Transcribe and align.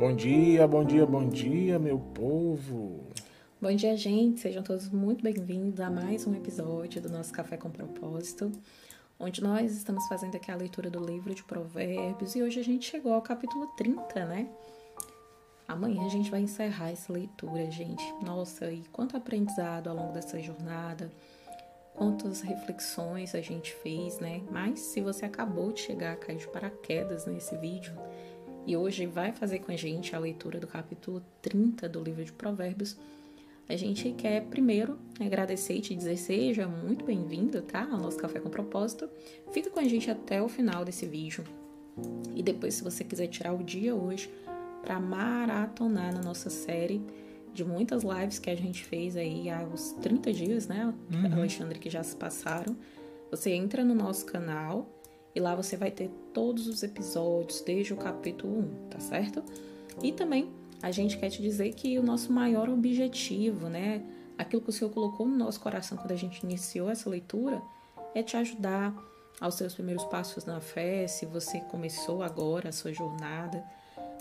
Bom 0.00 0.16
dia, 0.16 0.66
bom 0.66 0.82
dia, 0.82 1.04
bom 1.04 1.28
dia, 1.28 1.78
meu 1.78 1.98
povo. 1.98 3.04
Bom 3.60 3.70
dia, 3.76 3.94
gente. 3.98 4.40
Sejam 4.40 4.62
todos 4.62 4.88
muito 4.88 5.22
bem-vindos 5.22 5.78
a 5.78 5.90
mais 5.90 6.26
um 6.26 6.34
episódio 6.34 7.02
do 7.02 7.10
nosso 7.10 7.30
Café 7.34 7.58
com 7.58 7.68
Propósito, 7.68 8.50
onde 9.18 9.42
nós 9.42 9.76
estamos 9.76 10.08
fazendo 10.08 10.36
aqui 10.36 10.50
a 10.50 10.56
leitura 10.56 10.88
do 10.88 11.04
livro 11.04 11.34
de 11.34 11.44
Provérbios 11.44 12.34
e 12.34 12.42
hoje 12.42 12.58
a 12.58 12.64
gente 12.64 12.90
chegou 12.90 13.12
ao 13.12 13.20
capítulo 13.20 13.66
30, 13.76 14.24
né? 14.24 14.48
Amanhã 15.68 16.06
a 16.06 16.08
gente 16.08 16.30
vai 16.30 16.40
encerrar 16.40 16.92
essa 16.92 17.12
leitura, 17.12 17.70
gente. 17.70 18.02
Nossa, 18.24 18.72
e 18.72 18.82
quanto 18.90 19.18
aprendizado 19.18 19.90
ao 19.90 19.96
longo 19.96 20.14
dessa 20.14 20.40
jornada, 20.40 21.10
quantas 21.94 22.40
reflexões 22.40 23.34
a 23.34 23.42
gente 23.42 23.74
fez, 23.74 24.18
né? 24.18 24.40
Mas 24.50 24.80
se 24.80 25.02
você 25.02 25.26
acabou 25.26 25.70
de 25.72 25.80
chegar, 25.80 26.16
caiu 26.16 26.38
de 26.38 26.48
paraquedas 26.48 27.26
nesse 27.26 27.54
vídeo, 27.58 27.94
e 28.66 28.76
hoje 28.76 29.06
vai 29.06 29.32
fazer 29.32 29.60
com 29.60 29.72
a 29.72 29.76
gente 29.76 30.14
a 30.14 30.18
leitura 30.18 30.58
do 30.58 30.66
capítulo 30.66 31.22
30 31.42 31.88
do 31.88 32.02
livro 32.02 32.24
de 32.24 32.32
Provérbios, 32.32 32.96
a 33.70 33.76
gente 33.76 34.10
quer 34.12 34.42
primeiro 34.46 34.98
agradecer 35.20 35.74
e 35.74 35.80
te 35.80 35.94
dizer 35.94 36.16
seja 36.16 36.66
muito 36.66 37.04
bem-vindo, 37.04 37.62
tá? 37.62 37.88
Ao 37.88 37.98
nosso 37.98 38.18
Café 38.18 38.40
com 38.40 38.50
Propósito. 38.50 39.08
Fica 39.52 39.70
com 39.70 39.78
a 39.78 39.84
gente 39.84 40.10
até 40.10 40.42
o 40.42 40.48
final 40.48 40.84
desse 40.84 41.06
vídeo. 41.06 41.44
E 42.34 42.42
depois, 42.42 42.74
se 42.74 42.82
você 42.82 43.04
quiser 43.04 43.28
tirar 43.28 43.52
o 43.52 43.62
dia 43.62 43.94
hoje 43.94 44.28
para 44.82 44.98
maratonar 44.98 46.12
na 46.12 46.20
nossa 46.20 46.50
série 46.50 47.00
de 47.54 47.64
muitas 47.64 48.02
lives 48.02 48.40
que 48.40 48.50
a 48.50 48.56
gente 48.56 48.82
fez 48.82 49.16
aí 49.16 49.48
há 49.48 49.62
uns 49.62 49.92
30 50.02 50.32
dias, 50.32 50.66
né, 50.66 50.92
uhum. 51.12 51.32
Alexandre, 51.38 51.78
que 51.78 51.88
já 51.88 52.02
se 52.02 52.16
passaram, 52.16 52.76
você 53.30 53.50
entra 53.50 53.84
no 53.84 53.94
nosso 53.94 54.26
canal 54.26 54.88
e 55.34 55.40
lá 55.40 55.54
você 55.54 55.76
vai 55.76 55.90
ter 55.90 56.10
todos 56.32 56.66
os 56.66 56.82
episódios 56.82 57.60
desde 57.60 57.92
o 57.92 57.96
capítulo 57.96 58.58
1, 58.58 58.88
tá 58.90 59.00
certo? 59.00 59.42
E 60.02 60.12
também 60.12 60.50
a 60.82 60.90
gente 60.90 61.18
quer 61.18 61.30
te 61.30 61.42
dizer 61.42 61.72
que 61.74 61.98
o 61.98 62.02
nosso 62.02 62.32
maior 62.32 62.68
objetivo, 62.68 63.68
né, 63.68 64.02
aquilo 64.36 64.62
que 64.62 64.70
o 64.70 64.72
Senhor 64.72 64.90
colocou 64.90 65.26
no 65.28 65.36
nosso 65.36 65.60
coração 65.60 65.96
quando 65.98 66.12
a 66.12 66.16
gente 66.16 66.44
iniciou 66.44 66.90
essa 66.90 67.08
leitura, 67.08 67.62
é 68.14 68.22
te 68.22 68.36
ajudar 68.36 68.94
aos 69.40 69.54
seus 69.54 69.74
primeiros 69.74 70.04
passos 70.04 70.44
na 70.44 70.60
fé, 70.60 71.06
se 71.06 71.26
você 71.26 71.60
começou 71.60 72.22
agora 72.22 72.70
a 72.70 72.72
sua 72.72 72.92
jornada, 72.92 73.64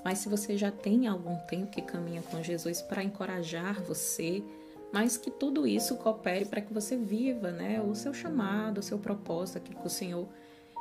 mas 0.03 0.19
se 0.19 0.29
você 0.29 0.57
já 0.57 0.71
tem 0.71 1.07
algum 1.07 1.35
tempo 1.47 1.71
que 1.71 1.81
caminha 1.81 2.21
com 2.21 2.41
Jesus 2.41 2.81
para 2.81 3.03
encorajar 3.03 3.81
você, 3.83 4.43
mas 4.91 5.17
que 5.17 5.29
tudo 5.29 5.67
isso 5.67 5.97
coopere 5.97 6.45
para 6.45 6.61
que 6.61 6.73
você 6.73 6.95
viva, 6.95 7.51
né, 7.51 7.81
o 7.81 7.93
seu 7.95 8.13
chamado, 8.13 8.79
o 8.79 8.83
seu 8.83 8.97
propósito, 8.97 9.57
aquilo 9.57 9.79
que 9.79 9.87
o 9.87 9.89
Senhor 9.89 10.27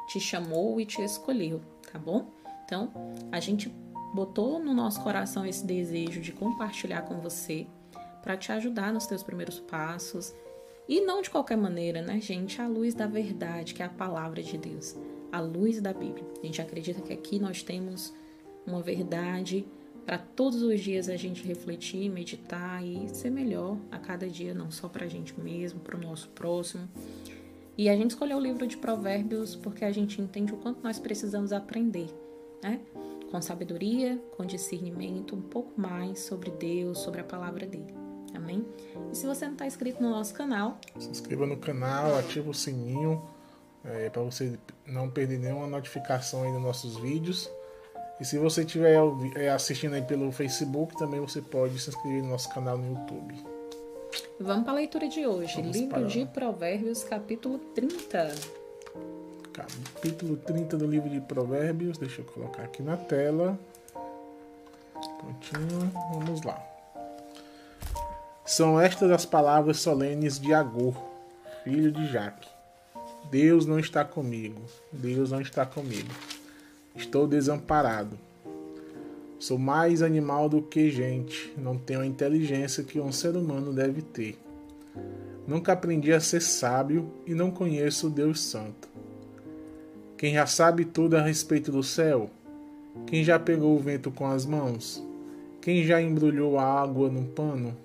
te 0.09 0.19
chamou 0.19 0.81
e 0.81 0.87
te 0.87 1.03
escolheu, 1.03 1.61
tá 1.93 1.99
bom? 1.99 2.31
Então, 2.65 2.93
a 3.31 3.39
gente 3.39 3.73
botou 4.15 4.59
no 4.59 4.75
nosso 4.75 5.03
coração 5.03 5.45
esse 5.47 5.65
desejo 5.65 6.21
de 6.21 6.33
compartilhar 6.33 7.03
com 7.03 7.21
você 7.21 7.67
para 8.23 8.37
te 8.37 8.51
ajudar 8.53 8.93
nos 8.93 9.07
teus 9.07 9.23
primeiros 9.23 9.61
passos 9.61 10.35
e 10.89 11.03
não 11.03 11.21
de 11.21 11.29
qualquer 11.29 11.57
maneira, 11.57 12.01
né, 12.01 12.19
gente? 12.21 12.61
A 12.61 12.67
luz 12.67 12.95
da 12.95 13.07
verdade, 13.07 13.75
que 13.75 13.83
é 13.83 13.87
a 13.87 13.91
palavra 13.91 14.43
de 14.43 14.57
Deus, 14.57 14.97
a 15.31 15.41
luz 15.41 15.81
da 15.81 15.93
Bíblia. 15.93 16.27
A 16.43 16.47
gente 16.47 16.63
acredita 16.63 17.03
que 17.03 17.13
aqui 17.13 17.39
nós 17.39 17.63
temos 17.63 18.15
uma 18.67 18.81
verdade 18.81 19.67
para 20.07 20.17
todos 20.17 20.63
os 20.63 20.81
dias 20.81 21.11
a 21.11 21.17
gente 21.17 21.47
refletir, 21.47 22.09
meditar 22.09 22.83
e 22.83 23.07
ser 23.15 23.31
melhor 23.31 23.77
a 23.91 23.99
cada 23.99 24.27
dia, 24.27 24.55
não 24.55 24.71
só 24.71 24.89
para 24.89 25.05
a 25.05 25.09
gente 25.09 25.39
mesmo, 25.39 25.81
para 25.81 25.97
o 25.97 26.01
nosso 26.01 26.31
próximo. 26.31 26.89
E 27.79 27.89
a 27.89 27.95
gente 27.95 28.11
escolheu 28.11 28.39
o 28.39 28.41
livro 28.41 28.67
de 28.67 28.77
Provérbios 28.77 29.55
porque 29.55 29.85
a 29.85 29.93
gente 29.93 30.21
entende 30.21 30.53
o 30.53 30.57
quanto 30.57 30.83
nós 30.83 30.99
precisamos 30.99 31.53
aprender, 31.53 32.09
né? 32.61 32.81
Com 33.31 33.41
sabedoria, 33.41 34.21
com 34.37 34.45
discernimento, 34.45 35.37
um 35.37 35.41
pouco 35.41 35.81
mais 35.81 36.19
sobre 36.19 36.51
Deus, 36.51 36.99
sobre 36.99 37.21
a 37.21 37.25
palavra 37.25 37.69
dele. 37.69 37.95
Amém? 38.35 38.67
E 39.13 39.17
se 39.17 39.27
você 39.27 39.45
não 39.45 39.53
está 39.53 39.65
inscrito 39.65 40.03
no 40.03 40.11
nosso 40.11 40.35
canal, 40.35 40.81
se 40.99 41.09
inscreva 41.09 41.47
no 41.47 41.57
canal, 41.57 42.19
ativa 42.19 42.51
o 42.51 42.55
sininho 42.55 43.23
é, 43.85 44.11
para 44.11 44.23
você 44.23 44.59
não 44.85 45.09
perder 45.09 45.39
nenhuma 45.39 45.69
notificação 45.69 46.43
aí 46.43 46.53
dos 46.53 46.61
nossos 46.61 46.97
vídeos. 46.97 47.49
E 48.21 48.25
se 48.25 48.39
você 48.39 48.63
estiver 48.63 48.99
é, 49.37 49.51
assistindo 49.51 49.95
aí 49.95 50.03
pelo 50.03 50.33
Facebook, 50.33 50.99
também 50.99 51.21
você 51.21 51.41
pode 51.41 51.79
se 51.79 51.91
inscrever 51.91 52.25
no 52.25 52.31
nosso 52.31 52.49
canal 52.49 52.77
no 52.77 52.99
YouTube. 52.99 53.37
Vamos 54.41 54.65
para 54.65 54.73
a 54.73 54.77
leitura 54.77 55.09
de 55.09 55.27
hoje. 55.27 55.57
Vamos 55.57 55.77
Livro 55.77 56.07
de 56.07 56.27
Provérbios, 56.27 57.05
capítulo 57.05 57.59
30. 57.75 58.35
Capítulo 59.53 60.37
30 60.37 60.77
do 60.77 60.87
livro 60.87 61.11
de 61.11 61.21
Provérbios. 61.21 61.99
Deixa 61.99 62.21
eu 62.21 62.25
colocar 62.25 62.63
aqui 62.63 62.83
na 62.83 62.97
tela. 62.97 63.59
Prontinho. 65.19 65.93
Vamos 66.13 66.43
lá. 66.43 66.63
São 68.47 68.81
estas 68.81 69.11
as 69.11 69.27
palavras 69.27 69.79
solenes 69.79 70.39
de 70.39 70.55
Agur, 70.55 70.95
filho 71.65 71.93
de 71.93 72.07
Jaque. 72.07 72.49
Deus 73.31 73.67
não 73.67 73.79
está 73.79 74.05
comigo. 74.05 74.63
Deus 74.93 75.31
não 75.31 75.41
está 75.41 75.67
comigo. 75.67 76.11
Estou 76.95 77.27
desamparado. 77.27 78.19
Sou 79.39 79.57
mais 79.57 80.03
animal 80.03 80.49
do 80.49 80.61
que 80.61 80.91
gente, 80.91 81.55
não 81.57 81.79
tenho 81.79 82.01
a 82.01 82.07
inteligência 82.07 82.83
que 82.83 82.99
um 82.99 83.13
ser 83.13 83.37
humano 83.37 83.73
deve 83.73 84.03
ter. 84.03 84.37
Nunca 85.47 85.73
aprendi 85.73 86.13
a 86.13 86.19
ser 86.19 86.43
sábio 86.43 87.09
e 87.25 87.35
não 87.35 87.49
conheço 87.49 88.09
o 88.09 88.11
Deus 88.11 88.41
Santo. 88.41 88.89
Quem 90.17 90.35
já 90.35 90.45
sabe 90.45 90.85
tudo 90.85 91.17
a 91.17 91.23
respeito 91.23 91.71
do 91.71 91.85
céu? 91.85 92.29
Quem 93.07 93.23
já 93.23 93.39
pegou 93.39 93.77
o 93.77 93.79
vento 93.79 94.11
com 94.11 94.27
as 94.27 94.45
mãos? 94.45 95.01
Quem 95.63 95.85
já 95.85 96.03
embrulhou 96.03 96.59
a 96.59 96.65
água 96.65 97.09
num 97.09 97.27
pano? 97.27 97.77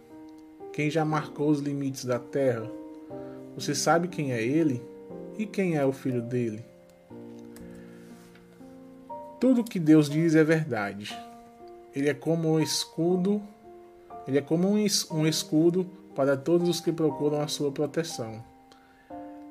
Quem 0.74 0.90
já 0.90 1.06
marcou 1.06 1.52
os 1.52 1.59
limites 1.59 2.03
da 2.03 2.18
terra? 2.18 2.68
Você 3.56 3.75
sabe 3.75 4.08
quem 4.08 4.34
é 4.34 4.41
ele? 4.41 4.81
E 5.38 5.46
quem 5.46 5.75
é 5.75 5.85
o 5.85 5.94
filho 5.94 6.24
dele? 6.24 6.66
Tudo 9.40 9.64
que 9.64 9.78
Deus 9.78 10.09
diz 10.09 10.34
é 10.34 10.44
verdade 10.44 11.16
ele 11.95 12.09
é 12.09 12.13
como 12.13 12.49
um 12.49 12.59
escudo, 12.59 13.41
ele 14.27 14.37
é 14.37 14.41
como 14.41 14.67
um 14.67 15.27
escudo 15.27 15.85
para 16.15 16.35
todos 16.35 16.67
os 16.67 16.81
que 16.81 16.91
procuram 16.91 17.41
a 17.41 17.47
sua 17.47 17.71
proteção. 17.71 18.43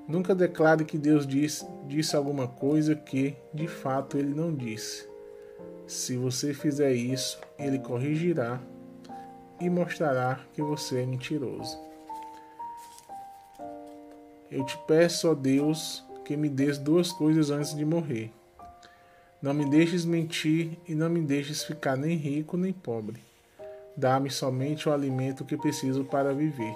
Nunca 0.09 0.35
declare 0.35 0.85
que 0.85 0.99
Deus 0.99 1.27
disse, 1.27 1.65
disse 1.87 2.17
alguma 2.17 2.49
coisa 2.49 2.95
que, 2.97 3.37
de 3.55 3.69
fato, 3.69 4.19
ele 4.19 4.35
não 4.35 4.53
disse. 4.53 5.09
Se 5.87 6.17
você 6.17 6.53
fizer 6.53 6.93
isso, 6.93 7.39
ele 7.59 7.79
corrigirá 7.79 8.61
e 9.61 9.71
mostrará 9.71 10.41
que 10.53 10.61
você 10.61 11.03
é 11.03 11.07
mentiroso. 11.07 11.79
Eu 14.51 14.65
te 14.67 14.77
peço, 14.87 15.31
ó 15.31 15.35
Deus, 15.35 16.05
que 16.25 16.37
me 16.37 16.49
des 16.49 16.79
duas 16.79 17.13
coisas 17.13 17.51
antes 17.51 17.75
de 17.75 17.85
morrer 17.85 18.33
não 19.43 19.53
me 19.53 19.69
deixes 19.69 20.05
mentir 20.05 20.79
e 20.87 20.95
não 20.95 21.11
me 21.11 21.21
deixes 21.21 21.65
ficar 21.65 21.97
nem 21.97 22.17
rico 22.17 22.57
nem 22.57 22.73
pobre. 22.73 23.21
Dá-me 23.97 24.31
somente 24.31 24.89
o 24.89 24.93
alimento 24.93 25.45
que 25.45 25.57
preciso 25.57 26.05
para 26.05 26.33
viver. 26.33 26.73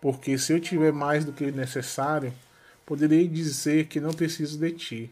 Porque 0.00 0.38
se 0.38 0.52
eu 0.52 0.60
tiver 0.60 0.92
mais 0.92 1.24
do 1.24 1.32
que 1.32 1.50
necessário, 1.50 2.32
poderei 2.86 3.26
dizer 3.26 3.86
que 3.86 4.00
não 4.00 4.12
preciso 4.12 4.58
de 4.58 4.70
ti. 4.70 5.10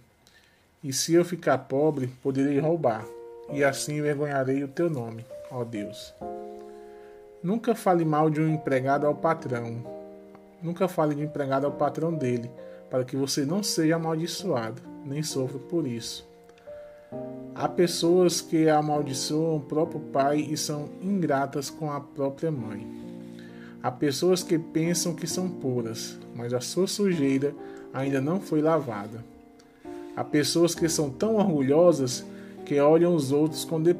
E 0.82 0.92
se 0.92 1.12
eu 1.12 1.25
ficar 1.25 1.58
pobre, 1.58 2.06
poderei 2.22 2.60
roubar, 2.60 3.04
e 3.52 3.64
assim 3.64 3.98
envergonharei 3.98 4.62
o 4.62 4.69
teu 4.69 4.88
nome, 4.88 5.26
ó 5.50 5.64
Deus. 5.64 6.14
Nunca 7.42 7.75
fale 7.75 8.04
mal 8.04 8.31
de 8.31 8.41
um 8.41 8.48
empregado 8.48 9.08
ao 9.08 9.14
patrão. 9.14 9.84
Nunca 10.62 10.87
fale 10.87 11.16
de 11.16 11.22
um 11.22 11.25
empregado 11.25 11.66
ao 11.66 11.72
patrão 11.72 12.14
dele, 12.14 12.48
para 12.88 13.04
que 13.04 13.16
você 13.16 13.44
não 13.44 13.60
seja 13.60 13.97
amaldiçoado, 13.97 14.81
nem 15.04 15.22
sofra 15.22 15.58
por 15.58 15.87
isso. 15.87 16.30
Há 17.55 17.69
pessoas 17.69 18.40
que 18.40 18.69
amaldiçoam 18.69 19.56
o 19.56 19.61
próprio 19.61 20.00
pai 20.00 20.38
e 20.40 20.56
são 20.56 20.88
ingratas 21.02 21.69
com 21.69 21.90
a 21.90 22.00
própria 22.00 22.50
mãe. 22.50 22.87
Há 23.82 23.90
pessoas 23.90 24.43
que 24.43 24.58
pensam 24.58 25.14
que 25.14 25.26
são 25.26 25.49
puras, 25.49 26.19
mas 26.35 26.55
a 26.55 26.61
sua 26.61 26.87
sujeira 26.87 27.55
ainda 27.93 28.20
não 28.20 28.40
foi 28.40 28.62
lavada. 28.62 29.25
Há 30.17 30.25
pessoas 30.25 30.75
que 30.75 30.88
são 30.88 31.11
tão 31.11 31.37
orgulhosas 31.37 32.25
que 32.64 32.79
olham 32.79 33.14
os 33.14 33.32
outros 33.32 33.64
com, 33.64 33.82
de, 33.82 33.94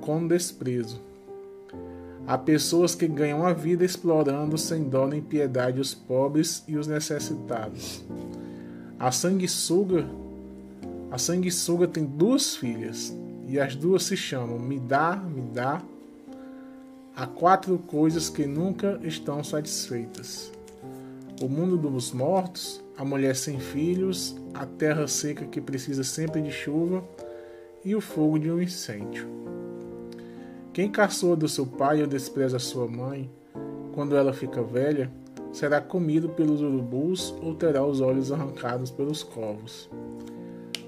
com 0.00 0.26
desprezo. 0.26 1.00
Há 2.26 2.38
pessoas 2.38 2.94
que 2.94 3.08
ganham 3.08 3.44
a 3.44 3.52
vida 3.52 3.84
explorando 3.84 4.56
sem 4.56 4.84
dó 4.84 5.06
nem 5.06 5.20
piedade 5.20 5.80
os 5.80 5.92
pobres 5.92 6.62
e 6.68 6.76
os 6.76 6.86
necessitados. 6.86 8.04
A 8.98 9.10
sanguessuga 9.10 10.06
a 11.12 11.18
sanguessuga 11.18 11.86
tem 11.86 12.06
duas 12.06 12.56
filhas 12.56 13.14
e 13.46 13.60
as 13.60 13.76
duas 13.76 14.04
se 14.04 14.16
chamam 14.16 14.58
Me 14.58 14.80
dá, 14.80 15.14
me 15.14 15.42
dá. 15.42 15.82
Há 17.14 17.26
quatro 17.26 17.78
coisas 17.80 18.30
que 18.30 18.46
nunca 18.46 18.98
estão 19.02 19.44
satisfeitas: 19.44 20.50
o 21.42 21.50
mundo 21.50 21.76
dos 21.76 22.12
mortos, 22.12 22.82
a 22.96 23.04
mulher 23.04 23.36
sem 23.36 23.60
filhos, 23.60 24.34
a 24.54 24.64
terra 24.64 25.06
seca 25.06 25.44
que 25.44 25.60
precisa 25.60 26.02
sempre 26.02 26.40
de 26.40 26.50
chuva 26.50 27.04
e 27.84 27.94
o 27.94 28.00
fogo 28.00 28.38
de 28.38 28.50
um 28.50 28.62
incêndio. 28.62 29.28
Quem 30.72 30.90
caçoa 30.90 31.36
do 31.36 31.46
seu 31.46 31.66
pai 31.66 32.00
ou 32.00 32.06
despreza 32.06 32.58
sua 32.58 32.88
mãe, 32.88 33.30
quando 33.92 34.16
ela 34.16 34.32
fica 34.32 34.62
velha, 34.62 35.12
será 35.52 35.78
comido 35.78 36.30
pelos 36.30 36.62
urubus 36.62 37.34
ou 37.42 37.54
terá 37.54 37.84
os 37.84 38.00
olhos 38.00 38.32
arrancados 38.32 38.90
pelos 38.90 39.22
corvos. 39.22 39.90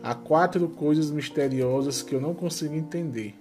Há 0.06 0.14
quatro 0.14 0.68
coisas 0.68 1.10
misteriosas 1.10 2.02
que 2.02 2.14
eu 2.14 2.20
não 2.20 2.34
consigo 2.34 2.74
entender: 2.74 3.34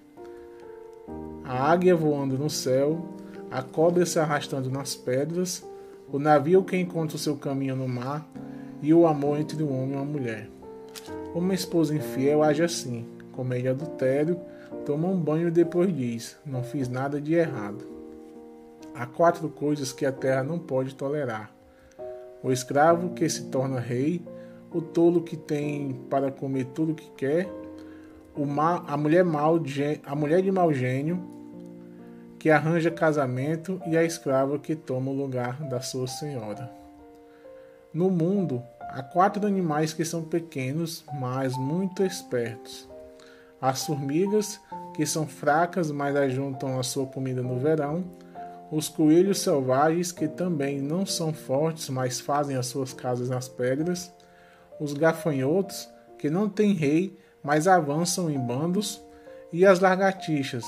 a 1.44 1.70
águia 1.70 1.94
voando 1.94 2.38
no 2.38 2.50
céu, 2.50 3.06
a 3.52 3.62
cobra 3.62 4.06
se 4.06 4.18
arrastando 4.18 4.72
nas 4.72 4.96
pedras, 4.96 5.62
o 6.10 6.18
navio 6.18 6.64
que 6.64 6.78
encontra 6.78 7.18
o 7.18 7.20
seu 7.20 7.36
caminho 7.36 7.76
no 7.76 7.86
mar 7.86 8.26
e 8.82 8.94
o 8.94 9.06
amor 9.06 9.42
entre 9.42 9.62
um 9.62 9.78
homem 9.78 9.92
e 9.92 9.96
uma 9.98 10.06
mulher. 10.06 10.50
Uma 11.36 11.54
esposa 11.54 11.94
infiel 11.94 12.42
age 12.42 12.64
assim, 12.64 13.06
comete 13.34 13.68
adultério, 13.68 14.40
toma 14.86 15.10
um 15.10 15.20
banho 15.20 15.50
e 15.50 15.52
depois 15.52 15.94
diz: 15.94 16.38
Não 16.46 16.64
fiz 16.64 16.88
nada 16.88 17.20
de 17.20 17.34
errado. 17.34 17.86
Há 18.96 19.06
quatro 19.06 19.50
coisas 19.50 19.92
que 19.92 20.06
a 20.06 20.14
terra 20.14 20.44
não 20.44 20.58
pode 20.58 20.96
tolerar: 20.96 21.54
o 22.42 22.54
escravo 22.54 23.10
que 23.10 23.28
se 23.28 23.48
torna 23.48 23.82
rei, 23.82 24.22
o 24.74 24.82
tolo 24.82 25.22
que 25.22 25.38
tem 25.38 25.94
para 26.10 26.32
comer 26.32 26.66
tudo 26.74 26.94
o 26.94 26.96
que 26.96 27.10
quer, 27.12 27.50
a, 28.88 28.98
mulher 28.98 29.24
mal, 29.24 29.60
a 30.06 30.16
mulher 30.16 30.42
de 30.42 30.52
mau 30.52 30.74
gênio 30.74 31.22
que 32.40 32.50
arranja 32.50 32.92
casamento 32.92 33.82
e 33.88 33.96
a 33.96 34.04
escrava 34.04 34.60
que 34.60 34.76
toma 34.76 35.12
o 35.12 35.14
lugar 35.14 35.62
da 35.64 35.80
sua 35.80 36.08
senhora. 36.08 36.70
No 37.94 38.10
mundo, 38.10 38.62
há 38.82 39.02
quatro 39.02 39.48
animais 39.48 39.94
que 39.94 40.04
são 40.04 40.24
pequenos, 40.24 41.06
mas 41.14 41.56
muito 41.56 42.04
espertos. 42.04 42.90
As 43.62 43.86
formigas, 43.86 44.60
que 44.94 45.06
são 45.06 45.26
fracas, 45.26 45.90
mas 45.90 46.18
ajuntam 46.18 46.78
a 46.78 46.84
sua 46.84 47.06
comida 47.06 47.42
no 47.42 47.58
verão. 47.60 48.04
Os 48.70 48.90
coelhos 48.90 49.40
selvagens, 49.40 50.12
que 50.12 50.28
também 50.28 50.82
não 50.82 51.06
são 51.06 51.32
fortes, 51.32 51.88
mas 51.88 52.20
fazem 52.20 52.58
as 52.58 52.66
suas 52.66 52.92
casas 52.92 53.30
nas 53.30 53.48
pedras. 53.48 54.12
Os 54.80 54.94
gafanhotos, 54.94 55.90
que 56.18 56.30
não 56.30 56.50
têm 56.50 56.74
rei, 56.74 57.18
mas 57.44 57.68
avançam 57.68 58.30
em 58.30 58.40
bandos. 58.40 59.02
E 59.52 59.66
as 59.66 59.80
lagartixas, 59.80 60.66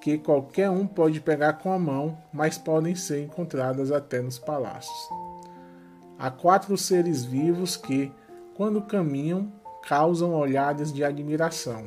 que 0.00 0.18
qualquer 0.18 0.70
um 0.70 0.86
pode 0.86 1.20
pegar 1.20 1.54
com 1.54 1.72
a 1.72 1.78
mão, 1.78 2.18
mas 2.32 2.58
podem 2.58 2.94
ser 2.94 3.22
encontradas 3.22 3.92
até 3.92 4.20
nos 4.20 4.38
palácios. 4.38 5.08
Há 6.18 6.30
quatro 6.30 6.76
seres 6.76 7.24
vivos 7.24 7.76
que, 7.76 8.12
quando 8.54 8.82
caminham, 8.82 9.52
causam 9.86 10.34
olhares 10.34 10.92
de 10.92 11.04
admiração. 11.04 11.84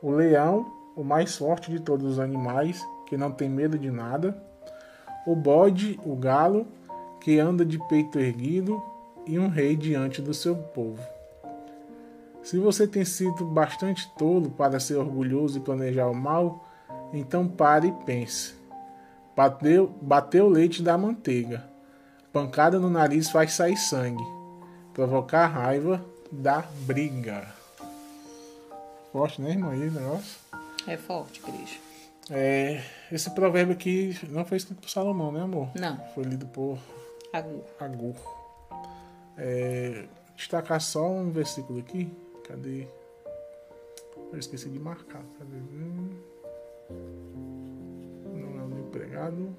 O 0.00 0.10
leão, 0.10 0.72
o 0.94 1.02
mais 1.02 1.36
forte 1.36 1.70
de 1.70 1.80
todos 1.80 2.12
os 2.12 2.18
animais, 2.18 2.80
que 3.06 3.16
não 3.16 3.30
tem 3.30 3.48
medo 3.48 3.78
de 3.78 3.90
nada. 3.90 4.36
O 5.26 5.34
bode, 5.34 5.98
o 6.04 6.14
galo, 6.14 6.66
que 7.20 7.38
anda 7.38 7.64
de 7.64 7.78
peito 7.88 8.18
erguido, 8.18 8.82
e 9.26 9.38
um 9.38 9.48
rei 9.48 9.76
diante 9.76 10.20
do 10.20 10.34
seu 10.34 10.54
povo. 10.56 11.02
Se 12.42 12.58
você 12.58 12.86
tem 12.86 13.04
sido 13.04 13.46
bastante 13.46 14.06
tolo 14.18 14.50
para 14.50 14.78
ser 14.78 14.96
orgulhoso 14.96 15.58
e 15.58 15.62
planejar 15.62 16.08
o 16.08 16.14
mal, 16.14 16.68
então 17.12 17.48
pare 17.48 17.88
e 17.88 18.04
pense. 18.04 18.54
Bateu, 19.34 19.92
bateu 20.00 20.46
o 20.46 20.50
leite 20.50 20.82
da 20.82 20.98
manteiga. 20.98 21.64
Pancada 22.32 22.78
no 22.78 22.90
nariz 22.90 23.30
faz 23.30 23.52
sair 23.52 23.76
sangue. 23.76 24.24
Provocar 24.92 25.46
raiva 25.46 26.04
dá 26.30 26.64
briga. 26.86 27.46
Forte, 29.12 29.40
né, 29.40 29.50
irmão? 29.50 29.70
Aí, 29.70 29.90
negócio? 29.90 30.38
É 30.86 30.96
forte, 30.96 31.40
Cristo. 31.40 31.78
É, 32.30 32.82
esse 33.12 33.30
provérbio 33.30 33.74
aqui 33.74 34.18
não 34.28 34.44
foi 34.44 34.56
escrito 34.58 34.80
por 34.80 34.90
Salomão, 34.90 35.30
né, 35.30 35.40
amor? 35.42 35.70
Não. 35.74 35.98
Foi 36.14 36.24
lido 36.24 36.46
por 36.46 36.78
Agur. 37.32 37.64
Agur. 37.80 38.43
É, 39.36 40.06
destacar 40.36 40.80
só 40.80 41.08
um 41.08 41.30
versículo 41.30 41.80
aqui. 41.80 42.10
Cadê? 42.46 42.86
Eu 44.32 44.38
esqueci 44.38 44.68
de 44.68 44.78
marcar. 44.78 45.22
Cadê? 45.38 45.56
Hum. 45.56 46.10
Não 48.32 48.60
é 48.60 48.64
o 48.64 48.78
empregado. 48.80 49.54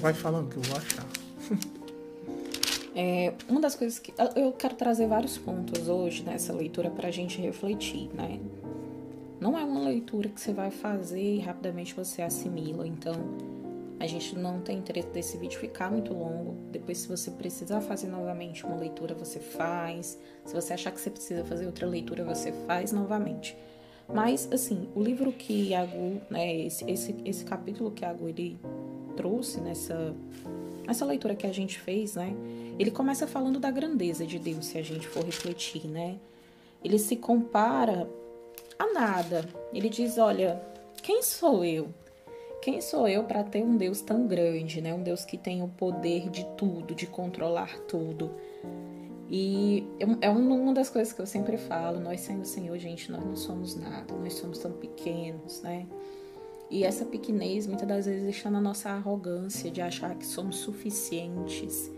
Vai 0.00 0.12
falando 0.12 0.50
que 0.50 0.56
eu 0.56 0.62
vou 0.62 0.76
achar. 0.76 1.06
É, 2.96 3.34
uma 3.48 3.60
das 3.60 3.74
coisas 3.74 3.98
que. 3.98 4.14
Eu 4.36 4.52
quero 4.52 4.76
trazer 4.76 5.08
vários 5.08 5.36
pontos 5.36 5.88
hoje 5.88 6.22
nessa 6.22 6.52
leitura 6.52 6.88
para 6.88 7.08
a 7.08 7.10
gente 7.10 7.40
refletir, 7.40 8.08
né? 8.14 8.38
Não 9.40 9.58
é 9.58 9.64
uma 9.64 9.80
leitura 9.80 10.28
que 10.28 10.40
você 10.40 10.52
vai 10.52 10.70
fazer 10.70 11.20
e 11.20 11.40
rapidamente 11.40 11.92
você 11.92 12.22
assimila. 12.22 12.86
Então, 12.86 13.14
a 14.00 14.06
gente 14.06 14.36
não 14.36 14.60
tem 14.60 14.78
interesse 14.78 15.08
desse 15.08 15.36
vídeo 15.36 15.58
ficar 15.58 15.90
muito 15.90 16.12
longo. 16.12 16.56
Depois, 16.70 16.98
se 16.98 17.08
você 17.08 17.30
precisar 17.30 17.80
fazer 17.80 18.08
novamente 18.08 18.64
uma 18.64 18.76
leitura, 18.76 19.14
você 19.14 19.38
faz. 19.38 20.18
Se 20.44 20.54
você 20.54 20.72
achar 20.72 20.90
que 20.90 21.00
você 21.00 21.10
precisa 21.10 21.44
fazer 21.44 21.66
outra 21.66 21.86
leitura, 21.86 22.24
você 22.24 22.52
faz 22.66 22.92
novamente. 22.92 23.56
Mas, 24.12 24.48
assim, 24.52 24.88
o 24.94 25.02
livro 25.02 25.32
que 25.32 25.74
Agu, 25.74 26.20
né, 26.28 26.56
esse, 26.66 26.88
esse, 26.90 27.14
esse 27.24 27.44
capítulo 27.44 27.90
que 27.90 28.04
Agu 28.04 28.28
ele 28.28 28.58
trouxe 29.16 29.60
nessa, 29.60 30.14
nessa 30.86 31.04
leitura 31.06 31.34
que 31.34 31.46
a 31.46 31.52
gente 31.52 31.78
fez, 31.78 32.16
né, 32.16 32.34
ele 32.78 32.90
começa 32.90 33.26
falando 33.26 33.58
da 33.58 33.70
grandeza 33.70 34.26
de 34.26 34.38
Deus, 34.38 34.66
se 34.66 34.76
a 34.76 34.82
gente 34.82 35.06
for 35.06 35.24
refletir, 35.24 35.86
né. 35.86 36.18
Ele 36.82 36.98
se 36.98 37.16
compara 37.16 38.06
a 38.78 38.92
nada. 38.92 39.48
Ele 39.72 39.88
diz, 39.88 40.18
olha, 40.18 40.60
quem 41.02 41.22
sou 41.22 41.64
eu? 41.64 41.88
Quem 42.64 42.80
sou 42.80 43.06
eu 43.06 43.24
para 43.24 43.44
ter 43.44 43.62
um 43.62 43.76
Deus 43.76 44.00
tão 44.00 44.26
grande, 44.26 44.80
né? 44.80 44.94
Um 44.94 45.02
Deus 45.02 45.22
que 45.22 45.36
tem 45.36 45.62
o 45.62 45.68
poder 45.68 46.30
de 46.30 46.46
tudo, 46.56 46.94
de 46.94 47.06
controlar 47.06 47.78
tudo. 47.80 48.30
E 49.28 49.86
é 50.22 50.30
uma 50.30 50.72
das 50.72 50.88
coisas 50.88 51.12
que 51.12 51.20
eu 51.20 51.26
sempre 51.26 51.58
falo, 51.58 52.00
nós 52.00 52.22
sem 52.22 52.40
o 52.40 52.44
Senhor, 52.46 52.78
gente, 52.78 53.12
nós 53.12 53.22
não 53.22 53.36
somos 53.36 53.76
nada, 53.76 54.14
nós 54.14 54.32
somos 54.32 54.60
tão 54.60 54.72
pequenos, 54.72 55.60
né? 55.60 55.86
E 56.70 56.84
essa 56.84 57.04
pequenez 57.04 57.66
muitas 57.66 57.86
das 57.86 58.06
vezes 58.06 58.34
está 58.34 58.50
na 58.50 58.62
nossa 58.62 58.88
arrogância 58.88 59.70
de 59.70 59.82
achar 59.82 60.14
que 60.14 60.24
somos 60.24 60.56
suficientes. 60.56 61.92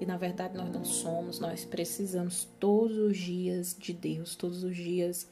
E 0.00 0.04
na 0.04 0.16
verdade 0.16 0.56
nós 0.56 0.68
não 0.68 0.84
somos, 0.84 1.38
nós 1.38 1.64
precisamos 1.64 2.48
todos 2.58 2.96
os 2.96 3.16
dias 3.16 3.76
de 3.78 3.92
Deus, 3.92 4.34
todos 4.34 4.64
os 4.64 4.74
dias 4.74 5.28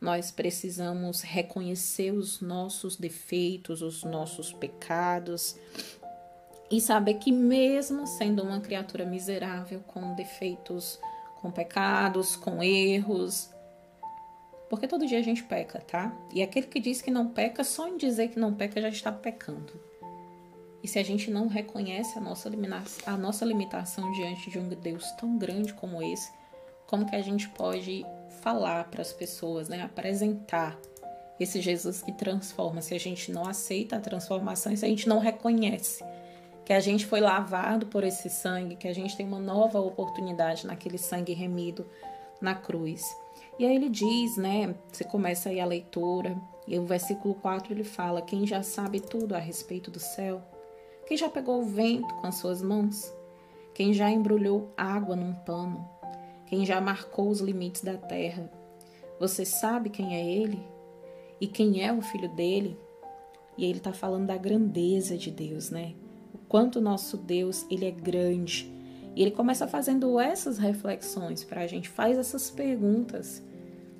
nós 0.00 0.30
precisamos 0.30 1.22
reconhecer 1.22 2.12
os 2.12 2.40
nossos 2.40 2.96
defeitos, 2.96 3.82
os 3.82 4.04
nossos 4.04 4.52
pecados, 4.52 5.56
e 6.70 6.80
saber 6.80 7.14
que, 7.14 7.30
mesmo 7.32 8.06
sendo 8.06 8.42
uma 8.42 8.60
criatura 8.60 9.04
miserável, 9.04 9.80
com 9.86 10.14
defeitos, 10.14 10.98
com 11.40 11.50
pecados, 11.50 12.34
com 12.36 12.62
erros, 12.62 13.50
porque 14.68 14.88
todo 14.88 15.06
dia 15.06 15.18
a 15.18 15.22
gente 15.22 15.44
peca, 15.44 15.80
tá? 15.80 16.12
E 16.32 16.42
aquele 16.42 16.66
que 16.66 16.80
diz 16.80 17.00
que 17.00 17.10
não 17.10 17.28
peca, 17.28 17.62
só 17.62 17.88
em 17.88 17.96
dizer 17.96 18.28
que 18.28 18.38
não 18.38 18.52
peca 18.52 18.80
já 18.80 18.88
está 18.88 19.12
pecando. 19.12 19.72
E 20.82 20.88
se 20.88 20.98
a 20.98 21.04
gente 21.04 21.30
não 21.30 21.46
reconhece 21.46 22.18
a 22.18 22.20
nossa, 22.20 22.50
a 23.06 23.16
nossa 23.16 23.44
limitação 23.44 24.10
diante 24.12 24.50
de 24.50 24.58
um 24.58 24.68
Deus 24.68 25.10
tão 25.12 25.38
grande 25.38 25.72
como 25.74 26.02
esse, 26.02 26.30
como 26.86 27.06
que 27.06 27.16
a 27.16 27.22
gente 27.22 27.48
pode 27.50 28.04
falar 28.46 28.84
para 28.92 29.02
as 29.02 29.12
pessoas, 29.12 29.68
né? 29.68 29.82
Apresentar 29.82 30.78
esse 31.40 31.60
Jesus 31.60 32.00
que 32.00 32.12
transforma, 32.12 32.80
se 32.80 32.94
a 32.94 33.00
gente 33.00 33.32
não 33.32 33.44
aceita 33.44 33.96
a 33.96 34.00
transformação 34.00 34.74
se 34.76 34.84
a 34.84 34.88
gente 34.88 35.08
não 35.08 35.18
reconhece 35.18 36.04
que 36.64 36.72
a 36.72 36.78
gente 36.78 37.06
foi 37.06 37.20
lavado 37.20 37.86
por 37.86 38.04
esse 38.04 38.30
sangue, 38.30 38.76
que 38.76 38.86
a 38.86 38.94
gente 38.94 39.16
tem 39.16 39.26
uma 39.26 39.40
nova 39.40 39.80
oportunidade 39.80 40.64
naquele 40.64 40.96
sangue 40.96 41.32
remido 41.32 41.84
na 42.40 42.54
cruz. 42.54 43.04
E 43.58 43.66
aí 43.66 43.74
ele 43.74 43.88
diz, 43.88 44.36
né? 44.36 44.76
Você 44.92 45.02
começa 45.02 45.48
aí 45.48 45.58
a 45.58 45.66
leitura, 45.66 46.36
e 46.68 46.78
o 46.78 46.84
versículo 46.84 47.34
4 47.34 47.72
ele 47.72 47.84
fala: 47.84 48.22
Quem 48.22 48.46
já 48.46 48.62
sabe 48.62 49.00
tudo 49.00 49.34
a 49.34 49.38
respeito 49.38 49.90
do 49.90 49.98
céu? 49.98 50.40
Quem 51.06 51.16
já 51.16 51.28
pegou 51.28 51.62
o 51.62 51.64
vento 51.64 52.14
com 52.14 52.28
as 52.28 52.36
suas 52.36 52.62
mãos? 52.62 53.12
Quem 53.74 53.92
já 53.92 54.08
embrulhou 54.08 54.72
água 54.76 55.16
num 55.16 55.34
pano? 55.34 55.95
Quem 56.46 56.64
já 56.64 56.80
marcou 56.80 57.28
os 57.28 57.40
limites 57.40 57.82
da 57.82 57.96
terra? 57.96 58.50
Você 59.18 59.44
sabe 59.44 59.90
quem 59.90 60.14
é 60.14 60.24
ele? 60.24 60.62
E 61.40 61.46
quem 61.46 61.84
é 61.84 61.92
o 61.92 62.00
filho 62.00 62.28
dele? 62.28 62.78
E 63.56 63.64
ele 63.64 63.78
está 63.78 63.92
falando 63.92 64.26
da 64.26 64.36
grandeza 64.36 65.16
de 65.16 65.30
Deus, 65.30 65.70
né? 65.70 65.94
quanto 66.48 66.80
nosso 66.80 67.16
Deus 67.16 67.66
ele 67.70 67.86
é 67.86 67.90
grande. 67.90 68.72
E 69.14 69.22
ele 69.22 69.30
começa 69.30 69.66
fazendo 69.66 70.20
essas 70.20 70.58
reflexões 70.58 71.42
para 71.42 71.62
a 71.62 71.66
gente, 71.66 71.88
faz 71.88 72.18
essas 72.18 72.50
perguntas. 72.50 73.42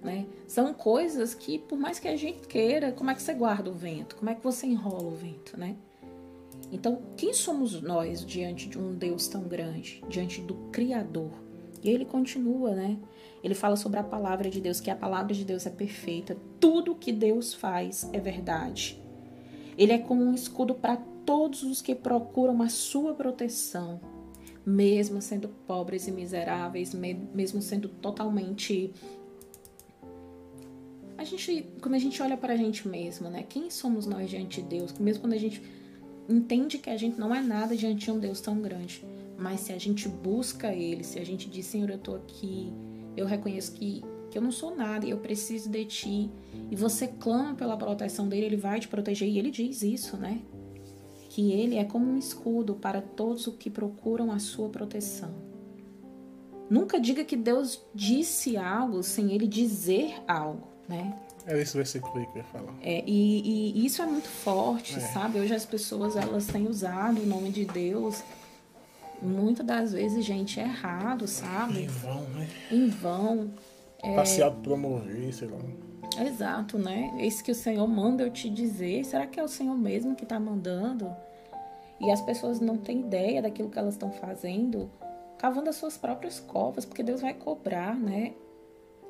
Né? 0.03 0.27
São 0.47 0.75
coisas 0.75 1.35
que, 1.35 1.59
por 1.59 1.79
mais 1.79 1.99
que 1.99 2.07
a 2.07 2.17
gente 2.17 2.47
queira, 2.47 2.93
como 2.93 3.11
é 3.11 3.15
que 3.15 3.23
você 3.23 3.33
guarda 3.33 3.71
o 3.71 3.75
vento? 3.75 4.17
Como 4.17 4.31
é 4.31 4.35
que 4.35 4.45
você 4.45 4.67
enrola 4.67 5.09
o 5.09 5.17
vento? 5.17 5.59
Né? 5.59 5.75
Então, 6.71 7.01
quem 7.17 7.33
somos 7.33 7.81
nós 7.81 8.25
diante 8.25 8.69
de 8.69 8.79
um 8.79 8.95
Deus 8.95 9.27
tão 9.27 9.43
grande, 9.45 10.05
diante 10.09 10.41
do 10.43 10.55
Criador? 10.71 11.46
E 11.87 11.91
ele 11.91 12.05
continua, 12.05 12.75
né? 12.75 12.99
Ele 13.43 13.55
fala 13.55 13.77
sobre 13.77 13.99
a 13.99 14.03
palavra 14.03 14.51
de 14.51 14.61
Deus, 14.61 14.81
que 14.81 14.91
a 14.91 14.97
palavra 14.97 15.33
de 15.33 15.45
Deus 15.45 15.67
é 15.67 15.71
perfeita. 15.71 16.37
Tudo 16.59 16.95
que 16.95 17.13
Deus 17.13 17.55
faz 17.55 18.09
é 18.13 18.19
verdade. 18.19 19.01
Ele 19.79 19.93
é 19.93 19.99
como 19.99 20.23
um 20.23 20.35
escudo 20.35 20.75
para 20.75 20.97
todos 21.25 21.63
os 21.63 21.81
que 21.83 21.95
procuram 21.95 22.63
a 22.63 22.69
sua 22.69 23.15
proteção, 23.15 24.01
mesmo 24.65 25.21
sendo 25.21 25.49
pobres 25.67 26.09
e 26.09 26.13
miseráveis, 26.13 26.95
mesmo 26.95 27.61
sendo 27.61 27.89
totalmente 27.89 28.93
a 31.19 31.25
gente, 31.25 31.67
quando 31.81 31.95
a 31.95 31.99
gente 31.99 32.23
olha 32.23 32.37
para 32.37 32.53
a 32.53 32.57
gente 32.57 32.87
mesmo, 32.87 33.29
né? 33.29 33.45
Quem 33.49 33.71
somos 33.71 34.07
nós 34.07 34.29
diante 34.29 34.61
de 34.61 34.69
Deus? 34.69 34.93
Mesmo 34.99 35.23
quando 35.23 35.33
a 35.33 35.39
gente 35.39 35.63
entende 36.29 36.79
que 36.79 36.91
a 36.91 36.97
gente 36.97 37.19
não 37.19 37.35
é 37.35 37.41
nada 37.41 37.75
diante 37.77 38.05
de 38.05 38.11
um 38.11 38.19
Deus 38.19 38.41
tão 38.41 38.61
grande, 38.61 39.05
mas 39.39 39.61
se 39.61 39.73
a 39.73 39.79
gente 39.79 40.09
busca 40.09 40.73
Ele, 40.73 41.05
se 41.05 41.19
a 41.19 41.25
gente 41.25 41.49
diz, 41.49 41.67
Senhor, 41.67 41.91
eu 41.91 41.99
tô 41.99 42.15
aqui, 42.15 42.73
eu 43.17 43.27
reconheço 43.27 43.73
que, 43.73 44.03
que 44.31 44.39
eu 44.39 44.43
não 44.43 44.51
sou 44.51 44.75
nada 44.75 45.07
e 45.07 45.11
eu 45.11 45.19
preciso 45.19 45.69
de 45.69 45.85
Ti, 45.85 46.31
e 46.71 46.77
você 46.77 47.07
clama 47.07 47.55
pela 47.55 47.77
proteção 47.77 48.29
dele, 48.29 48.47
Ele 48.47 48.57
vai 48.57 48.81
te 48.81 48.89
proteger, 48.89 49.29
e 49.29 49.39
Ele 49.39 49.51
diz 49.51 49.83
isso, 49.83 50.17
né? 50.17 50.41
Que 51.29 51.53
Ele 51.53 51.77
é 51.77 51.85
como 51.85 52.07
um 52.07 52.19
escudo 52.19 52.75
para 52.75 53.03
todos 53.03 53.47
os 53.47 53.57
que 53.57 53.69
procuram 53.69 54.33
a 54.33 54.39
Sua 54.39 54.69
proteção. 54.69 55.35
Nunca 56.69 56.99
diga 56.99 57.25
que 57.25 57.37
Deus 57.37 57.81
disse 57.95 58.57
algo 58.57 59.03
sem 59.03 59.33
Ele 59.33 59.47
dizer 59.47 60.15
algo, 60.27 60.67
né? 60.89 61.17
É 61.47 61.61
esse 61.61 61.77
versículo 61.77 62.19
aí 62.19 62.27
que 62.27 62.33
eu 62.33 62.37
ia 62.39 62.45
falar. 62.45 62.75
É, 62.83 63.05
e, 63.07 63.73
e 63.77 63.87
isso 63.87 64.03
é 64.03 64.07
muito 64.07 64.27
forte, 64.27 64.97
é. 64.97 65.01
sabe? 65.01 65.39
Hoje 65.39 65.55
as 65.55 65.65
pessoas 65.65 66.17
elas 66.17 66.47
têm 66.47 66.67
usado 66.67 67.23
o 67.23 67.27
nome 67.27 67.51
de 67.51 67.65
Deus 67.65 68.21
muitas 69.23 69.67
das 69.67 69.93
vezes, 69.93 70.25
gente, 70.25 70.61
errado, 70.61 71.27
sabe? 71.27 71.83
Em 71.83 71.87
vão, 71.87 72.23
né? 72.29 72.49
Em 72.71 72.89
vão. 72.89 73.51
É... 74.03 74.15
Passeado 74.15 74.61
promover, 74.63 75.33
sei 75.33 75.49
lá. 75.49 75.59
Exato, 76.25 76.79
né? 76.79 77.15
Esse 77.19 77.43
que 77.43 77.51
o 77.51 77.55
Senhor 77.55 77.87
manda 77.87 78.23
eu 78.23 78.31
te 78.31 78.49
dizer, 78.49 79.05
será 79.05 79.27
que 79.27 79.39
é 79.39 79.43
o 79.43 79.49
Senhor 79.49 79.77
mesmo 79.77 80.15
que 80.15 80.25
está 80.25 80.41
mandando? 80.41 81.15
E 82.01 82.11
as 82.11 82.21
pessoas 82.21 82.61
não 82.61 82.77
têm 82.77 83.01
ideia 83.01 83.43
daquilo 83.43 83.71
que 83.71 83.79
elas 83.79 83.95
estão 83.95 84.11
fazendo, 84.11 84.91
cavando 85.39 85.71
as 85.71 85.77
suas 85.77 85.97
próprias 85.97 86.41
covas, 86.41 86.85
porque 86.85 87.03
Deus 87.03 87.21
vai 87.21 87.35
cobrar, 87.35 87.95
né? 87.95 88.35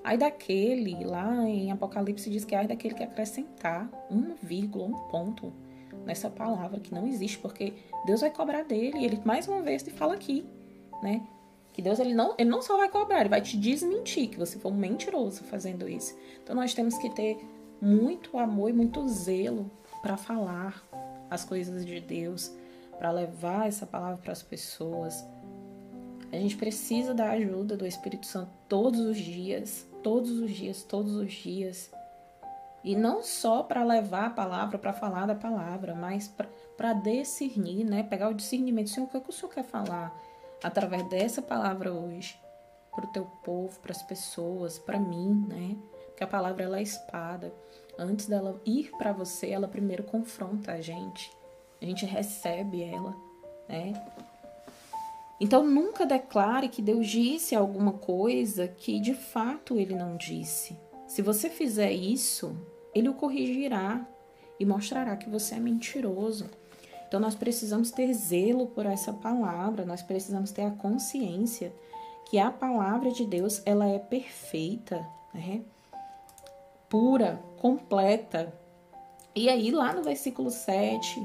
Ai 0.03 0.17
daquele, 0.17 1.05
lá 1.05 1.49
em 1.49 1.73
Apocalipse 1.73 2.31
diz 2.31 2.45
que 2.45 2.55
ai 2.55 2.67
daquele 2.67 2.95
que 2.95 3.03
acrescentar 3.03 3.91
uma 4.09 4.37
vírgula, 4.41 4.87
um 4.87 4.95
ponto 5.09 5.53
nessa 6.05 6.31
palavra 6.31 6.81
que 6.81 6.95
não 6.95 7.07
existe, 7.07 7.39
porque 7.39 7.75
Deus 8.05 8.21
vai 8.21 8.31
cobrar 8.31 8.63
dele. 8.63 9.05
Ele 9.05 9.21
mais 9.25 9.49
uma 9.49 9.63
vez 9.63 9.83
te 9.83 9.91
fala 9.91 10.15
aqui, 10.15 10.47
né? 11.03 11.27
Que 11.73 11.83
Deus 11.83 11.99
ele 11.99 12.15
não, 12.15 12.35
ele 12.39 12.49
não 12.49 12.63
só 12.63 12.77
vai 12.77 12.89
cobrar, 12.89 13.21
ele 13.21 13.29
vai 13.29 13.41
te 13.41 13.57
desmentir 13.57 14.29
que 14.29 14.39
você 14.39 14.59
foi 14.59 14.71
um 14.73 14.77
mentiroso 14.77 15.45
fazendo 15.45 15.89
isso. 15.89 16.17
Então 16.43 16.55
nós 16.57 16.73
temos 16.75 16.97
que 16.99 17.11
ter 17.11 17.39
muito 17.81 18.39
amor 18.39 18.71
e 18.71 18.73
muito 18.73 19.07
zelo 19.09 19.71
para 20.01 20.17
falar 20.17 20.83
as 21.29 21.45
coisas 21.45 21.85
de 21.85 22.01
Deus, 22.01 22.51
para 22.99 23.11
levar 23.11 23.69
essa 23.69 23.85
palavra 23.85 24.19
para 24.19 24.33
as 24.33 24.43
pessoas. 24.43 25.25
A 26.33 26.37
gente 26.37 26.57
precisa 26.57 27.13
da 27.13 27.31
ajuda 27.31 27.77
do 27.77 27.87
Espírito 27.87 28.27
Santo 28.27 28.51
todos 28.69 29.01
os 29.01 29.17
dias 29.17 29.87
todos 30.07 30.31
os 30.39 30.53
dias, 30.53 30.85
todos 30.85 31.17
os 31.17 31.33
dias. 31.33 31.91
E 32.87 32.95
não 32.95 33.21
só 33.21 33.65
para 33.65 33.83
levar 33.83 34.27
a 34.27 34.31
palavra, 34.31 34.79
para 34.79 34.93
falar 34.93 35.27
da 35.27 35.35
palavra, 35.35 35.93
mas 35.93 36.33
para 36.77 36.93
discernir, 36.93 37.83
né? 37.83 38.05
Pegar 38.05 38.29
o 38.29 38.35
discernimento. 38.35 38.91
Senhor, 38.91 39.07
o 39.07 39.11
que, 39.11 39.17
é 39.17 39.21
que 39.21 39.29
o 39.29 39.33
Senhor 39.33 39.53
quer 39.53 39.65
falar 39.65 40.17
através 40.63 41.03
dessa 41.09 41.43
palavra 41.43 41.93
hoje? 41.93 42.39
Para 42.95 43.05
o 43.05 43.09
teu 43.09 43.25
povo, 43.43 43.77
para 43.81 43.91
as 43.91 44.05
pessoas, 44.05 44.79
para 44.79 45.01
mim, 45.01 45.45
né? 45.49 45.77
Porque 46.07 46.23
a 46.23 46.29
palavra 46.29 46.63
ela 46.63 46.79
é 46.79 46.83
espada. 46.83 47.53
Antes 47.99 48.27
dela 48.27 48.63
ir 48.65 48.93
para 48.97 49.13
você, 49.13 49.51
ela 49.51 49.67
primeiro 49.67 50.05
confronta 50.05 50.71
a 50.71 50.81
gente. 50.81 51.37
A 51.83 51.85
gente 51.85 52.07
recebe 52.07 52.85
ela, 52.85 53.17
né? 53.69 54.01
Então 55.41 55.67
nunca 55.67 56.07
declare 56.07 56.69
que 56.69 56.81
Deus 56.81 57.09
disse 57.09 57.57
alguma 57.57 57.95
coisa 57.95 58.69
que 58.69 59.01
de 59.01 59.13
fato 59.13 59.77
ele 59.77 59.97
não 59.97 60.17
disse. 60.17 60.79
Se 61.09 61.21
você 61.21 61.51
fizer 61.51 61.91
isso, 61.91 62.57
ele 62.97 63.11
o 63.11 63.15
corrigirá 63.15 64.07
e 64.59 64.65
mostrará 64.65 65.17
que 65.17 65.29
você 65.29 65.57
é 65.57 65.61
mentiroso. 65.61 66.47
Então 67.07 67.21
nós 67.21 67.35
precisamos 67.35 67.91
ter 67.91 68.13
zelo 68.15 68.69
por 68.69 68.87
essa 68.87 69.13
palavra, 69.13 69.85
nós 69.85 70.03
precisamos 70.03 70.51
ter 70.51 70.63
a 70.63 70.71
consciência 70.71 71.73
que 72.25 72.39
a 72.39 72.51
palavra 72.51 73.11
de 73.13 73.25
Deus, 73.25 73.61
ela 73.65 73.87
é 73.87 73.99
perfeita, 73.99 75.07
né? 75.33 75.61
Pura, 76.89 77.39
completa. 77.59 78.53
E 79.35 79.49
aí 79.49 79.71
lá 79.71 79.93
no 79.93 80.03
versículo 80.03 80.51
7, 80.51 81.25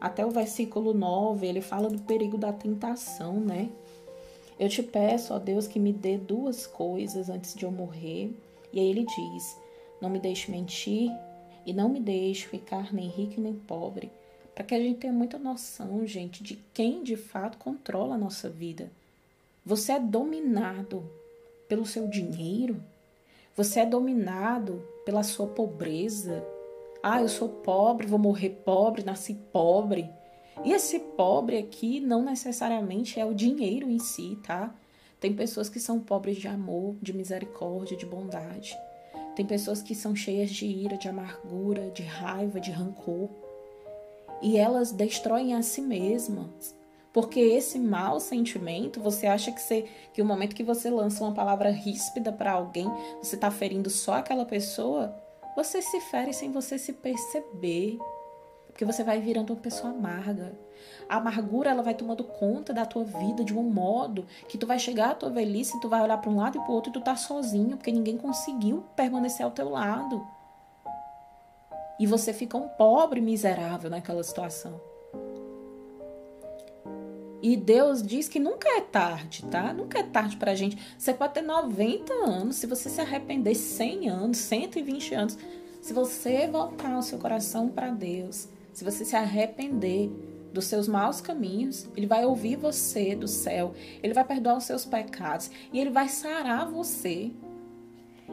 até 0.00 0.24
o 0.24 0.30
versículo 0.30 0.94
9, 0.94 1.46
ele 1.46 1.60
fala 1.60 1.90
do 1.90 1.98
perigo 1.98 2.38
da 2.38 2.52
tentação, 2.52 3.34
né? 3.34 3.68
Eu 4.58 4.68
te 4.68 4.82
peço, 4.82 5.34
ó 5.34 5.38
Deus, 5.38 5.66
que 5.66 5.80
me 5.80 5.92
dê 5.92 6.16
duas 6.16 6.66
coisas 6.66 7.28
antes 7.28 7.54
de 7.54 7.64
eu 7.64 7.70
morrer. 7.70 8.34
E 8.72 8.78
aí 8.78 8.88
ele 8.88 9.04
diz: 9.04 9.56
Não 10.00 10.10
me 10.10 10.18
deixe 10.18 10.50
mentir 10.50 11.10
e 11.66 11.72
não 11.72 11.88
me 11.88 12.00
deixe 12.00 12.46
ficar 12.48 12.92
nem 12.92 13.08
rico 13.08 13.40
nem 13.40 13.54
pobre. 13.54 14.10
Para 14.54 14.64
que 14.64 14.74
a 14.74 14.78
gente 14.78 14.98
tenha 14.98 15.12
muita 15.12 15.38
noção, 15.38 16.06
gente, 16.06 16.42
de 16.42 16.56
quem 16.74 17.02
de 17.02 17.16
fato 17.16 17.58
controla 17.58 18.14
a 18.14 18.18
nossa 18.18 18.48
vida. 18.48 18.90
Você 19.64 19.92
é 19.92 20.00
dominado 20.00 21.08
pelo 21.68 21.86
seu 21.86 22.08
dinheiro? 22.08 22.82
Você 23.56 23.80
é 23.80 23.86
dominado 23.86 24.82
pela 25.04 25.22
sua 25.22 25.46
pobreza? 25.46 26.44
Ah, 27.02 27.20
eu 27.20 27.28
sou 27.28 27.48
pobre, 27.48 28.06
vou 28.06 28.18
morrer 28.18 28.50
pobre, 28.64 29.04
nasci 29.04 29.34
pobre. 29.52 30.10
E 30.64 30.72
esse 30.72 30.98
pobre 30.98 31.56
aqui 31.56 32.00
não 32.00 32.22
necessariamente 32.22 33.18
é 33.18 33.24
o 33.24 33.34
dinheiro 33.34 33.88
em 33.88 33.98
si, 33.98 34.38
tá? 34.42 34.74
Tem 35.18 35.34
pessoas 35.34 35.68
que 35.68 35.80
são 35.80 36.00
pobres 36.00 36.36
de 36.36 36.48
amor, 36.48 36.96
de 37.00 37.12
misericórdia, 37.12 37.96
de 37.96 38.06
bondade. 38.06 38.76
Tem 39.40 39.46
pessoas 39.46 39.80
que 39.80 39.94
são 39.94 40.14
cheias 40.14 40.50
de 40.50 40.66
ira, 40.66 40.98
de 40.98 41.08
amargura, 41.08 41.88
de 41.92 42.02
raiva, 42.02 42.60
de 42.60 42.70
rancor. 42.70 43.30
E 44.42 44.58
elas 44.58 44.92
destroem 44.92 45.54
a 45.54 45.62
si 45.62 45.80
mesmas. 45.80 46.76
Porque 47.10 47.40
esse 47.40 47.78
mau 47.78 48.20
sentimento, 48.20 49.00
você 49.00 49.26
acha 49.26 49.50
que, 49.50 49.58
você, 49.58 49.88
que 50.12 50.20
o 50.20 50.26
momento 50.26 50.54
que 50.54 50.62
você 50.62 50.90
lança 50.90 51.24
uma 51.24 51.32
palavra 51.32 51.70
ríspida 51.70 52.30
para 52.30 52.52
alguém, 52.52 52.86
você 53.22 53.34
está 53.34 53.50
ferindo 53.50 53.88
só 53.88 54.16
aquela 54.16 54.44
pessoa? 54.44 55.18
Você 55.56 55.80
se 55.80 56.02
fere 56.02 56.34
sem 56.34 56.52
você 56.52 56.76
se 56.76 56.92
perceber. 56.92 57.96
Porque 58.80 58.90
você 58.90 59.04
vai 59.04 59.20
virando 59.20 59.52
uma 59.52 59.60
pessoa 59.60 59.92
amarga. 59.92 60.54
A 61.06 61.18
amargura 61.18 61.68
ela 61.68 61.82
vai 61.82 61.92
tomando 61.92 62.24
conta 62.24 62.72
da 62.72 62.86
tua 62.86 63.04
vida 63.04 63.44
de 63.44 63.54
um 63.54 63.62
modo 63.62 64.26
que 64.48 64.56
tu 64.56 64.66
vai 64.66 64.78
chegar 64.78 65.10
à 65.10 65.14
tua 65.14 65.28
velhice 65.28 65.76
e 65.76 65.80
tu 65.82 65.88
vai 65.90 66.00
olhar 66.00 66.16
para 66.16 66.30
um 66.30 66.36
lado 66.36 66.56
e 66.56 66.60
para 66.62 66.70
o 66.70 66.74
outro 66.76 66.88
e 66.88 66.94
tu 66.94 67.00
tá 67.02 67.14
sozinho, 67.14 67.76
porque 67.76 67.92
ninguém 67.92 68.16
conseguiu 68.16 68.82
permanecer 68.96 69.44
ao 69.44 69.50
teu 69.50 69.68
lado. 69.68 70.26
E 71.98 72.06
você 72.06 72.32
fica 72.32 72.56
um 72.56 72.68
pobre 72.68 73.20
miserável 73.20 73.90
naquela 73.90 74.22
situação. 74.22 74.80
E 77.42 77.58
Deus 77.58 78.02
diz 78.02 78.30
que 78.30 78.40
nunca 78.40 78.66
é 78.78 78.80
tarde, 78.80 79.44
tá? 79.44 79.74
Nunca 79.74 79.98
é 79.98 80.04
tarde 80.04 80.38
pra 80.38 80.54
gente. 80.54 80.78
Você 80.96 81.12
pode 81.12 81.34
ter 81.34 81.42
90 81.42 82.14
anos, 82.14 82.56
se 82.56 82.66
você 82.66 82.88
se 82.88 83.02
arrepender 83.02 83.54
100 83.54 84.08
anos, 84.08 84.38
120 84.38 85.14
anos, 85.14 85.38
se 85.82 85.92
você 85.92 86.46
voltar 86.46 86.96
o 86.96 87.02
seu 87.02 87.18
coração 87.18 87.68
para 87.68 87.90
Deus, 87.90 88.48
se 88.72 88.84
você 88.84 89.04
se 89.04 89.16
arrepender 89.16 90.10
dos 90.52 90.64
seus 90.64 90.88
maus 90.88 91.20
caminhos, 91.20 91.88
ele 91.96 92.06
vai 92.06 92.24
ouvir 92.24 92.56
você 92.56 93.14
do 93.14 93.28
céu, 93.28 93.72
ele 94.02 94.12
vai 94.12 94.24
perdoar 94.24 94.56
os 94.56 94.64
seus 94.64 94.84
pecados 94.84 95.50
e 95.72 95.78
ele 95.78 95.90
vai 95.90 96.08
sarar 96.08 96.68
você. 96.68 97.30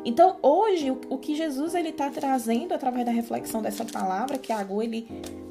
Então, 0.06 0.38
hoje, 0.42 0.92
o 0.92 1.18
que 1.18 1.36
Jesus 1.36 1.76
ele 1.76 1.90
está 1.90 2.10
trazendo 2.10 2.74
através 2.74 3.06
da 3.06 3.12
reflexão 3.12 3.62
dessa 3.62 3.84
palavra 3.84 4.38
que 4.38 4.52
Agô 4.52 4.82
ele 4.82 5.08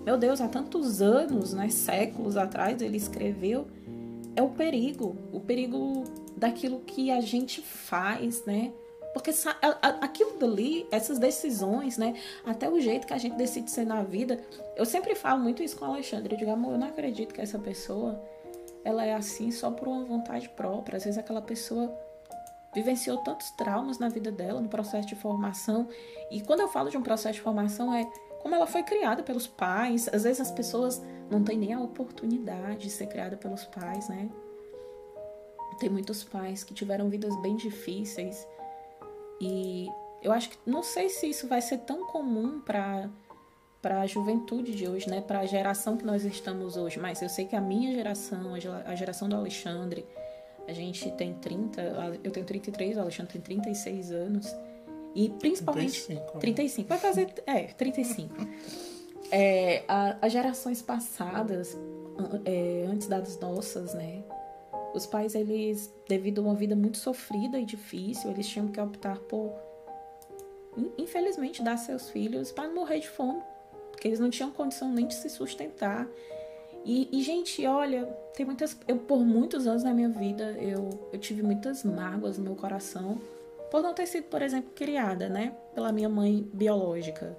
meu 0.07 0.17
Deus, 0.17 0.41
há 0.41 0.47
tantos 0.47 1.03
anos, 1.03 1.53
né, 1.53 1.69
séculos 1.69 2.37
atrás, 2.37 2.81
ele 2.81 2.97
escreveu, 2.97 3.67
é 4.37 4.43
o 4.43 4.51
perigo, 4.51 5.17
o 5.33 5.41
perigo 5.41 6.05
daquilo 6.37 6.79
que 6.79 7.11
a 7.11 7.21
gente 7.21 7.61
faz, 7.61 8.45
né? 8.45 8.71
Porque 9.17 9.31
aquilo 10.03 10.39
dali, 10.39 10.87
essas 10.91 11.19
decisões, 11.19 11.97
né? 11.97 12.17
Até 12.45 12.69
o 12.69 12.79
jeito 12.79 13.07
que 13.07 13.15
a 13.15 13.19
gente 13.19 13.35
decide 13.35 13.71
ser 13.71 13.87
na 13.87 14.03
vida. 14.03 14.39
Eu 14.77 14.85
sempre 14.85 15.15
falo 15.15 15.43
muito 15.43 15.63
isso 15.63 15.75
com 15.79 15.87
o 15.87 15.89
Alexandre. 15.89 16.35
Eu 16.35 16.39
digo, 16.39 16.51
amor, 16.51 16.73
eu 16.73 16.79
não 16.79 16.87
acredito 16.87 17.33
que 17.33 17.41
essa 17.41 17.59
pessoa 17.59 18.23
ela 18.85 19.07
é 19.07 19.15
assim 19.15 19.51
só 19.51 19.71
por 19.71 19.89
uma 19.89 20.05
vontade 20.05 20.51
própria. 20.51 20.99
Às 20.99 21.05
vezes 21.05 21.17
aquela 21.17 21.41
pessoa 21.41 21.99
vivenciou 22.75 23.17
tantos 23.17 23.51
traumas 23.53 23.99
na 23.99 24.11
vida 24.11 24.31
dela, 24.31 24.61
no 24.61 24.69
processo 24.69 25.09
de 25.09 25.15
formação. 25.15 25.89
E 26.31 26.43
quando 26.43 26.61
eu 26.61 26.69
falo 26.69 26.91
de 26.91 26.99
um 26.99 27.03
processo 27.03 27.37
de 27.37 27.41
formação, 27.41 27.95
é 27.95 28.05
como 28.43 28.55
ela 28.55 28.67
foi 28.67 28.83
criada 28.83 29.23
pelos 29.23 29.47
pais. 29.47 30.11
Às 30.13 30.25
vezes 30.25 30.43
as 30.43 30.51
pessoas 30.51 31.03
não 31.31 31.43
têm 31.43 31.57
nem 31.57 31.73
a 31.73 31.81
oportunidade 31.81 32.81
de 32.81 32.91
ser 32.91 33.07
criada 33.07 33.35
pelos 33.35 33.65
pais, 33.65 34.11
né? 34.11 34.29
Tem 35.79 35.89
muitos 35.89 36.23
pais 36.23 36.63
que 36.63 36.75
tiveram 36.75 37.09
vidas 37.09 37.35
bem 37.41 37.57
difíceis 37.57 38.47
e 39.41 39.89
eu 40.23 40.33
acho 40.33 40.51
que 40.51 40.59
não 40.67 40.83
sei 40.83 41.09
se 41.09 41.29
isso 41.29 41.47
vai 41.47 41.61
ser 41.61 41.79
tão 41.79 42.07
comum 42.07 42.61
para 42.61 43.09
para 43.83 44.01
a 44.01 44.07
juventude 44.07 44.75
de 44.75 44.89
hoje, 44.89 45.09
né, 45.09 45.21
para 45.21 45.41
a 45.41 45.47
geração 45.47 45.97
que 45.97 46.05
nós 46.05 46.25
estamos 46.25 46.77
hoje, 46.77 46.99
mas 46.99 47.23
eu 47.23 47.29
sei 47.29 47.45
que 47.45 47.55
a 47.55 47.61
minha 47.61 47.95
geração, 47.95 48.53
a 48.85 48.95
geração 48.97 49.29
do 49.29 49.37
Alexandre, 49.37 50.05
a 50.67 50.73
gente 50.73 51.09
tem 51.13 51.35
30, 51.35 52.19
eu 52.25 52.33
tenho 52.33 52.45
33, 52.45 52.97
o 52.97 53.01
Alexandre 53.01 53.35
tem 53.35 53.41
36 53.41 54.11
anos. 54.11 54.57
E 55.15 55.29
principalmente 55.29 56.05
35, 56.05 56.39
35 56.39 56.89
vai 56.89 56.99
fazer, 56.99 57.33
é, 57.47 57.63
35. 57.63 58.35
É, 59.31 59.85
a, 59.87 60.17
as 60.21 60.33
gerações 60.33 60.83
passadas, 60.83 61.77
é, 62.45 62.87
antes 62.89 63.07
das 63.07 63.39
nossas, 63.39 63.95
né? 63.95 64.25
Os 64.97 65.05
pais, 65.05 65.35
eles, 65.35 65.93
devido 66.09 66.41
a 66.41 66.45
uma 66.45 66.55
vida 66.55 66.75
muito 66.75 66.97
sofrida 66.97 67.59
e 67.59 67.67
difícil, 67.67 68.31
eles 68.31 68.49
tinham 68.49 68.69
que 68.69 68.81
optar 68.81 69.19
por, 69.19 69.53
infelizmente, 70.97 71.63
dar 71.63 71.77
seus 71.77 72.09
filhos 72.09 72.51
para 72.51 72.67
morrer 72.71 73.01
de 73.01 73.09
fome, 73.11 73.43
porque 73.93 74.09
eles 74.09 74.19
não 74.19 74.31
tinham 74.31 74.51
condição 74.51 74.91
nem 74.91 75.07
de 75.07 75.13
se 75.13 75.29
sustentar. 75.29 76.09
E, 76.83 77.11
e, 77.13 77.23
gente, 77.23 77.67
olha, 77.67 78.07
tem 78.35 78.47
muitas. 78.47 78.75
Eu, 78.89 78.97
por 78.97 79.19
muitos 79.19 79.67
anos 79.67 79.85
na 79.85 79.93
minha 79.93 80.09
vida, 80.09 80.53
eu, 80.53 80.89
eu 81.13 81.19
tive 81.19 81.43
muitas 81.43 81.85
mágoas 81.85 82.39
no 82.39 82.45
meu 82.45 82.57
coração 82.57 83.21
por 83.71 83.83
não 83.83 83.93
ter 83.93 84.07
sido, 84.07 84.25
por 84.25 84.41
exemplo, 84.41 84.71
criada, 84.75 85.29
né, 85.29 85.55
pela 85.75 85.93
minha 85.93 86.09
mãe 86.09 86.49
biológica. 86.55 87.37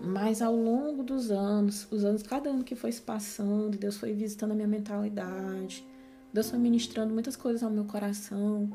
Mas 0.00 0.40
ao 0.40 0.56
longo 0.56 1.02
dos 1.02 1.30
anos, 1.30 1.86
os 1.90 2.06
anos, 2.06 2.22
cada 2.22 2.48
ano 2.48 2.64
que 2.64 2.74
foi 2.74 2.90
se 2.90 3.02
passando, 3.02 3.76
Deus 3.76 3.98
foi 3.98 4.14
visitando 4.14 4.52
a 4.52 4.54
minha 4.54 4.66
mentalidade, 4.66 5.84
Deus 6.34 6.50
foi 6.50 6.58
ministrando 6.58 7.14
muitas 7.14 7.36
coisas 7.36 7.62
ao 7.62 7.70
meu 7.70 7.84
coração. 7.84 8.68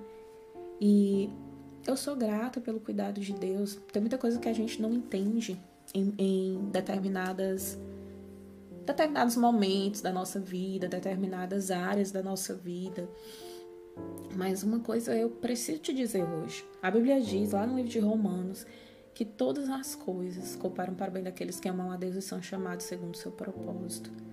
E 0.79 1.29
eu 1.85 1.97
sou 1.97 2.15
grata 2.15 2.61
pelo 2.61 2.79
cuidado 2.79 3.19
de 3.19 3.33
Deus. 3.33 3.77
Tem 3.91 4.01
muita 4.01 4.17
coisa 4.17 4.39
que 4.39 4.47
a 4.47 4.53
gente 4.53 4.81
não 4.81 4.93
entende 4.93 5.59
em, 5.93 6.13
em 6.17 6.69
determinadas 6.71 7.77
determinados 8.85 9.35
momentos 9.35 10.01
da 10.01 10.11
nossa 10.11 10.39
vida, 10.39 10.87
determinadas 10.87 11.69
áreas 11.69 12.11
da 12.11 12.23
nossa 12.23 12.55
vida. 12.55 13.07
Mas 14.35 14.63
uma 14.63 14.79
coisa 14.79 15.13
eu 15.13 15.29
preciso 15.29 15.79
te 15.79 15.93
dizer 15.93 16.23
hoje. 16.23 16.65
A 16.81 16.89
Bíblia 16.89 17.19
diz 17.19 17.51
lá 17.51 17.67
no 17.67 17.75
livro 17.75 17.91
de 17.91 17.99
Romanos 17.99 18.65
que 19.13 19.25
todas 19.25 19.69
as 19.69 19.95
coisas 19.95 20.55
cooperam 20.55 20.95
para 20.95 21.11
o 21.11 21.13
bem 21.13 21.23
daqueles 21.23 21.59
que 21.59 21.67
amam 21.67 21.91
a 21.91 21.97
Deus 21.97 22.15
e 22.15 22.21
são 22.21 22.41
chamados 22.41 22.85
segundo 22.85 23.15
o 23.15 23.17
seu 23.17 23.33
propósito. 23.33 24.28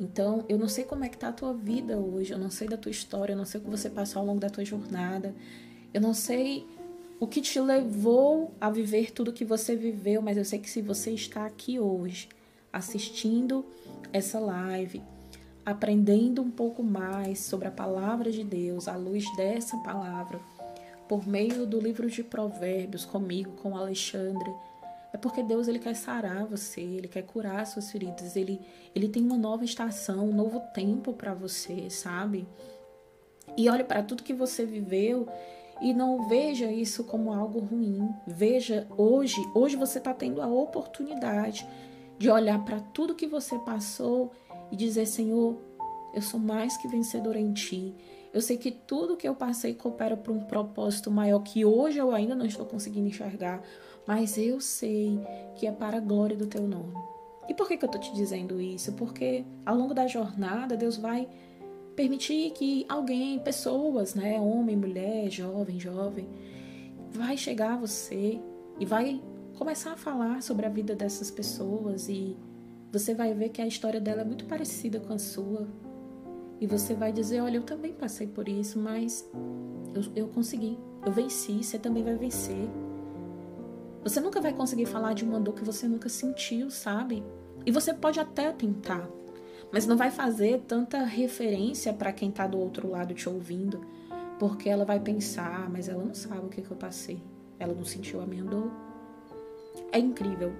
Então, 0.00 0.46
eu 0.48 0.58
não 0.58 0.66
sei 0.66 0.84
como 0.84 1.04
é 1.04 1.10
que 1.10 1.18
tá 1.18 1.28
a 1.28 1.32
tua 1.32 1.52
vida 1.52 1.98
hoje, 1.98 2.32
eu 2.32 2.38
não 2.38 2.50
sei 2.50 2.66
da 2.66 2.78
tua 2.78 2.90
história, 2.90 3.34
eu 3.34 3.36
não 3.36 3.44
sei 3.44 3.60
o 3.60 3.64
que 3.64 3.68
você 3.68 3.90
passou 3.90 4.20
ao 4.20 4.26
longo 4.26 4.40
da 4.40 4.48
tua 4.48 4.64
jornada. 4.64 5.34
Eu 5.92 6.00
não 6.00 6.14
sei 6.14 6.66
o 7.20 7.26
que 7.26 7.42
te 7.42 7.60
levou 7.60 8.54
a 8.58 8.70
viver 8.70 9.12
tudo 9.12 9.30
que 9.30 9.44
você 9.44 9.76
viveu, 9.76 10.22
mas 10.22 10.38
eu 10.38 10.44
sei 10.44 10.58
que 10.58 10.70
se 10.70 10.80
você 10.80 11.10
está 11.10 11.44
aqui 11.44 11.78
hoje, 11.78 12.30
assistindo 12.72 13.62
essa 14.10 14.40
live, 14.40 15.02
aprendendo 15.66 16.40
um 16.40 16.50
pouco 16.50 16.82
mais 16.82 17.40
sobre 17.40 17.68
a 17.68 17.70
palavra 17.70 18.32
de 18.32 18.42
Deus, 18.42 18.88
à 18.88 18.96
luz 18.96 19.24
dessa 19.36 19.76
palavra, 19.78 20.40
por 21.06 21.28
meio 21.28 21.66
do 21.66 21.78
livro 21.78 22.08
de 22.08 22.22
Provérbios, 22.22 23.04
comigo, 23.04 23.50
com 23.62 23.76
Alexandre, 23.76 24.50
é 25.12 25.16
porque 25.16 25.42
Deus 25.42 25.68
ele 25.68 25.78
quer 25.78 25.94
sarar 25.94 26.46
você, 26.46 26.80
ele 26.80 27.08
quer 27.08 27.22
curar 27.22 27.66
suas 27.66 27.90
feridas, 27.90 28.36
ele, 28.36 28.60
ele 28.94 29.08
tem 29.08 29.22
uma 29.22 29.36
nova 29.36 29.64
estação, 29.64 30.28
um 30.28 30.34
novo 30.34 30.60
tempo 30.72 31.12
para 31.12 31.34
você, 31.34 31.90
sabe? 31.90 32.46
E 33.56 33.68
olhe 33.68 33.84
para 33.84 34.02
tudo 34.02 34.22
que 34.22 34.32
você 34.32 34.64
viveu 34.64 35.28
e 35.80 35.92
não 35.92 36.28
veja 36.28 36.70
isso 36.70 37.04
como 37.04 37.32
algo 37.32 37.58
ruim. 37.58 38.08
Veja 38.26 38.86
hoje, 38.96 39.40
hoje 39.54 39.76
você 39.76 39.98
está 39.98 40.14
tendo 40.14 40.40
a 40.40 40.46
oportunidade 40.46 41.66
de 42.18 42.30
olhar 42.30 42.62
para 42.64 42.80
tudo 42.80 43.14
que 43.14 43.26
você 43.26 43.58
passou 43.58 44.30
e 44.70 44.76
dizer: 44.76 45.06
Senhor, 45.06 45.58
eu 46.14 46.22
sou 46.22 46.38
mais 46.38 46.76
que 46.76 46.86
vencedor 46.86 47.34
em 47.34 47.52
Ti. 47.52 47.94
Eu 48.32 48.40
sei 48.40 48.56
que 48.56 48.70
tudo 48.70 49.16
que 49.16 49.26
eu 49.26 49.34
passei 49.34 49.74
coopera 49.74 50.16
para 50.16 50.32
um 50.32 50.44
propósito 50.44 51.10
maior 51.10 51.40
que 51.40 51.64
hoje 51.64 51.98
eu 51.98 52.12
ainda 52.12 52.34
não 52.34 52.46
estou 52.46 52.64
conseguindo 52.64 53.08
enxergar, 53.08 53.60
mas 54.10 54.36
eu 54.36 54.60
sei 54.60 55.20
que 55.54 55.68
é 55.68 55.70
para 55.70 55.98
a 55.98 56.00
glória 56.00 56.36
do 56.36 56.44
Teu 56.44 56.66
nome. 56.66 56.94
E 57.48 57.54
por 57.54 57.68
que, 57.68 57.76
que 57.76 57.84
eu 57.84 57.86
estou 57.86 58.00
te 58.00 58.12
dizendo 58.12 58.60
isso? 58.60 58.92
Porque 58.94 59.44
ao 59.64 59.76
longo 59.76 59.94
da 59.94 60.08
jornada, 60.08 60.76
Deus 60.76 60.96
vai 60.96 61.28
permitir 61.94 62.50
que 62.50 62.84
alguém, 62.88 63.38
pessoas, 63.38 64.16
né, 64.16 64.40
homem, 64.40 64.76
mulher, 64.76 65.30
jovem, 65.30 65.78
jovem, 65.78 66.28
vai 67.12 67.36
chegar 67.36 67.74
a 67.74 67.76
você 67.76 68.40
e 68.80 68.84
vai 68.84 69.22
começar 69.56 69.92
a 69.92 69.96
falar 69.96 70.42
sobre 70.42 70.66
a 70.66 70.68
vida 70.68 70.96
dessas 70.96 71.30
pessoas 71.30 72.08
e 72.08 72.36
você 72.90 73.14
vai 73.14 73.32
ver 73.32 73.50
que 73.50 73.62
a 73.62 73.66
história 73.68 74.00
dela 74.00 74.22
é 74.22 74.24
muito 74.24 74.44
parecida 74.44 74.98
com 74.98 75.12
a 75.12 75.18
sua. 75.20 75.68
E 76.60 76.66
você 76.66 76.94
vai 76.94 77.12
dizer: 77.12 77.42
Olha, 77.42 77.58
eu 77.58 77.62
também 77.62 77.92
passei 77.92 78.26
por 78.26 78.48
isso, 78.48 78.76
mas 78.76 79.24
eu, 79.94 80.02
eu 80.16 80.26
consegui, 80.26 80.76
eu 81.06 81.12
venci, 81.12 81.62
você 81.62 81.78
também 81.78 82.02
vai 82.02 82.16
vencer. 82.16 82.68
Você 84.02 84.18
nunca 84.18 84.40
vai 84.40 84.52
conseguir 84.52 84.86
falar 84.86 85.12
de 85.12 85.24
uma 85.24 85.38
dor 85.38 85.54
que 85.54 85.64
você 85.64 85.86
nunca 85.86 86.08
sentiu, 86.08 86.70
sabe? 86.70 87.22
E 87.66 87.70
você 87.70 87.92
pode 87.92 88.18
até 88.18 88.50
tentar, 88.50 89.06
mas 89.70 89.86
não 89.86 89.96
vai 89.96 90.10
fazer 90.10 90.62
tanta 90.66 91.04
referência 91.04 91.92
para 91.92 92.12
quem 92.12 92.30
está 92.30 92.46
do 92.46 92.58
outro 92.58 92.88
lado 92.88 93.12
te 93.12 93.28
ouvindo, 93.28 93.84
porque 94.38 94.70
ela 94.70 94.84
vai 94.86 94.98
pensar: 94.98 95.64
ah, 95.64 95.68
Mas 95.68 95.88
ela 95.88 96.02
não 96.02 96.14
sabe 96.14 96.46
o 96.46 96.48
que, 96.48 96.62
que 96.62 96.70
eu 96.70 96.76
passei, 96.76 97.22
ela 97.58 97.74
não 97.74 97.84
sentiu 97.84 98.20
a 98.20 98.26
minha 98.26 98.44
dor. 98.44 98.70
É 99.92 99.98
incrível. 99.98 100.52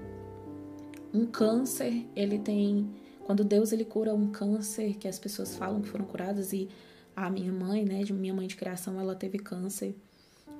Um 1.12 1.24
câncer, 1.26 2.06
ele 2.14 2.38
tem. 2.38 2.90
Quando 3.24 3.42
Deus 3.42 3.72
ele 3.72 3.84
cura 3.84 4.14
um 4.14 4.30
câncer, 4.30 4.96
que 4.96 5.08
as 5.08 5.18
pessoas 5.18 5.56
falam 5.56 5.80
que 5.80 5.88
foram 5.88 6.04
curadas, 6.04 6.52
e 6.52 6.68
a 7.16 7.30
minha 7.30 7.52
mãe, 7.52 7.84
né, 7.84 8.02
de 8.02 8.12
minha 8.12 8.34
mãe 8.34 8.46
de 8.46 8.56
criação, 8.56 9.00
ela 9.00 9.14
teve 9.14 9.38
câncer. 9.38 9.96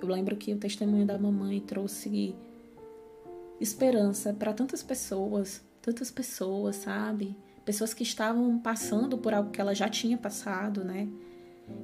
Eu 0.01 0.09
lembro 0.09 0.37
que 0.37 0.53
o 0.53 0.57
testemunho 0.57 1.05
da 1.05 1.19
mamãe 1.19 1.61
trouxe 1.61 2.35
esperança 3.61 4.33
para 4.33 4.53
tantas 4.53 4.83
pessoas, 4.83 5.63
tantas 5.83 6.11
pessoas, 6.11 6.77
sabe? 6.77 7.37
Pessoas 7.65 7.95
que 7.95 8.03
estavam 8.03 8.59
passando 8.59 9.19
por 9.19 9.35
algo 9.35 9.51
que 9.51 9.61
ela 9.61 9.75
já 9.75 9.89
tinha 9.89 10.17
passado, 10.17 10.83
né? 10.83 11.09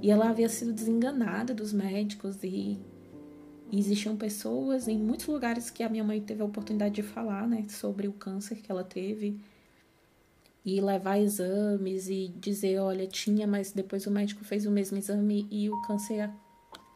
E 0.03 0.11
ela 0.11 0.31
havia 0.31 0.49
sido 0.49 0.73
desenganada 0.73 1.55
dos 1.55 1.73
médicos 1.73 2.43
e 2.43 2.79
e 3.71 3.79
existiam 3.81 4.17
pessoas 4.17 4.87
em 4.87 4.97
muitos 4.97 5.27
lugares 5.27 5.71
que 5.71 5.83
a 5.83 5.89
minha 5.89 6.05
mãe 6.05 6.21
teve 6.21 6.41
a 6.41 6.45
oportunidade 6.45 6.95
de 6.95 7.03
falar, 7.03 7.49
né, 7.49 7.65
sobre 7.69 8.07
o 8.07 8.13
câncer 8.13 8.57
que 8.63 8.71
ela 8.71 8.85
teve 8.85 9.41
e 10.65 10.81
levar 10.81 11.19
exames 11.19 12.09
e 12.09 12.29
dizer, 12.29 12.79
olha, 12.79 13.07
tinha, 13.07 13.47
mas 13.47 13.73
depois 13.73 14.07
o 14.07 14.11
médico 14.11 14.45
fez 14.45 14.67
o 14.67 14.71
mesmo 14.71 14.99
exame 14.99 15.47
e 15.51 15.71
o 15.71 15.81
câncer 15.83 16.29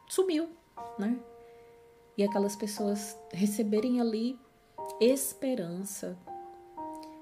sumiu, 0.09 0.49
né? 0.99 1.17
E 2.17 2.23
aquelas 2.23 2.55
pessoas 2.55 3.17
receberem 3.31 4.01
ali 4.01 4.37
esperança, 4.99 6.17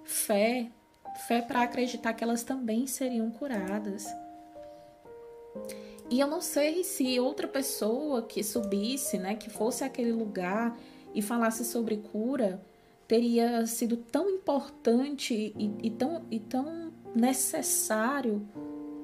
fé, 0.03 0.71
fé 1.27 1.41
para 1.41 1.61
acreditar 1.61 2.13
que 2.13 2.23
elas 2.23 2.43
também 2.43 2.87
seriam 2.87 3.29
curadas. 3.29 4.07
E 6.09 6.19
eu 6.19 6.27
não 6.27 6.41
sei 6.41 6.83
se 6.83 7.19
outra 7.19 7.47
pessoa 7.47 8.23
que 8.23 8.43
subisse, 8.43 9.17
né, 9.17 9.35
que 9.35 9.49
fosse 9.49 9.83
aquele 9.83 10.11
lugar 10.11 10.77
e 11.13 11.21
falasse 11.21 11.63
sobre 11.63 11.97
cura, 11.97 12.61
teria 13.07 13.65
sido 13.65 13.97
tão 13.97 14.29
importante 14.29 15.53
e, 15.55 15.71
e 15.83 15.89
tão, 15.91 16.23
e 16.31 16.39
tão 16.39 16.91
necessário 17.15 18.47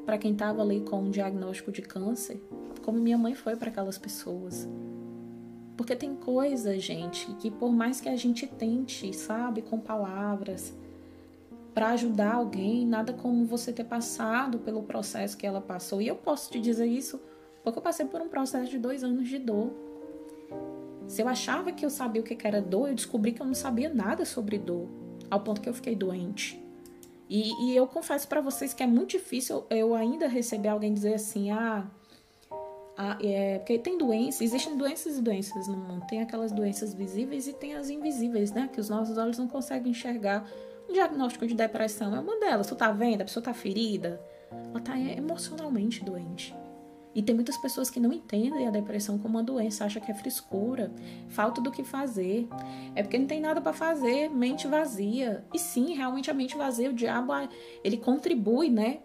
para 0.05 0.17
quem 0.17 0.31
estava 0.33 0.61
ali 0.61 0.81
com 0.81 1.01
um 1.01 1.09
diagnóstico 1.09 1.71
de 1.71 1.81
câncer, 1.81 2.39
como 2.83 2.99
minha 2.99 3.17
mãe 3.17 3.33
foi 3.33 3.55
para 3.55 3.69
aquelas 3.69 3.97
pessoas. 3.97 4.67
Porque 5.75 5.95
tem 5.95 6.15
coisa, 6.15 6.77
gente, 6.79 7.33
que 7.35 7.51
por 7.51 7.71
mais 7.71 7.99
que 7.99 8.07
a 8.07 8.15
gente 8.15 8.47
tente, 8.47 9.13
sabe, 9.13 9.61
com 9.61 9.79
palavras, 9.79 10.73
para 11.73 11.89
ajudar 11.89 12.35
alguém, 12.35 12.87
nada 12.87 13.11
como 13.11 13.45
você 13.45 13.73
ter 13.73 13.83
passado 13.83 14.59
pelo 14.59 14.83
processo 14.83 15.35
que 15.35 15.45
ela 15.45 15.59
passou. 15.59 16.01
E 16.01 16.07
eu 16.07 16.15
posso 16.15 16.49
te 16.49 16.61
dizer 16.61 16.85
isso 16.85 17.19
porque 17.63 17.79
eu 17.79 17.83
passei 17.83 18.05
por 18.05 18.21
um 18.21 18.29
processo 18.29 18.71
de 18.71 18.77
dois 18.77 19.03
anos 19.03 19.27
de 19.27 19.37
dor. 19.37 19.73
Se 21.07 21.21
eu 21.21 21.27
achava 21.27 21.71
que 21.71 21.85
eu 21.85 21.89
sabia 21.89 22.21
o 22.21 22.23
que 22.23 22.37
era 22.47 22.61
dor, 22.61 22.89
eu 22.89 22.95
descobri 22.95 23.31
que 23.31 23.41
eu 23.41 23.45
não 23.45 23.53
sabia 23.53 23.93
nada 23.93 24.23
sobre 24.23 24.57
dor, 24.57 24.87
ao 25.29 25.39
ponto 25.41 25.59
que 25.59 25.67
eu 25.67 25.73
fiquei 25.73 25.95
doente. 25.95 26.63
E, 27.29 27.51
e 27.65 27.75
eu 27.75 27.87
confesso 27.87 28.27
para 28.27 28.39
vocês 28.39 28.73
que 28.73 28.83
é 28.83 28.87
muito 28.87 29.11
difícil 29.11 29.65
eu 29.69 29.95
ainda 29.95 30.27
receber 30.27 30.69
alguém 30.69 30.93
dizer 30.93 31.15
assim, 31.15 31.51
ah, 31.51 31.85
ah, 32.97 33.17
é, 33.21 33.59
porque 33.59 33.77
tem 33.77 33.97
doenças, 33.97 34.41
existem 34.41 34.77
doenças 34.77 35.17
e 35.17 35.21
doenças 35.21 35.67
no 35.67 35.77
mundo. 35.77 36.05
Tem 36.07 36.21
aquelas 36.21 36.51
doenças 36.51 36.93
visíveis 36.93 37.47
e 37.47 37.53
tem 37.53 37.75
as 37.75 37.89
invisíveis, 37.89 38.51
né? 38.51 38.69
Que 38.71 38.79
os 38.79 38.89
nossos 38.89 39.17
olhos 39.17 39.37
não 39.37 39.47
conseguem 39.47 39.91
enxergar 39.91 40.47
um 40.89 40.93
diagnóstico 40.93 41.47
de 41.47 41.53
depressão 41.55 42.15
é 42.15 42.19
uma 42.19 42.39
delas. 42.39 42.67
Tu 42.67 42.75
tá 42.75 42.91
vendo? 42.91 43.21
A 43.21 43.25
pessoa 43.25 43.43
tá 43.43 43.53
ferida. 43.53 44.21
Ela 44.51 44.79
tá 44.79 44.97
emocionalmente 44.97 46.03
doente. 46.03 46.55
E 47.13 47.21
tem 47.23 47.33
muitas 47.33 47.57
pessoas 47.57 47.89
que 47.89 47.99
não 47.99 48.11
entendem 48.11 48.67
a 48.67 48.71
depressão 48.71 49.17
como 49.17 49.37
uma 49.37 49.43
doença, 49.43 49.85
acham 49.85 50.01
que 50.01 50.11
é 50.11 50.13
frescura, 50.13 50.91
falta 51.29 51.61
do 51.61 51.71
que 51.71 51.81
fazer. 51.81 52.45
É 52.93 53.01
porque 53.01 53.17
não 53.17 53.25
tem 53.25 53.39
nada 53.39 53.61
para 53.61 53.71
fazer, 53.71 54.29
mente 54.29 54.67
vazia. 54.67 55.45
E 55.53 55.57
sim, 55.57 55.93
realmente 55.93 56.29
a 56.29 56.33
mente 56.33 56.57
vazia, 56.57 56.89
o 56.89 56.93
diabo, 56.93 57.31
ele 57.83 57.97
contribui, 57.97 58.69
né? 58.69 58.99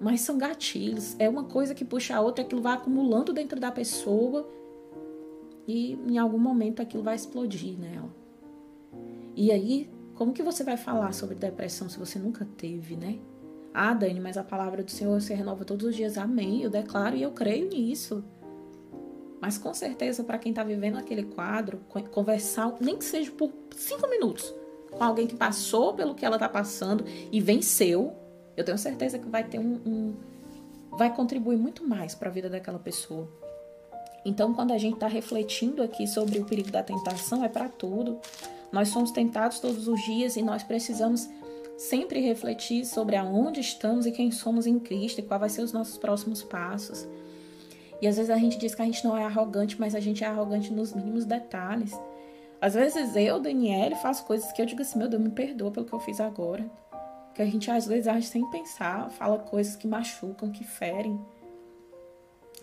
Mas 0.00 0.20
são 0.20 0.36
gatilhos. 0.36 1.16
É 1.18 1.28
uma 1.28 1.44
coisa 1.44 1.74
que 1.74 1.84
puxa 1.84 2.16
a 2.16 2.20
outra, 2.20 2.44
aquilo 2.44 2.60
vai 2.60 2.74
acumulando 2.74 3.32
dentro 3.32 3.58
da 3.58 3.72
pessoa 3.72 4.48
e 5.66 5.98
em 6.06 6.18
algum 6.18 6.38
momento 6.38 6.80
aquilo 6.80 7.02
vai 7.02 7.14
explodir 7.16 7.78
nela. 7.78 8.10
E 9.34 9.50
aí, 9.50 9.90
como 10.14 10.32
que 10.32 10.42
você 10.42 10.64
vai 10.64 10.76
falar 10.76 11.12
sobre 11.12 11.34
depressão 11.34 11.88
se 11.88 11.98
você 11.98 12.18
nunca 12.18 12.46
teve, 12.56 12.96
né? 12.96 13.18
Ah, 13.74 13.92
Dani, 13.92 14.20
mas 14.20 14.38
a 14.38 14.44
palavra 14.44 14.82
do 14.82 14.90
Senhor 14.90 15.20
se 15.20 15.34
renova 15.34 15.64
todos 15.64 15.86
os 15.86 15.94
dias. 15.94 16.16
Amém. 16.16 16.62
Eu 16.62 16.70
declaro 16.70 17.14
e 17.14 17.22
eu 17.22 17.32
creio 17.32 17.68
nisso. 17.68 18.24
Mas 19.40 19.58
com 19.58 19.74
certeza, 19.74 20.24
para 20.24 20.38
quem 20.38 20.50
está 20.50 20.64
vivendo 20.64 20.96
aquele 20.96 21.24
quadro, 21.24 21.80
conversar, 22.10 22.74
nem 22.80 22.96
que 22.96 23.04
seja 23.04 23.30
por 23.32 23.52
cinco 23.76 24.08
minutos, 24.08 24.54
com 24.90 25.04
alguém 25.04 25.26
que 25.26 25.36
passou 25.36 25.92
pelo 25.92 26.14
que 26.14 26.24
ela 26.24 26.36
está 26.36 26.48
passando 26.48 27.04
e 27.30 27.38
venceu, 27.38 28.14
eu 28.56 28.64
tenho 28.64 28.78
certeza 28.78 29.18
que 29.18 29.28
vai 29.28 29.44
ter 29.44 29.58
um, 29.58 29.80
um 29.86 30.14
vai 30.96 31.14
contribuir 31.14 31.56
muito 31.56 31.86
mais 31.86 32.14
para 32.14 32.28
a 32.28 32.32
vida 32.32 32.48
daquela 32.48 32.78
pessoa. 32.78 33.28
Então, 34.24 34.52
quando 34.54 34.72
a 34.72 34.78
gente 34.78 34.94
está 34.94 35.06
refletindo 35.06 35.82
aqui 35.82 36.06
sobre 36.06 36.38
o 36.38 36.44
perigo 36.44 36.70
da 36.70 36.82
tentação, 36.82 37.44
é 37.44 37.48
para 37.48 37.68
tudo. 37.68 38.18
Nós 38.72 38.88
somos 38.88 39.10
tentados 39.10 39.60
todos 39.60 39.86
os 39.86 40.00
dias 40.02 40.36
e 40.36 40.42
nós 40.42 40.62
precisamos 40.62 41.28
sempre 41.76 42.20
refletir 42.20 42.84
sobre 42.86 43.14
aonde 43.14 43.60
estamos 43.60 44.06
e 44.06 44.10
quem 44.10 44.30
somos 44.30 44.66
em 44.66 44.78
Cristo 44.78 45.20
e 45.20 45.22
qual 45.22 45.38
vai 45.38 45.48
ser 45.48 45.62
os 45.62 45.72
nossos 45.72 45.98
próximos 45.98 46.42
passos. 46.42 47.06
E 48.00 48.08
às 48.08 48.16
vezes 48.16 48.30
a 48.30 48.36
gente 48.36 48.58
diz 48.58 48.74
que 48.74 48.82
a 48.82 48.84
gente 48.84 49.04
não 49.04 49.16
é 49.16 49.24
arrogante, 49.24 49.78
mas 49.78 49.94
a 49.94 50.00
gente 50.00 50.24
é 50.24 50.26
arrogante 50.26 50.72
nos 50.72 50.92
mínimos 50.92 51.24
detalhes. 51.24 51.92
Às 52.60 52.74
vezes 52.74 53.14
eu, 53.14 53.38
Daniele, 53.38 53.94
faço 53.96 54.24
coisas 54.24 54.50
que 54.52 54.60
eu 54.60 54.66
digo 54.66 54.82
assim, 54.82 54.98
meu 54.98 55.08
Deus, 55.08 55.22
me 55.22 55.30
perdoa 55.30 55.70
pelo 55.70 55.86
que 55.86 55.92
eu 55.92 56.00
fiz 56.00 56.20
agora. 56.20 56.68
Que 57.36 57.42
a 57.42 57.44
gente 57.44 57.70
às 57.70 57.86
vezes 57.86 58.08
age 58.08 58.26
sem 58.26 58.50
pensar, 58.50 59.10
fala 59.10 59.38
coisas 59.38 59.76
que 59.76 59.86
machucam, 59.86 60.50
que 60.50 60.64
ferem. 60.64 61.20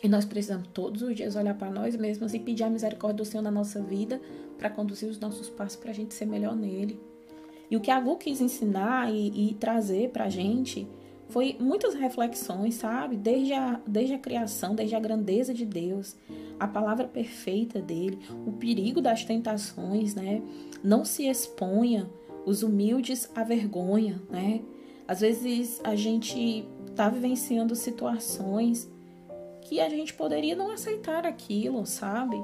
E 0.01 0.09
nós 0.09 0.25
precisamos 0.25 0.67
todos 0.73 1.03
os 1.03 1.15
dias 1.15 1.35
olhar 1.35 1.53
para 1.53 1.69
nós 1.69 1.95
mesmos 1.95 2.33
e 2.33 2.39
pedir 2.39 2.63
a 2.63 2.69
misericórdia 2.71 3.17
do 3.17 3.25
Senhor 3.25 3.43
na 3.43 3.51
nossa 3.51 3.79
vida 3.83 4.19
para 4.57 4.71
conduzir 4.71 5.07
os 5.07 5.19
nossos 5.19 5.47
passos 5.47 5.75
para 5.75 5.91
a 5.91 5.93
gente 5.93 6.15
ser 6.15 6.25
melhor 6.25 6.55
nele. 6.55 6.99
E 7.69 7.77
o 7.77 7.79
que 7.79 7.91
a 7.91 7.99
Gu 7.99 8.17
quis 8.17 8.41
ensinar 8.41 9.13
e, 9.13 9.51
e 9.51 9.53
trazer 9.53 10.09
para 10.09 10.25
a 10.25 10.29
gente 10.29 10.87
foi 11.29 11.55
muitas 11.59 11.93
reflexões, 11.93 12.75
sabe? 12.75 13.15
Desde 13.15 13.53
a, 13.53 13.79
desde 13.85 14.15
a 14.15 14.19
criação, 14.19 14.73
desde 14.73 14.95
a 14.95 14.99
grandeza 14.99 15.53
de 15.53 15.65
Deus, 15.65 16.15
a 16.59 16.67
palavra 16.67 17.07
perfeita 17.07 17.79
dele, 17.79 18.19
o 18.45 18.51
perigo 18.51 19.01
das 19.01 19.23
tentações, 19.23 20.15
né? 20.15 20.41
Não 20.83 21.05
se 21.05 21.27
exponha, 21.27 22.09
os 22.45 22.63
humildes 22.63 23.29
à 23.35 23.43
vergonha, 23.43 24.21
né? 24.29 24.61
Às 25.07 25.21
vezes 25.21 25.79
a 25.83 25.95
gente 25.95 26.65
está 26.87 27.09
vivenciando 27.09 27.75
situações 27.75 28.89
que 29.61 29.79
a 29.79 29.89
gente 29.89 30.13
poderia 30.13 30.55
não 30.55 30.71
aceitar 30.71 31.25
aquilo, 31.25 31.85
sabe? 31.85 32.41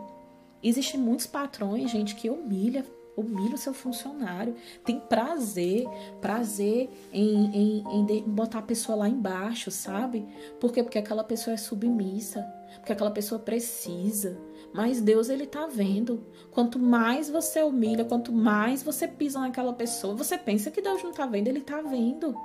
Existem 0.62 1.00
muitos 1.00 1.26
patrões, 1.26 1.92
gente, 1.92 2.16
que 2.16 2.30
humilha, 2.30 2.86
humilha 3.16 3.56
o 3.56 3.58
seu 3.58 3.74
funcionário, 3.74 4.56
tem 4.84 5.00
prazer, 5.00 5.88
prazer 6.22 6.90
em, 7.14 7.82
em, 7.82 7.84
em 8.10 8.24
botar 8.24 8.60
a 8.60 8.64
pessoa 8.64 8.98
lá 8.98 9.10
embaixo, 9.10 9.72
sabe? 9.72 10.26
Por 10.60 10.72
quê? 10.72 10.84
Porque 10.84 10.98
aquela 10.98 11.24
pessoa 11.24 11.54
é 11.54 11.58
submissa, 11.58 12.42
porque 12.78 12.94
aquela 12.94 13.12
pessoa 13.12 13.40
precisa. 13.40 14.38
Mas 14.74 15.02
Deus, 15.02 15.30
ele 15.30 15.48
tá 15.48 15.68
vendo. 15.68 16.24
Quanto 16.52 16.78
mais 16.78 17.30
você 17.30 17.62
humilha, 17.64 18.06
quanto 18.06 18.32
mais 18.32 18.84
você 18.84 19.08
pisa 19.08 19.40
naquela 19.40 19.74
pessoa, 19.74 20.16
você 20.16 20.38
pensa 20.38 20.70
que 20.70 20.82
Deus 20.82 21.04
não 21.04 21.12
tá 21.12 21.26
vendo, 21.26 21.48
ele 21.48 21.62
tá 21.62 21.82
vendo. 21.82 22.36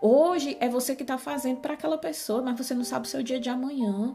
Hoje 0.00 0.56
é 0.60 0.68
você 0.68 0.94
que 0.94 1.04
tá 1.04 1.16
fazendo 1.16 1.60
para 1.60 1.74
aquela 1.74 1.96
pessoa, 1.96 2.42
mas 2.42 2.58
você 2.58 2.74
não 2.74 2.84
sabe 2.84 3.06
o 3.06 3.10
seu 3.10 3.22
dia 3.22 3.40
de 3.40 3.48
amanhã. 3.48 4.14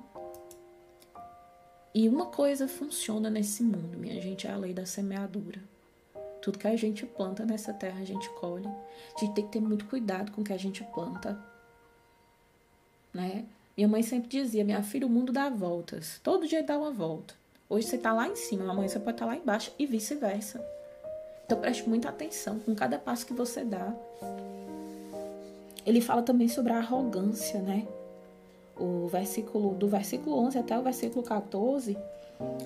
E 1.93 2.07
uma 2.07 2.27
coisa 2.27 2.67
funciona 2.67 3.29
nesse 3.29 3.63
mundo, 3.63 3.97
minha 3.97 4.21
gente, 4.21 4.45
é 4.45 4.51
a 4.51 4.57
lei 4.57 4.73
da 4.73 4.85
semeadura. 4.85 5.61
Tudo 6.41 6.59
que 6.59 6.67
a 6.67 6.75
gente 6.75 7.05
planta 7.05 7.45
nessa 7.45 7.73
terra, 7.73 7.99
a 7.99 8.05
gente 8.05 8.29
colhe. 8.31 8.67
A 8.67 9.19
gente 9.19 9.33
tem 9.33 9.45
que 9.45 9.51
ter 9.51 9.59
muito 9.59 9.85
cuidado 9.85 10.31
com 10.31 10.41
o 10.41 10.43
que 10.43 10.53
a 10.53 10.57
gente 10.57 10.83
planta. 10.93 11.37
Né? 13.13 13.45
Minha 13.75 13.87
mãe 13.87 14.03
sempre 14.03 14.29
dizia, 14.29 14.63
minha 14.63 14.83
filha, 14.83 15.07
o 15.07 15.09
mundo 15.09 15.31
dá 15.31 15.49
voltas. 15.49 16.19
Todo 16.23 16.47
dia 16.47 16.63
dá 16.63 16.77
uma 16.77 16.91
volta. 16.91 17.33
Hoje 17.69 17.87
você 17.87 17.95
está 17.95 18.11
lá 18.11 18.27
em 18.27 18.35
cima, 18.35 18.69
amanhã 18.69 18.87
você 18.87 18.99
pode 18.99 19.15
estar 19.15 19.25
tá 19.25 19.31
lá 19.31 19.37
embaixo 19.37 19.71
e 19.77 19.85
vice-versa. 19.85 20.63
Então 21.45 21.59
preste 21.59 21.87
muita 21.87 22.09
atenção 22.09 22.59
com 22.59 22.75
cada 22.75 22.99
passo 22.99 23.25
que 23.25 23.33
você 23.33 23.63
dá. 23.63 23.93
Ele 25.85 26.01
fala 26.01 26.21
também 26.21 26.47
sobre 26.47 26.73
a 26.73 26.77
arrogância, 26.77 27.61
né? 27.61 27.87
o 28.79 29.07
versículo 29.07 29.75
do 29.75 29.87
versículo 29.87 30.37
11 30.39 30.57
até 30.57 30.79
o 30.79 30.81
versículo 30.81 31.21
14, 31.21 31.97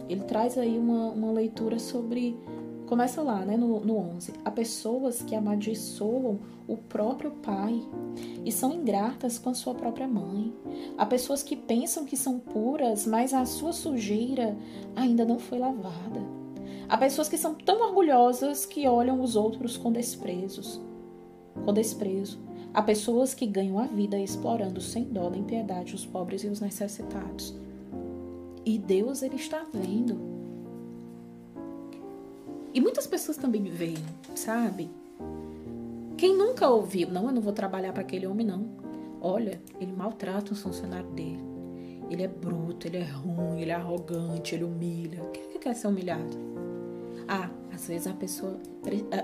ele 0.08 0.24
traz 0.24 0.58
aí 0.58 0.78
uma, 0.78 1.10
uma 1.10 1.32
leitura 1.32 1.80
sobre 1.80 2.38
começa 2.86 3.22
lá, 3.22 3.40
né, 3.40 3.58
no, 3.58 3.80
no 3.80 3.98
11. 3.98 4.34
Há 4.46 4.52
pessoas 4.52 5.22
que 5.22 5.36
amaldiçoam 5.36 6.40
o 6.68 6.78
próprio 6.78 7.32
pai 7.32 7.82
e 8.46 8.52
são 8.52 8.72
ingratas 8.72 9.40
com 9.40 9.50
a 9.50 9.54
sua 9.54 9.74
própria 9.74 10.08
mãe. 10.08 10.54
Há 10.98 11.06
pessoas 11.06 11.42
que 11.42 11.56
pensam 11.56 12.06
que 12.06 12.16
são 12.16 12.40
puras, 12.40 13.08
mas 13.08 13.34
a 13.34 13.46
sua 13.46 13.74
sujeira 13.74 14.56
ainda 14.96 15.26
não 15.26 15.40
foi 15.40 15.58
lavada. 15.58 16.22
Há 16.88 16.98
pessoas 16.98 17.28
que 17.28 17.38
são 17.38 17.56
tão 17.56 17.82
orgulhosas 17.82 18.66
que 18.66 18.88
olham 18.88 19.22
os 19.22 19.36
outros 19.36 19.78
com 19.78 19.92
desprezos, 19.92 20.80
com 21.66 21.74
desprezo. 21.74 22.40
Há 22.74 22.82
pessoas 22.82 23.34
que 23.34 23.46
ganham 23.46 23.80
a 23.80 23.86
vida 23.86 24.20
explorando 24.20 24.82
sem 24.82 25.04
dó 25.06 25.30
nem 25.30 25.44
piedade 25.44 25.96
os 25.96 26.06
pobres 26.06 26.44
e 26.44 26.48
os 26.48 26.60
necessitados. 26.60 27.56
E 28.66 28.78
Deus 28.78 29.22
ele 29.22 29.36
está 29.36 29.66
vendo. 29.74 30.18
E 32.74 32.82
muitas 32.82 33.06
pessoas 33.06 33.38
também 33.38 33.64
veem, 33.64 34.04
sabe? 34.36 34.90
Quem 36.18 36.36
nunca 36.36 36.70
ouviu, 36.70 37.10
não, 37.10 37.28
eu 37.28 37.34
não 37.34 37.42
vou 37.42 37.54
trabalhar 37.54 37.94
para 37.94 38.02
aquele 38.02 38.26
homem 38.26 38.46
não. 38.46 38.66
Olha, 39.22 39.62
ele 39.80 39.92
maltrata 39.92 40.54
um 40.54 40.56
funcionário 40.56 41.10
dele. 41.12 41.44
Ele 42.10 42.24
é 42.24 42.28
bruto, 42.28 42.88
ele 42.88 42.98
é 42.98 43.04
ruim, 43.04 43.62
ele 43.62 43.72
é 43.72 43.76
arrogante, 43.76 44.56
ele 44.56 44.64
humilha. 44.64 45.20
Quem 45.34 45.50
que 45.50 45.60
quer 45.60 45.76
ser 45.76 45.88
humilhado? 45.88 46.38
Ah, 47.28 47.50
às 47.74 47.88
vezes 47.88 48.08
a 48.08 48.14
pessoa 48.14 48.58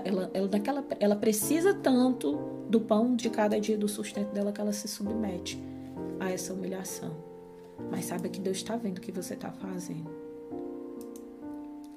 ela, 0.04 0.30
ela, 0.32 0.48
daquela, 0.48 0.84
ela 0.98 1.16
precisa 1.16 1.74
tanto 1.74 2.38
do 2.68 2.80
pão 2.80 3.14
de 3.14 3.28
cada 3.28 3.60
dia 3.60 3.76
do 3.76 3.88
sustento 3.88 4.32
dela 4.32 4.52
que 4.52 4.60
ela 4.60 4.72
se 4.72 4.88
submete 4.88 5.62
a 6.18 6.30
essa 6.30 6.52
humilhação. 6.52 7.29
Mas 7.90 8.06
saiba 8.06 8.28
que 8.28 8.40
Deus 8.40 8.56
está 8.56 8.76
vendo 8.76 8.98
o 8.98 9.00
que 9.00 9.12
você 9.12 9.34
está 9.34 9.50
fazendo. 9.52 10.10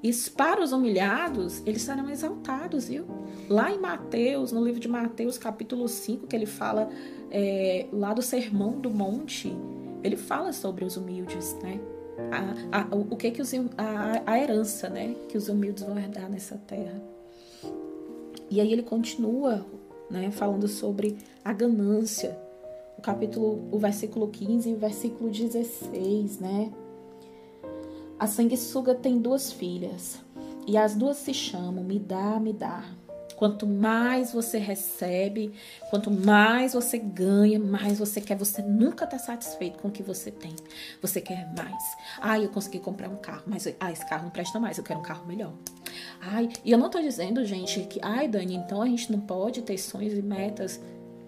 E 0.03 0.11
para 0.35 0.61
os 0.61 0.73
humilhados, 0.73 1.63
eles 1.65 1.81
serão 1.81 2.09
exaltados, 2.09 2.89
viu? 2.89 3.05
Lá 3.49 3.71
em 3.71 3.79
Mateus, 3.79 4.51
no 4.51 4.63
livro 4.63 4.79
de 4.79 4.87
Mateus, 4.87 5.37
capítulo 5.37 5.87
5, 5.87 6.27
que 6.27 6.35
ele 6.35 6.45
fala 6.45 6.89
é, 7.31 7.87
lá 7.91 8.13
do 8.13 8.21
Sermão 8.21 8.79
do 8.79 8.89
Monte, 8.89 9.55
ele 10.03 10.17
fala 10.17 10.51
sobre 10.51 10.83
os 10.83 10.97
humildes, 10.97 11.55
né? 11.63 11.79
a, 12.71 12.81
a, 12.81 12.95
o 12.95 13.15
que 13.15 13.31
que 13.31 13.41
os, 13.41 13.53
a, 13.77 14.21
a 14.25 14.39
herança, 14.39 14.89
né, 14.89 15.15
que 15.29 15.37
os 15.37 15.49
humildes 15.49 15.83
vão 15.83 15.97
herdar 15.97 16.29
nessa 16.29 16.57
terra. 16.57 17.01
E 18.49 18.61
aí 18.61 18.71
ele 18.71 18.83
continua, 18.83 19.65
né, 20.09 20.29
falando 20.31 20.67
sobre 20.67 21.17
a 21.43 21.51
ganância. 21.53 22.37
Capítulo, 23.03 23.67
o 23.69 23.77
versículo 23.77 24.29
15 24.29 24.69
e 24.69 24.73
o 24.73 24.77
versículo 24.77 25.29
16, 25.29 26.39
né? 26.39 26.71
A 28.17 28.25
sanguessuga 28.25 28.95
tem 28.95 29.19
duas 29.19 29.51
filhas, 29.51 30.19
e 30.65 30.77
as 30.77 30.95
duas 30.95 31.17
se 31.17 31.33
chamam 31.33 31.83
Me 31.83 31.99
dá, 31.99 32.39
me 32.39 32.53
dá. 32.53 32.85
Quanto 33.35 33.67
mais 33.67 34.31
você 34.31 34.57
recebe, 34.57 35.51
quanto 35.89 36.09
mais 36.09 36.73
você 36.73 36.97
ganha, 36.97 37.59
mais 37.59 37.99
você 37.99 38.21
quer. 38.21 38.37
Você 38.37 38.61
nunca 38.61 39.03
está 39.03 39.17
satisfeito 39.17 39.79
com 39.79 39.89
o 39.89 39.91
que 39.91 40.01
você 40.01 40.31
tem. 40.31 40.55
Você 41.01 41.19
quer 41.19 41.51
mais. 41.57 41.83
Ai, 42.21 42.45
eu 42.45 42.49
consegui 42.49 42.79
comprar 42.79 43.09
um 43.09 43.17
carro, 43.17 43.43
mas 43.47 43.67
ah, 43.81 43.91
esse 43.91 44.07
carro 44.07 44.23
não 44.23 44.29
presta 44.29 44.59
mais, 44.61 44.77
eu 44.77 44.83
quero 44.83 45.01
um 45.01 45.03
carro 45.03 45.27
melhor. 45.27 45.51
Ai, 46.21 46.47
e 46.63 46.71
eu 46.71 46.77
não 46.77 46.85
estou 46.85 47.01
dizendo, 47.01 47.43
gente, 47.43 47.81
que, 47.81 47.99
ai, 48.01 48.29
Dani, 48.29 48.55
então 48.55 48.81
a 48.81 48.87
gente 48.87 49.11
não 49.11 49.19
pode 49.19 49.61
ter 49.63 49.77
sonhos 49.77 50.13
e 50.13 50.21
metas. 50.21 50.79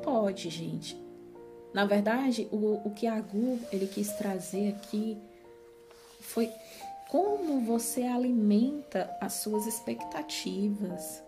Pode, 0.01 0.49
gente. 0.49 1.04
Na 1.75 1.85
verdade, 1.85 2.47
o, 2.51 2.87
o 2.87 2.91
que 2.91 3.05
a 3.05 3.19
Gu 3.19 3.59
ele 3.71 3.85
quis 3.85 4.11
trazer 4.13 4.69
aqui 4.69 5.17
foi 6.21 6.49
como 7.09 7.61
você 7.61 8.03
alimenta 8.03 9.15
as 9.21 9.33
suas 9.33 9.67
expectativas 9.67 11.23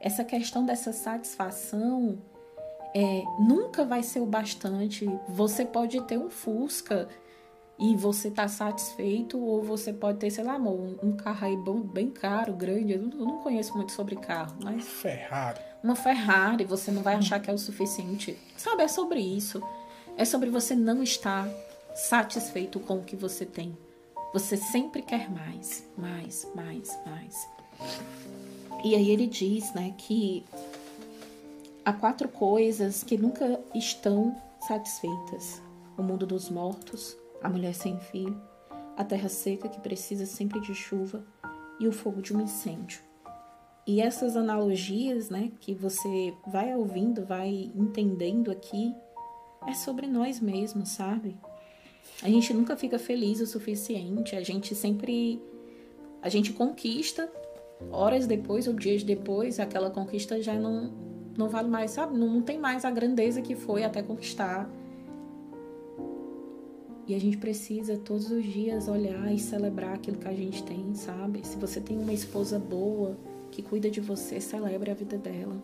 essa 0.00 0.24
questão 0.24 0.64
dessa 0.64 0.92
satisfação 0.92 2.18
é, 2.94 3.24
nunca 3.40 3.84
vai 3.84 4.02
ser 4.02 4.20
o 4.20 4.26
bastante. 4.26 5.06
Você 5.28 5.64
pode 5.64 6.00
ter 6.02 6.18
um 6.18 6.30
Fusca 6.30 7.08
e 7.78 7.94
você 7.96 8.30
tá 8.30 8.48
satisfeito, 8.48 9.38
ou 9.38 9.62
você 9.62 9.92
pode 9.92 10.18
ter, 10.18 10.30
sei 10.30 10.44
lá, 10.44 10.54
amor, 10.54 10.98
um 11.02 11.12
carro 11.14 11.46
aí 11.46 11.56
bom, 11.56 11.80
bem 11.80 12.10
caro, 12.10 12.54
grande. 12.54 12.92
Eu 12.92 13.02
não 13.02 13.42
conheço 13.42 13.74
muito 13.76 13.92
sobre 13.92 14.16
carro, 14.16 14.56
mas. 14.62 14.86
Ferrari. 14.86 15.60
Uma 15.82 15.94
Ferrari, 15.94 16.64
você 16.64 16.90
não 16.90 17.02
vai 17.02 17.14
achar 17.14 17.40
que 17.40 17.50
é 17.50 17.54
o 17.54 17.58
suficiente. 17.58 18.36
Sabe, 18.56 18.82
é 18.82 18.88
sobre 18.88 19.20
isso. 19.20 19.62
É 20.16 20.24
sobre 20.24 20.50
você 20.50 20.74
não 20.74 21.02
estar 21.02 21.48
satisfeito 21.94 22.80
com 22.80 22.98
o 22.98 23.04
que 23.04 23.16
você 23.16 23.44
tem. 23.44 23.76
Você 24.32 24.56
sempre 24.56 25.02
quer 25.02 25.30
mais, 25.30 25.84
mais, 25.96 26.46
mais, 26.54 26.98
mais. 27.06 27.48
E 28.84 28.94
aí 28.94 29.10
ele 29.10 29.26
diz, 29.26 29.72
né, 29.74 29.94
que 29.96 30.44
há 31.84 31.92
quatro 31.92 32.28
coisas 32.28 33.02
que 33.02 33.16
nunca 33.16 33.60
estão 33.74 34.36
satisfeitas: 34.66 35.62
o 35.96 36.02
mundo 36.02 36.26
dos 36.26 36.50
mortos, 36.50 37.16
a 37.42 37.48
mulher 37.48 37.74
sem 37.74 37.98
filho, 37.98 38.40
a 38.96 39.04
terra 39.04 39.28
seca 39.28 39.68
que 39.68 39.80
precisa 39.80 40.26
sempre 40.26 40.60
de 40.60 40.74
chuva 40.74 41.24
e 41.78 41.86
o 41.86 41.92
fogo 41.92 42.20
de 42.20 42.34
um 42.34 42.40
incêndio. 42.40 43.05
E 43.86 44.00
essas 44.00 44.36
analogias, 44.36 45.30
né, 45.30 45.52
que 45.60 45.72
você 45.72 46.34
vai 46.46 46.74
ouvindo, 46.74 47.24
vai 47.24 47.70
entendendo 47.74 48.50
aqui, 48.50 48.92
é 49.66 49.74
sobre 49.74 50.08
nós 50.08 50.40
mesmos, 50.40 50.88
sabe? 50.88 51.36
A 52.20 52.28
gente 52.28 52.52
nunca 52.52 52.76
fica 52.76 52.98
feliz 52.98 53.40
o 53.40 53.46
suficiente, 53.46 54.34
a 54.34 54.42
gente 54.42 54.74
sempre 54.74 55.40
a 56.20 56.28
gente 56.28 56.52
conquista 56.52 57.30
horas 57.92 58.26
depois 58.26 58.66
ou 58.66 58.74
dias 58.74 59.04
depois, 59.04 59.60
aquela 59.60 59.90
conquista 59.90 60.42
já 60.42 60.54
não 60.54 60.90
não 61.36 61.48
vale 61.48 61.68
mais, 61.68 61.90
sabe? 61.90 62.16
Não, 62.16 62.26
não 62.28 62.42
tem 62.42 62.58
mais 62.58 62.84
a 62.84 62.90
grandeza 62.90 63.42
que 63.42 63.54
foi 63.54 63.84
até 63.84 64.02
conquistar. 64.02 64.68
E 67.06 67.14
a 67.14 67.20
gente 67.20 67.36
precisa 67.36 67.98
todos 67.98 68.30
os 68.30 68.42
dias 68.42 68.88
olhar 68.88 69.32
e 69.32 69.38
celebrar 69.38 69.94
aquilo 69.94 70.16
que 70.16 70.26
a 70.26 70.32
gente 70.32 70.62
tem, 70.64 70.94
sabe? 70.94 71.46
Se 71.46 71.56
você 71.56 71.78
tem 71.80 71.98
uma 71.98 72.12
esposa 72.12 72.58
boa 72.58 73.16
que 73.50 73.62
cuida 73.62 73.90
de 73.90 74.00
você, 74.00 74.40
celebre 74.40 74.90
a 74.90 74.94
vida 74.94 75.16
dela. 75.16 75.56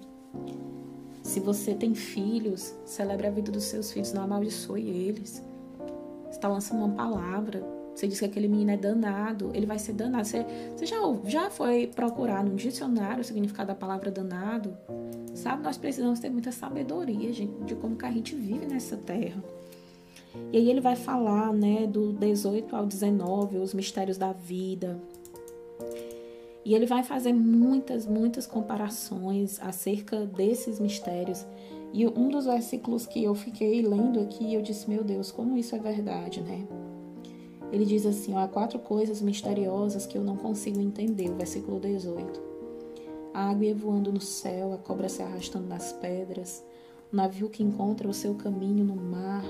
Se 1.22 1.40
você 1.40 1.74
tem 1.74 1.94
filhos, 1.94 2.74
celebre 2.84 3.26
a 3.26 3.30
vida 3.30 3.52
dos 3.52 3.64
seus 3.64 3.92
filhos, 3.92 4.12
não 4.12 4.22
amaldiçoe 4.22 4.88
eles. 4.88 5.42
Você 6.24 6.30
está 6.30 6.48
lançando 6.48 6.84
uma 6.84 6.94
palavra, 6.94 7.62
você 7.94 8.08
diz 8.08 8.18
que 8.18 8.24
aquele 8.24 8.48
menino 8.48 8.70
é 8.70 8.76
danado, 8.76 9.50
ele 9.54 9.66
vai 9.66 9.78
ser 9.78 9.92
danado. 9.92 10.26
Você, 10.26 10.44
você 10.74 10.86
já, 10.86 10.96
já 11.26 11.50
foi 11.50 11.86
procurar 11.86 12.42
no 12.44 12.54
dicionário 12.54 13.20
o 13.20 13.24
significado 13.24 13.68
da 13.68 13.74
palavra 13.74 14.10
danado? 14.10 14.76
Sabe, 15.34 15.62
nós 15.62 15.76
precisamos 15.76 16.18
ter 16.18 16.30
muita 16.30 16.52
sabedoria, 16.52 17.32
gente, 17.32 17.52
de 17.64 17.74
como 17.74 17.96
que 17.96 18.04
a 18.04 18.10
gente 18.10 18.34
vive 18.34 18.66
nessa 18.66 18.96
terra. 18.96 19.42
E 20.50 20.56
aí 20.56 20.70
ele 20.70 20.80
vai 20.80 20.96
falar, 20.96 21.52
né, 21.52 21.86
do 21.86 22.12
18 22.12 22.74
ao 22.74 22.86
19, 22.86 23.58
os 23.58 23.74
mistérios 23.74 24.16
da 24.16 24.32
vida. 24.32 24.98
E 26.64 26.74
ele 26.74 26.86
vai 26.86 27.02
fazer 27.02 27.32
muitas, 27.32 28.06
muitas 28.06 28.46
comparações 28.46 29.60
acerca 29.60 30.24
desses 30.26 30.78
mistérios. 30.78 31.44
E 31.92 32.06
um 32.06 32.28
dos 32.28 32.44
versículos 32.44 33.04
que 33.04 33.22
eu 33.22 33.34
fiquei 33.34 33.82
lendo 33.82 34.20
aqui, 34.20 34.54
eu 34.54 34.62
disse, 34.62 34.88
meu 34.88 35.02
Deus, 35.02 35.32
como 35.32 35.56
isso 35.56 35.74
é 35.74 35.78
verdade, 35.78 36.40
né? 36.40 36.66
Ele 37.72 37.86
diz 37.86 38.04
assim: 38.04 38.34
há 38.36 38.46
quatro 38.46 38.78
coisas 38.78 39.22
misteriosas 39.22 40.04
que 40.04 40.16
eu 40.18 40.22
não 40.22 40.36
consigo 40.36 40.78
entender. 40.78 41.30
O 41.30 41.36
versículo 41.36 41.80
18. 41.80 42.40
A 43.32 43.48
água 43.48 43.64
ia 43.64 43.74
voando 43.74 44.12
no 44.12 44.20
céu, 44.20 44.74
a 44.74 44.78
cobra 44.78 45.08
se 45.08 45.22
arrastando 45.22 45.66
nas 45.66 45.90
pedras, 45.90 46.62
o 47.10 47.16
navio 47.16 47.48
que 47.48 47.62
encontra 47.62 48.06
o 48.06 48.12
seu 48.12 48.34
caminho 48.34 48.84
no 48.84 48.94
mar, 48.94 49.42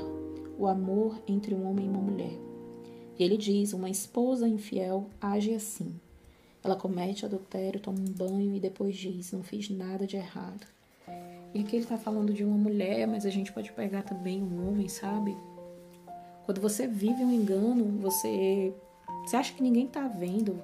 o 0.57 0.69
amor 0.69 1.21
entre 1.27 1.53
um 1.53 1.69
homem 1.69 1.87
e 1.87 1.89
uma 1.89 2.01
mulher. 2.01 2.39
E 3.19 3.25
ele 3.25 3.37
diz: 3.37 3.73
uma 3.73 3.91
esposa 3.91 4.47
infiel 4.47 5.07
age 5.21 5.53
assim. 5.53 5.93
Ela 6.65 6.77
comete 6.77 7.25
adultério, 7.25 7.81
toma 7.81 7.99
um 7.99 8.13
banho 8.13 8.55
e 8.55 8.61
depois 8.61 8.97
diz: 8.97 9.33
não 9.33 9.43
fiz 9.43 9.69
nada 9.69 10.07
de 10.07 10.17
errado. 10.17 10.67
E 11.55 11.61
aqui 11.61 11.77
ele 11.77 11.85
está 11.85 11.99
falando 11.99 12.33
de 12.33 12.45
uma 12.45 12.57
mulher, 12.57 13.07
mas 13.07 13.27
a 13.27 13.31
gente 13.31 13.53
pode 13.53 13.71
pegar 13.73 14.03
também 14.03 14.43
um 14.43 14.69
homem, 14.69 14.89
sabe? 14.89 15.37
Quando 16.45 16.61
você 16.61 16.87
vive 16.87 17.23
um 17.23 17.33
engano, 17.33 17.85
você, 18.01 18.75
você 19.25 19.37
acha 19.37 19.53
que 19.53 19.63
ninguém 19.63 19.87
está 19.87 20.09
vendo 20.09 20.63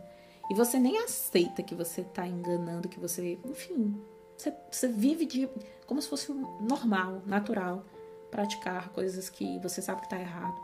e 0.51 0.55
você 0.55 0.79
nem 0.79 0.99
aceita 0.99 1.63
que 1.63 1.75
você 1.75 2.01
está 2.01 2.27
enganando, 2.27 2.89
que 2.89 2.99
você, 2.99 3.39
enfim, 3.45 4.01
você, 4.37 4.53
você 4.71 4.89
vive 4.89 5.27
de 5.27 5.49
como 5.87 6.01
se 6.01 6.09
fosse 6.09 6.33
normal, 6.61 7.23
natural 7.27 7.85
praticar 8.31 8.91
coisas 8.91 9.29
que 9.29 9.59
você 9.59 9.83
sabe 9.83 10.01
que 10.01 10.07
está 10.07 10.19
errado. 10.19 10.59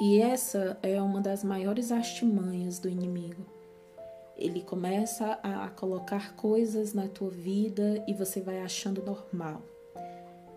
E 0.00 0.20
essa 0.20 0.78
é 0.82 1.00
uma 1.00 1.20
das 1.20 1.44
maiores 1.44 1.92
artimanhas 1.92 2.78
do 2.78 2.88
inimigo. 2.88 3.46
Ele 4.36 4.62
começa 4.62 5.38
a 5.42 5.68
colocar 5.68 6.34
coisas 6.34 6.92
na 6.92 7.06
tua 7.06 7.30
vida 7.30 8.02
e 8.08 8.14
você 8.14 8.40
vai 8.40 8.60
achando 8.60 9.04
normal. 9.04 9.62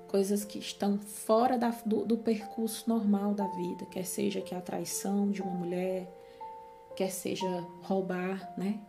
Coisas 0.08 0.46
que 0.46 0.58
estão 0.58 0.98
fora 0.98 1.58
da, 1.58 1.70
do, 1.86 2.06
do 2.06 2.18
percurso 2.18 2.90
normal 2.90 3.34
da 3.34 3.46
vida, 3.48 3.86
quer 3.86 4.06
seja 4.06 4.42
que 4.42 4.56
a 4.56 4.62
traição 4.62 5.30
de 5.30 5.42
uma 5.42 5.52
mulher, 5.52 6.08
quer 6.96 7.12
seja 7.12 7.48
roubar, 7.84 8.54
né? 8.58 8.80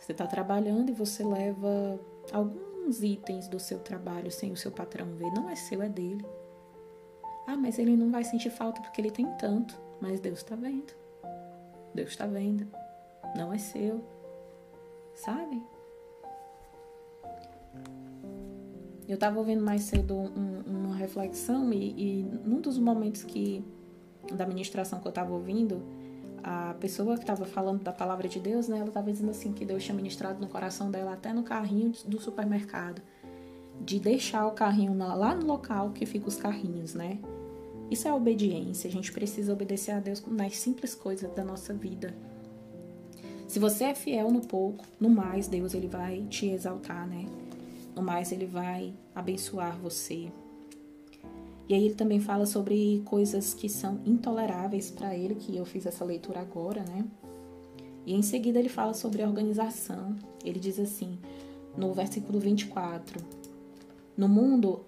Você 0.00 0.12
está 0.12 0.26
trabalhando 0.26 0.90
e 0.90 0.94
você 0.94 1.24
leva 1.24 2.00
alguns 2.32 3.02
itens 3.02 3.48
do 3.48 3.58
seu 3.58 3.80
trabalho 3.80 4.30
sem 4.30 4.52
o 4.52 4.56
seu 4.56 4.70
patrão 4.70 5.06
ver. 5.14 5.30
Não 5.32 5.50
é 5.50 5.56
seu, 5.56 5.82
é 5.82 5.88
dele. 5.88 6.24
Ah, 7.48 7.56
mas 7.56 7.78
ele 7.78 7.96
não 7.96 8.10
vai 8.10 8.22
sentir 8.24 8.50
falta 8.50 8.78
porque 8.82 9.00
ele 9.00 9.10
tem 9.10 9.26
tanto. 9.38 9.74
Mas 10.02 10.20
Deus 10.20 10.40
está 10.40 10.54
vendo. 10.54 10.92
Deus 11.94 12.10
está 12.10 12.26
vendo. 12.26 12.66
Não 13.34 13.50
é 13.50 13.56
seu. 13.56 14.04
Sabe? 15.14 15.62
Eu 19.08 19.14
estava 19.14 19.38
ouvindo 19.38 19.64
mais 19.64 19.84
cedo 19.84 20.14
um, 20.14 20.60
uma 20.66 20.94
reflexão 20.94 21.72
e, 21.72 22.20
e 22.20 22.22
num 22.44 22.60
dos 22.60 22.78
momentos 22.78 23.24
que 23.24 23.64
da 24.30 24.44
ministração 24.44 25.00
que 25.00 25.06
eu 25.06 25.10
estava 25.10 25.32
ouvindo, 25.32 25.82
a 26.44 26.74
pessoa 26.78 27.14
que 27.14 27.22
estava 27.22 27.46
falando 27.46 27.82
da 27.82 27.94
palavra 27.94 28.28
de 28.28 28.38
Deus, 28.38 28.68
né, 28.68 28.76
ela 28.76 28.88
estava 28.88 29.10
dizendo 29.10 29.30
assim 29.30 29.54
que 29.54 29.64
Deus 29.64 29.82
tinha 29.82 29.96
ministrado 29.96 30.38
no 30.38 30.48
coração 30.48 30.90
dela 30.90 31.14
até 31.14 31.32
no 31.32 31.42
carrinho 31.42 31.92
do 32.04 32.20
supermercado, 32.20 33.00
de 33.80 33.98
deixar 33.98 34.46
o 34.46 34.50
carrinho 34.50 34.98
lá 34.98 35.34
no 35.34 35.46
local 35.46 35.92
que 35.92 36.04
fica 36.04 36.28
os 36.28 36.36
carrinhos, 36.36 36.92
né? 36.92 37.18
Isso 37.90 38.06
é 38.06 38.12
obediência. 38.12 38.88
A 38.88 38.92
gente 38.92 39.12
precisa 39.12 39.52
obedecer 39.52 39.92
a 39.92 40.00
Deus 40.00 40.22
nas 40.26 40.56
simples 40.56 40.94
coisas 40.94 41.32
da 41.34 41.44
nossa 41.44 41.72
vida. 41.72 42.14
Se 43.46 43.58
você 43.58 43.84
é 43.84 43.94
fiel 43.94 44.30
no 44.30 44.42
pouco, 44.42 44.84
no 45.00 45.08
mais 45.08 45.48
Deus 45.48 45.72
ele 45.72 45.88
vai 45.88 46.22
te 46.28 46.46
exaltar, 46.46 47.08
né? 47.08 47.26
No 47.96 48.02
mais 48.02 48.30
ele 48.30 48.44
vai 48.44 48.92
abençoar 49.14 49.78
você. 49.78 50.30
E 51.66 51.74
aí 51.74 51.84
ele 51.84 51.94
também 51.94 52.20
fala 52.20 52.46
sobre 52.46 53.02
coisas 53.04 53.54
que 53.54 53.68
são 53.68 54.00
intoleráveis 54.04 54.90
para 54.90 55.14
ele, 55.14 55.34
que 55.34 55.56
eu 55.56 55.64
fiz 55.64 55.86
essa 55.86 56.04
leitura 56.04 56.40
agora, 56.40 56.82
né? 56.82 57.04
E 58.06 58.14
em 58.14 58.22
seguida 58.22 58.58
ele 58.58 58.68
fala 58.68 58.94
sobre 58.94 59.22
organização. 59.22 60.14
Ele 60.44 60.58
diz 60.58 60.78
assim, 60.78 61.18
no 61.76 61.92
versículo 61.92 62.38
24: 62.38 63.22
No 64.16 64.28
mundo 64.28 64.84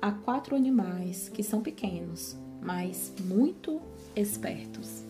há 0.00 0.12
quatro 0.12 0.54
animais 0.54 1.28
que 1.28 1.42
são 1.42 1.60
pequenos, 1.60 2.36
mas 2.60 3.12
muito 3.20 3.80
espertos. 4.14 5.02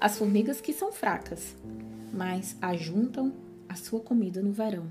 As 0.00 0.16
formigas 0.16 0.60
que 0.60 0.72
são 0.72 0.92
fracas, 0.92 1.56
mas 2.12 2.56
ajuntam 2.62 3.32
a 3.68 3.74
sua 3.74 4.00
comida 4.00 4.40
no 4.40 4.52
verão. 4.52 4.90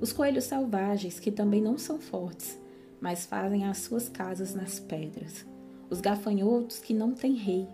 Os 0.00 0.12
coelhos 0.12 0.44
selvagens 0.44 1.18
que 1.18 1.30
também 1.30 1.60
não 1.60 1.76
são 1.76 1.98
fortes, 1.98 2.58
mas 3.00 3.26
fazem 3.26 3.66
as 3.66 3.78
suas 3.78 4.08
casas 4.08 4.54
nas 4.54 4.78
pedras. 4.78 5.44
Os 5.88 6.00
gafanhotos 6.00 6.78
que 6.78 6.94
não 6.94 7.12
têm 7.12 7.34
rei, 7.34 7.68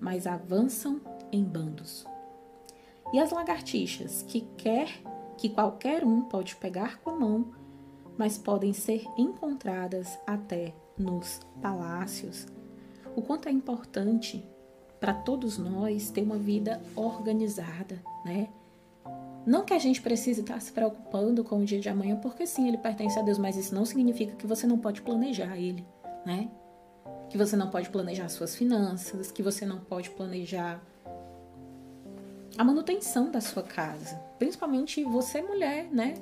mas 0.00 0.26
avançam 0.26 1.00
em 1.32 1.42
bandos. 1.42 2.06
E 3.12 3.18
as 3.18 3.30
lagartixas 3.30 4.22
que 4.22 4.42
quer 4.56 4.88
que 5.36 5.48
qualquer 5.48 6.04
um 6.04 6.22
pode 6.22 6.54
pegar 6.56 6.98
com 7.00 7.10
a 7.10 7.16
mão, 7.16 7.52
mas 8.20 8.36
podem 8.36 8.74
ser 8.74 9.02
encontradas 9.16 10.18
até 10.26 10.74
nos 10.98 11.40
palácios. 11.62 12.46
O 13.16 13.22
quanto 13.22 13.48
é 13.48 13.50
importante 13.50 14.44
para 15.00 15.14
todos 15.14 15.56
nós 15.56 16.10
ter 16.10 16.20
uma 16.20 16.36
vida 16.36 16.82
organizada, 16.94 17.98
né? 18.22 18.50
Não 19.46 19.64
que 19.64 19.72
a 19.72 19.78
gente 19.78 20.02
precise 20.02 20.42
estar 20.42 20.60
se 20.60 20.70
preocupando 20.70 21.42
com 21.42 21.60
o 21.60 21.64
dia 21.64 21.80
de 21.80 21.88
amanhã, 21.88 22.14
porque 22.16 22.46
sim, 22.46 22.68
ele 22.68 22.76
pertence 22.76 23.18
a 23.18 23.22
Deus, 23.22 23.38
mas 23.38 23.56
isso 23.56 23.74
não 23.74 23.86
significa 23.86 24.36
que 24.36 24.46
você 24.46 24.66
não 24.66 24.76
pode 24.76 25.00
planejar 25.00 25.56
ele, 25.56 25.82
né? 26.26 26.50
Que 27.30 27.38
você 27.38 27.56
não 27.56 27.70
pode 27.70 27.88
planejar 27.88 28.28
suas 28.28 28.54
finanças, 28.54 29.32
que 29.32 29.42
você 29.42 29.64
não 29.64 29.80
pode 29.80 30.10
planejar 30.10 30.78
a 32.58 32.62
manutenção 32.62 33.30
da 33.30 33.40
sua 33.40 33.62
casa, 33.62 34.16
principalmente 34.38 35.02
você 35.04 35.40
mulher, 35.40 35.88
né? 35.90 36.12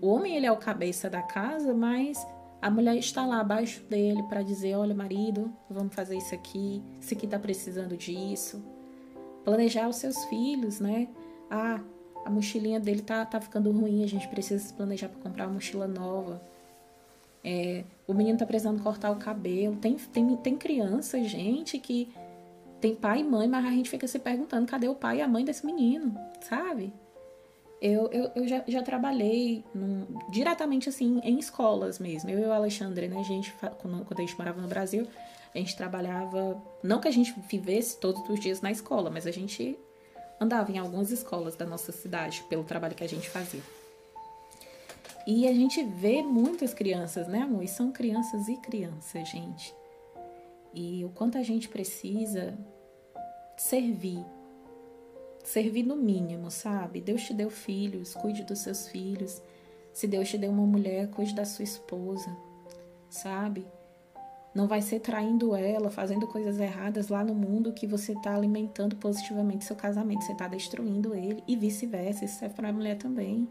O 0.00 0.08
homem 0.08 0.36
ele 0.36 0.46
é 0.46 0.52
o 0.52 0.56
cabeça 0.56 1.10
da 1.10 1.22
casa, 1.22 1.74
mas 1.74 2.26
A 2.62 2.70
mulher 2.70 2.96
está 2.96 3.24
lá 3.24 3.40
abaixo 3.40 3.82
dele 3.84 4.22
para 4.24 4.42
dizer: 4.42 4.74
olha, 4.76 4.94
marido, 4.94 5.50
vamos 5.68 5.94
fazer 5.94 6.16
isso 6.16 6.34
aqui, 6.34 6.82
esse 7.00 7.14
aqui 7.14 7.24
está 7.24 7.38
precisando 7.38 7.96
disso. 7.96 8.62
Planejar 9.44 9.88
os 9.88 9.96
seus 9.96 10.24
filhos, 10.26 10.78
né? 10.78 11.08
Ah, 11.50 11.80
a 12.24 12.30
mochilinha 12.30 12.78
dele 12.78 13.00
tá, 13.00 13.24
tá 13.24 13.40
ficando 13.40 13.70
ruim, 13.72 14.04
a 14.04 14.06
gente 14.06 14.28
precisa 14.28 14.62
se 14.62 14.74
planejar 14.74 15.08
para 15.08 15.20
comprar 15.22 15.46
uma 15.46 15.54
mochila 15.54 15.88
nova. 15.88 16.42
É, 17.42 17.84
o 18.06 18.12
menino 18.12 18.38
tá 18.38 18.44
precisando 18.44 18.82
cortar 18.82 19.10
o 19.10 19.16
cabelo. 19.16 19.76
Tem, 19.76 19.94
tem, 19.96 20.36
tem 20.36 20.56
criança, 20.56 21.22
gente, 21.24 21.78
que 21.78 22.12
tem 22.78 22.94
pai 22.94 23.20
e 23.20 23.24
mãe, 23.24 23.48
mas 23.48 23.64
a 23.64 23.70
gente 23.70 23.88
fica 23.88 24.06
se 24.06 24.18
perguntando 24.18 24.66
cadê 24.66 24.86
o 24.86 24.94
pai 24.94 25.18
e 25.18 25.22
a 25.22 25.28
mãe 25.28 25.44
desse 25.44 25.64
menino, 25.64 26.14
sabe? 26.42 26.92
Eu, 27.80 28.10
eu, 28.12 28.30
eu 28.34 28.46
já, 28.46 28.62
já 28.68 28.82
trabalhei 28.82 29.64
num, 29.74 30.06
diretamente 30.28 30.88
assim 30.88 31.18
em 31.24 31.38
escolas 31.38 31.98
mesmo. 31.98 32.28
Eu 32.28 32.38
e 32.38 32.44
o 32.44 32.52
Alexandre, 32.52 33.08
né? 33.08 33.18
A 33.18 33.22
gente, 33.22 33.54
quando, 33.78 34.04
quando 34.04 34.18
a 34.18 34.22
gente 34.22 34.36
morava 34.36 34.60
no 34.60 34.68
Brasil, 34.68 35.06
a 35.54 35.58
gente 35.58 35.76
trabalhava. 35.76 36.60
Não 36.82 37.00
que 37.00 37.08
a 37.08 37.10
gente 37.10 37.34
vivesse 37.48 37.98
todos 37.98 38.28
os 38.28 38.38
dias 38.38 38.60
na 38.60 38.70
escola, 38.70 39.10
mas 39.10 39.26
a 39.26 39.30
gente 39.30 39.78
andava 40.38 40.70
em 40.70 40.78
algumas 40.78 41.10
escolas 41.10 41.56
da 41.56 41.66
nossa 41.66 41.90
cidade 41.90 42.44
pelo 42.48 42.64
trabalho 42.64 42.94
que 42.94 43.04
a 43.04 43.08
gente 43.08 43.28
fazia. 43.28 43.62
E 45.26 45.46
a 45.46 45.52
gente 45.52 45.82
vê 45.82 46.22
muitas 46.22 46.72
crianças, 46.74 47.28
né, 47.28 47.42
amor? 47.42 47.62
E 47.62 47.68
são 47.68 47.92
crianças 47.92 48.48
e 48.48 48.56
crianças, 48.56 49.28
gente. 49.28 49.74
E 50.74 51.04
o 51.04 51.10
quanto 51.10 51.36
a 51.36 51.42
gente 51.42 51.68
precisa 51.68 52.58
servir 53.56 54.24
servir 55.44 55.82
no 55.82 55.96
mínimo, 55.96 56.50
sabe? 56.50 57.00
Deus 57.00 57.22
te 57.22 57.34
deu 57.34 57.50
filhos, 57.50 58.14
cuide 58.14 58.44
dos 58.44 58.60
seus 58.60 58.88
filhos. 58.88 59.42
Se 59.92 60.06
Deus 60.06 60.28
te 60.28 60.38
deu 60.38 60.50
uma 60.50 60.66
mulher, 60.66 61.08
cuide 61.10 61.34
da 61.34 61.44
sua 61.44 61.64
esposa, 61.64 62.34
sabe? 63.08 63.66
Não 64.54 64.66
vai 64.66 64.82
ser 64.82 65.00
traindo 65.00 65.54
ela, 65.54 65.90
fazendo 65.90 66.26
coisas 66.26 66.58
erradas 66.58 67.08
lá 67.08 67.22
no 67.22 67.34
mundo 67.34 67.72
que 67.72 67.86
você 67.86 68.12
está 68.12 68.34
alimentando 68.34 68.96
positivamente 68.96 69.64
seu 69.64 69.76
casamento, 69.76 70.24
você 70.24 70.32
está 70.32 70.48
destruindo 70.48 71.14
ele 71.14 71.42
e 71.46 71.54
vice-versa. 71.56 72.24
Isso 72.24 72.38
serve 72.38 72.56
para 72.56 72.68
a 72.68 72.72
mulher 72.72 72.98
também. 72.98 73.48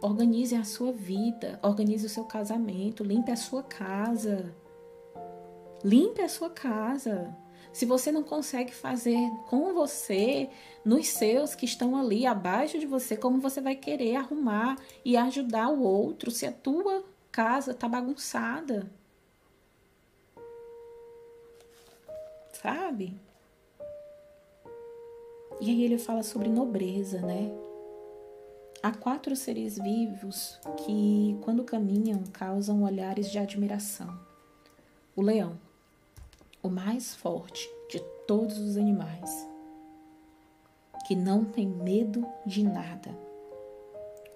Organize 0.00 0.54
a 0.54 0.64
sua 0.64 0.92
vida, 0.92 1.58
organize 1.62 2.06
o 2.06 2.08
seu 2.08 2.24
casamento, 2.24 3.02
limpe 3.02 3.32
a 3.32 3.36
sua 3.36 3.62
casa. 3.62 4.54
Limpe 5.82 6.22
a 6.22 6.28
sua 6.28 6.50
casa. 6.50 7.36
Se 7.72 7.86
você 7.86 8.10
não 8.10 8.22
consegue 8.22 8.74
fazer 8.74 9.30
com 9.48 9.72
você, 9.72 10.48
nos 10.84 11.08
seus 11.08 11.54
que 11.54 11.64
estão 11.64 11.96
ali 11.96 12.26
abaixo 12.26 12.78
de 12.78 12.86
você, 12.86 13.16
como 13.16 13.40
você 13.40 13.60
vai 13.60 13.76
querer 13.76 14.16
arrumar 14.16 14.76
e 15.04 15.16
ajudar 15.16 15.68
o 15.68 15.82
outro 15.82 16.30
se 16.30 16.46
a 16.46 16.52
tua 16.52 17.04
casa 17.30 17.72
tá 17.72 17.88
bagunçada? 17.88 18.90
Sabe? 22.52 23.16
E 25.60 25.70
aí 25.70 25.84
ele 25.84 25.98
fala 25.98 26.22
sobre 26.22 26.48
nobreza, 26.48 27.20
né? 27.20 27.50
Há 28.82 28.92
quatro 28.92 29.36
seres 29.36 29.78
vivos 29.78 30.58
que, 30.78 31.38
quando 31.42 31.62
caminham, 31.64 32.24
causam 32.32 32.82
olhares 32.82 33.30
de 33.30 33.38
admiração: 33.38 34.18
o 35.14 35.20
leão, 35.20 35.58
o 36.62 36.68
mais 36.68 37.14
forte 37.14 37.68
de 37.88 38.00
todos 38.26 38.58
os 38.58 38.76
animais, 38.76 39.48
que 41.06 41.16
não 41.16 41.44
tem 41.44 41.66
medo 41.66 42.26
de 42.46 42.62
nada. 42.62 43.10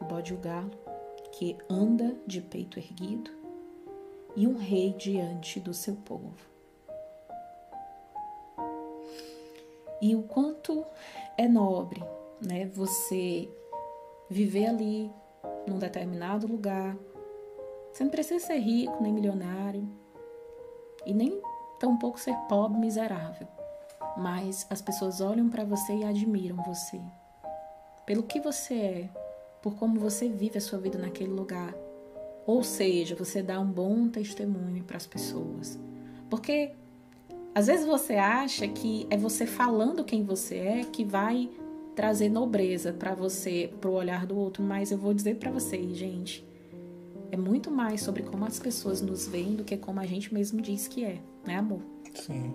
O 0.00 0.04
bode 0.04 0.34
o 0.34 0.38
galo, 0.38 0.70
que 1.32 1.56
anda 1.68 2.16
de 2.26 2.40
peito 2.40 2.78
erguido, 2.78 3.30
e 4.37 4.46
um 4.46 4.56
rei 4.56 4.92
diante 4.92 5.60
do 5.60 5.72
seu 5.72 5.94
povo. 5.94 6.34
E 10.02 10.14
o 10.14 10.22
quanto 10.22 10.84
é 11.38 11.46
nobre, 11.46 12.02
né, 12.40 12.66
você 12.66 13.48
viver 14.28 14.66
ali 14.66 15.10
num 15.66 15.78
determinado 15.78 16.46
lugar. 16.46 16.96
Você 17.92 18.04
não 18.04 18.10
precisa 18.10 18.44
ser 18.44 18.58
rico 18.58 19.02
nem 19.02 19.12
milionário 19.12 19.88
e 21.06 21.14
nem 21.14 21.40
tampouco 21.85 22.18
ser 22.18 22.35
pobre, 22.49 22.79
miserável. 22.79 23.47
Mas 24.16 24.66
as 24.70 24.81
pessoas 24.81 25.20
olham 25.20 25.51
para 25.51 25.64
você 25.64 25.94
e 25.94 26.05
admiram 26.05 26.57
você. 26.62 26.99
Pelo 28.07 28.23
que 28.23 28.40
você 28.40 28.75
é, 28.75 29.09
por 29.61 29.75
como 29.77 30.01
você 30.01 30.29
vive 30.29 30.57
a 30.57 30.61
sua 30.61 30.79
vida 30.79 30.99
naquele 30.99 31.31
lugar. 31.31 31.75
Ou 32.47 32.62
seja, 32.62 33.14
você 33.14 33.42
dá 33.42 33.61
um 33.61 33.70
bom 33.70 34.09
testemunho 34.09 34.83
para 34.85 34.97
as 34.97 35.07
pessoas. 35.07 35.79
Porque 36.31 36.73
às 37.55 37.66
vezes 37.66 37.87
você 37.87 38.14
acha 38.14 38.66
que 38.66 39.07
é 39.11 39.16
você 39.16 39.47
falando 39.47 40.05
quem 40.05 40.25
você 40.25 40.57
é 40.57 40.85
que 40.85 41.05
vai 41.05 41.51
trazer 41.94 42.29
nobreza 42.29 42.92
para 42.92 43.14
você, 43.14 43.73
para 43.81 43.90
o 43.90 43.94
olhar 43.94 44.27
do 44.27 44.37
outro, 44.37 44.62
mas 44.62 44.90
eu 44.90 44.99
vou 44.99 45.14
dizer 45.14 45.37
para 45.37 45.51
vocês, 45.51 45.97
gente, 45.97 46.44
é 47.31 47.37
muito 47.37 47.70
mais 47.70 48.03
sobre 48.03 48.25
como 48.25 48.44
as 48.44 48.59
pessoas 48.59 49.01
nos 49.01 49.29
veem 49.29 49.55
do 49.55 49.64
que 49.64 49.77
como 49.77 50.01
a 50.01 50.07
gente 50.07 50.35
mesmo 50.35 50.61
diz 50.61 50.88
que 50.88 51.05
é, 51.05 51.20
né, 51.46 51.57
amor? 51.57 51.80
Sim. 52.14 52.52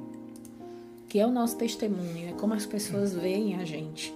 Que 1.08 1.20
é 1.20 1.26
o 1.26 1.32
nosso 1.32 1.58
testemunho, 1.58 2.30
é 2.30 2.34
como 2.34 2.54
as 2.54 2.66
pessoas 2.66 3.14
veem 3.14 3.56
a 3.56 3.66
gente. 3.66 4.14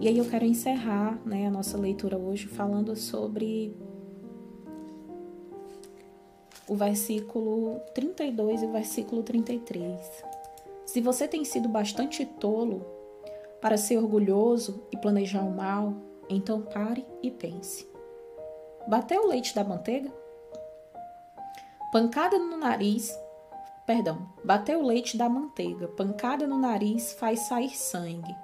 E 0.00 0.08
aí 0.08 0.18
eu 0.18 0.24
quero 0.24 0.44
encerrar 0.44 1.20
né, 1.24 1.46
a 1.46 1.50
nossa 1.50 1.78
leitura 1.78 2.18
hoje 2.18 2.48
falando 2.48 2.96
sobre 2.96 3.72
o 6.66 6.74
versículo 6.74 7.80
32 7.94 8.62
e 8.62 8.66
o 8.66 8.72
versículo 8.72 9.22
33. 9.22 10.24
Se 10.86 11.00
você 11.00 11.28
tem 11.28 11.44
sido 11.44 11.68
bastante 11.68 12.26
tolo 12.26 12.84
para 13.60 13.76
ser 13.76 13.96
orgulhoso 13.96 14.82
e 14.90 14.96
planejar 14.96 15.42
o 15.42 15.54
mal, 15.54 15.94
então 16.28 16.62
pare 16.62 17.06
e 17.22 17.30
pense. 17.30 17.86
Bateu 18.88 19.22
o 19.22 19.28
leite 19.28 19.54
da 19.54 19.62
manteiga? 19.62 20.12
Pancada 21.92 22.38
no 22.38 22.56
nariz. 22.56 23.14
Perdão, 23.86 24.26
bateu 24.42 24.80
o 24.80 24.86
leite 24.86 25.18
da 25.18 25.28
manteiga. 25.28 25.86
Pancada 25.88 26.46
no 26.46 26.56
nariz 26.56 27.12
faz 27.12 27.40
sair 27.40 27.76
sangue, 27.76 28.34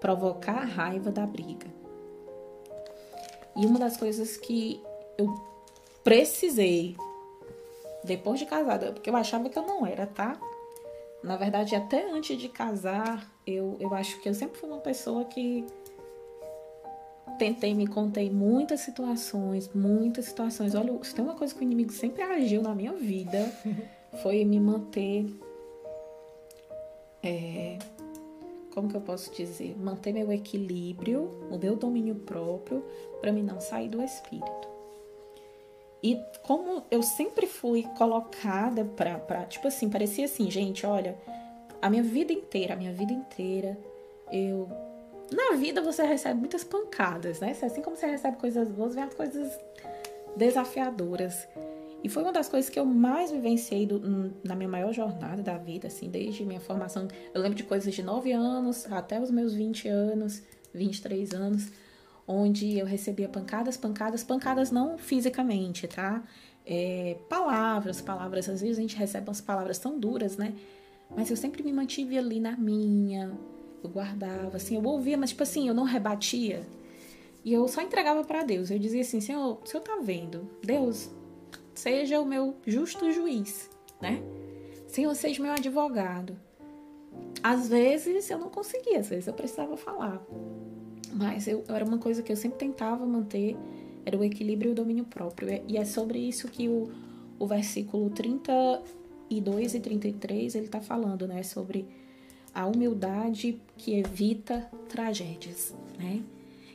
provocar 0.00 0.62
a 0.62 0.64
raiva 0.64 1.10
da 1.10 1.26
briga. 1.26 1.66
E 3.54 3.66
uma 3.66 3.78
das 3.78 3.98
coisas 3.98 4.38
que 4.38 4.82
eu 5.18 5.34
precisei 6.02 6.96
depois 8.02 8.38
de 8.38 8.46
casada, 8.46 8.92
porque 8.92 9.10
eu 9.10 9.16
achava 9.16 9.50
que 9.50 9.58
eu 9.58 9.66
não 9.66 9.86
era, 9.86 10.06
tá? 10.06 10.40
Na 11.22 11.36
verdade, 11.36 11.74
até 11.74 12.10
antes 12.10 12.38
de 12.38 12.48
casar, 12.48 13.30
eu, 13.46 13.76
eu 13.78 13.92
acho 13.92 14.18
que 14.20 14.28
eu 14.28 14.34
sempre 14.34 14.58
fui 14.58 14.70
uma 14.70 14.78
pessoa 14.78 15.24
que 15.26 15.66
tentei, 17.36 17.74
me 17.74 17.86
contei 17.86 18.30
muitas 18.30 18.80
situações, 18.80 19.70
muitas 19.74 20.26
situações. 20.26 20.74
Olha, 20.74 20.92
se 21.02 21.14
tem 21.14 21.24
uma 21.24 21.34
coisa 21.34 21.54
que 21.54 21.60
o 21.60 21.62
inimigo 21.62 21.92
sempre 21.92 22.22
agiu 22.22 22.62
na 22.62 22.74
minha 22.74 22.92
vida, 22.92 23.50
foi 24.22 24.44
me 24.44 24.58
manter. 24.58 25.26
É, 27.22 27.78
como 28.74 28.88
que 28.88 28.96
eu 28.96 29.00
posso 29.00 29.32
dizer? 29.34 29.76
Manter 29.78 30.12
meu 30.12 30.30
equilíbrio, 30.32 31.30
o 31.50 31.58
meu 31.58 31.76
domínio 31.76 32.14
próprio, 32.14 32.84
para 33.20 33.32
me 33.32 33.42
não 33.42 33.60
sair 33.60 33.88
do 33.88 34.02
espírito. 34.02 34.68
E 36.02 36.20
como 36.42 36.84
eu 36.90 37.02
sempre 37.02 37.46
fui 37.46 37.84
colocada 37.96 38.84
pra, 38.84 39.18
pra. 39.18 39.44
Tipo 39.44 39.68
assim, 39.68 39.88
parecia 39.88 40.26
assim, 40.26 40.50
gente, 40.50 40.86
olha, 40.86 41.16
a 41.80 41.88
minha 41.90 42.02
vida 42.02 42.32
inteira, 42.32 42.74
a 42.74 42.76
minha 42.76 42.92
vida 42.92 43.12
inteira, 43.12 43.78
eu 44.30 44.68
na 45.32 45.56
vida 45.56 45.82
você 45.82 46.02
recebe 46.04 46.38
muitas 46.38 46.62
pancadas, 46.62 47.40
né? 47.40 47.56
Assim 47.62 47.82
como 47.82 47.96
você 47.96 48.06
recebe 48.06 48.36
coisas 48.36 48.68
boas, 48.70 48.94
vem 48.94 49.04
as 49.04 49.14
coisas 49.14 49.52
desafiadoras. 50.36 51.46
E 52.04 52.08
foi 52.08 52.22
uma 52.22 52.32
das 52.32 52.48
coisas 52.48 52.70
que 52.70 52.78
eu 52.78 52.84
mais 52.84 53.32
vivenciei 53.32 53.86
do, 53.86 54.32
na 54.44 54.54
minha 54.54 54.68
maior 54.68 54.92
jornada 54.92 55.42
da 55.42 55.56
vida, 55.56 55.88
assim, 55.88 56.08
desde 56.08 56.44
minha 56.44 56.60
formação. 56.60 57.08
Eu 57.34 57.40
lembro 57.40 57.56
de 57.56 57.64
coisas 57.64 57.92
de 57.92 58.02
9 58.02 58.30
anos 58.32 58.90
até 58.92 59.20
os 59.20 59.30
meus 59.30 59.54
20 59.54 59.88
anos, 59.88 60.42
23 60.72 61.32
anos, 61.32 61.72
onde 62.28 62.78
eu 62.78 62.86
recebia 62.86 63.28
pancadas, 63.28 63.76
pancadas, 63.76 64.22
pancadas 64.22 64.70
não 64.70 64.98
fisicamente, 64.98 65.88
tá? 65.88 66.22
É, 66.64 67.16
palavras, 67.28 68.00
palavras, 68.00 68.48
às 68.48 68.60
vezes 68.60 68.78
a 68.78 68.80
gente 68.80 68.96
recebe 68.96 69.28
umas 69.28 69.40
palavras 69.40 69.78
tão 69.78 69.98
duras, 69.98 70.36
né? 70.36 70.54
Mas 71.16 71.30
eu 71.30 71.36
sempre 71.36 71.62
me 71.62 71.72
mantive 71.72 72.18
ali 72.18 72.40
na 72.40 72.56
minha, 72.56 73.32
eu 73.86 73.90
guardava, 73.92 74.56
assim, 74.56 74.76
eu 74.76 74.84
ouvia, 74.84 75.16
mas 75.16 75.30
tipo 75.30 75.42
assim, 75.42 75.68
eu 75.68 75.74
não 75.74 75.84
rebatia. 75.84 76.66
E 77.44 77.52
eu 77.52 77.66
só 77.68 77.80
entregava 77.80 78.24
para 78.24 78.42
Deus. 78.42 78.70
Eu 78.70 78.78
dizia 78.78 79.02
assim: 79.02 79.20
Senhor, 79.20 79.60
o 79.62 79.66
Senhor 79.66 79.82
tá 79.82 79.98
vendo? 80.02 80.50
Deus, 80.62 81.08
seja 81.74 82.20
o 82.20 82.26
meu 82.26 82.56
justo 82.66 83.10
juiz, 83.12 83.70
né? 84.00 84.20
Senhor, 84.88 85.14
seja 85.14 85.42
meu 85.42 85.52
advogado. 85.52 86.36
Às 87.42 87.68
vezes 87.68 88.28
eu 88.28 88.38
não 88.38 88.50
conseguia, 88.50 88.98
às 88.98 89.08
vezes 89.08 89.28
eu 89.28 89.32
precisava 89.32 89.76
falar. 89.76 90.20
Mas 91.12 91.46
eu, 91.46 91.64
era 91.68 91.84
uma 91.84 91.98
coisa 91.98 92.22
que 92.22 92.32
eu 92.32 92.36
sempre 92.36 92.58
tentava 92.58 93.06
manter, 93.06 93.56
era 94.04 94.18
o 94.18 94.24
equilíbrio 94.24 94.70
e 94.70 94.72
o 94.72 94.74
domínio 94.74 95.04
próprio. 95.04 95.62
E 95.68 95.76
é 95.76 95.84
sobre 95.84 96.18
isso 96.18 96.48
que 96.48 96.68
o, 96.68 96.90
o 97.38 97.46
versículo 97.46 98.10
32 98.10 99.74
e 99.74 99.80
33 99.80 100.54
ele 100.56 100.66
está 100.66 100.80
falando, 100.80 101.28
né? 101.28 101.42
Sobre 101.44 101.86
a 102.56 102.64
humildade 102.66 103.60
que 103.76 103.98
evita 103.98 104.66
tragédias, 104.88 105.74
né? 105.98 106.22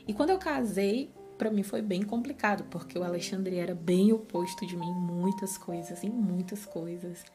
E 0.08 0.14
quando 0.14 0.30
eu 0.30 0.38
casei, 0.38 1.10
para 1.40 1.50
mim 1.50 1.64
foi 1.64 1.82
bem 1.82 2.04
complicado, 2.04 2.64
porque 2.70 3.00
o 3.00 3.04
Alexandre 3.04 3.58
era 3.58 3.74
bem 3.74 4.14
oposto 4.14 4.64
de 4.68 4.78
mim 4.78 4.86
em 4.86 4.94
muitas 4.94 5.58
coisas, 5.58 6.04
em 6.04 6.10
muitas 6.10 6.68
coisas. 6.68 7.26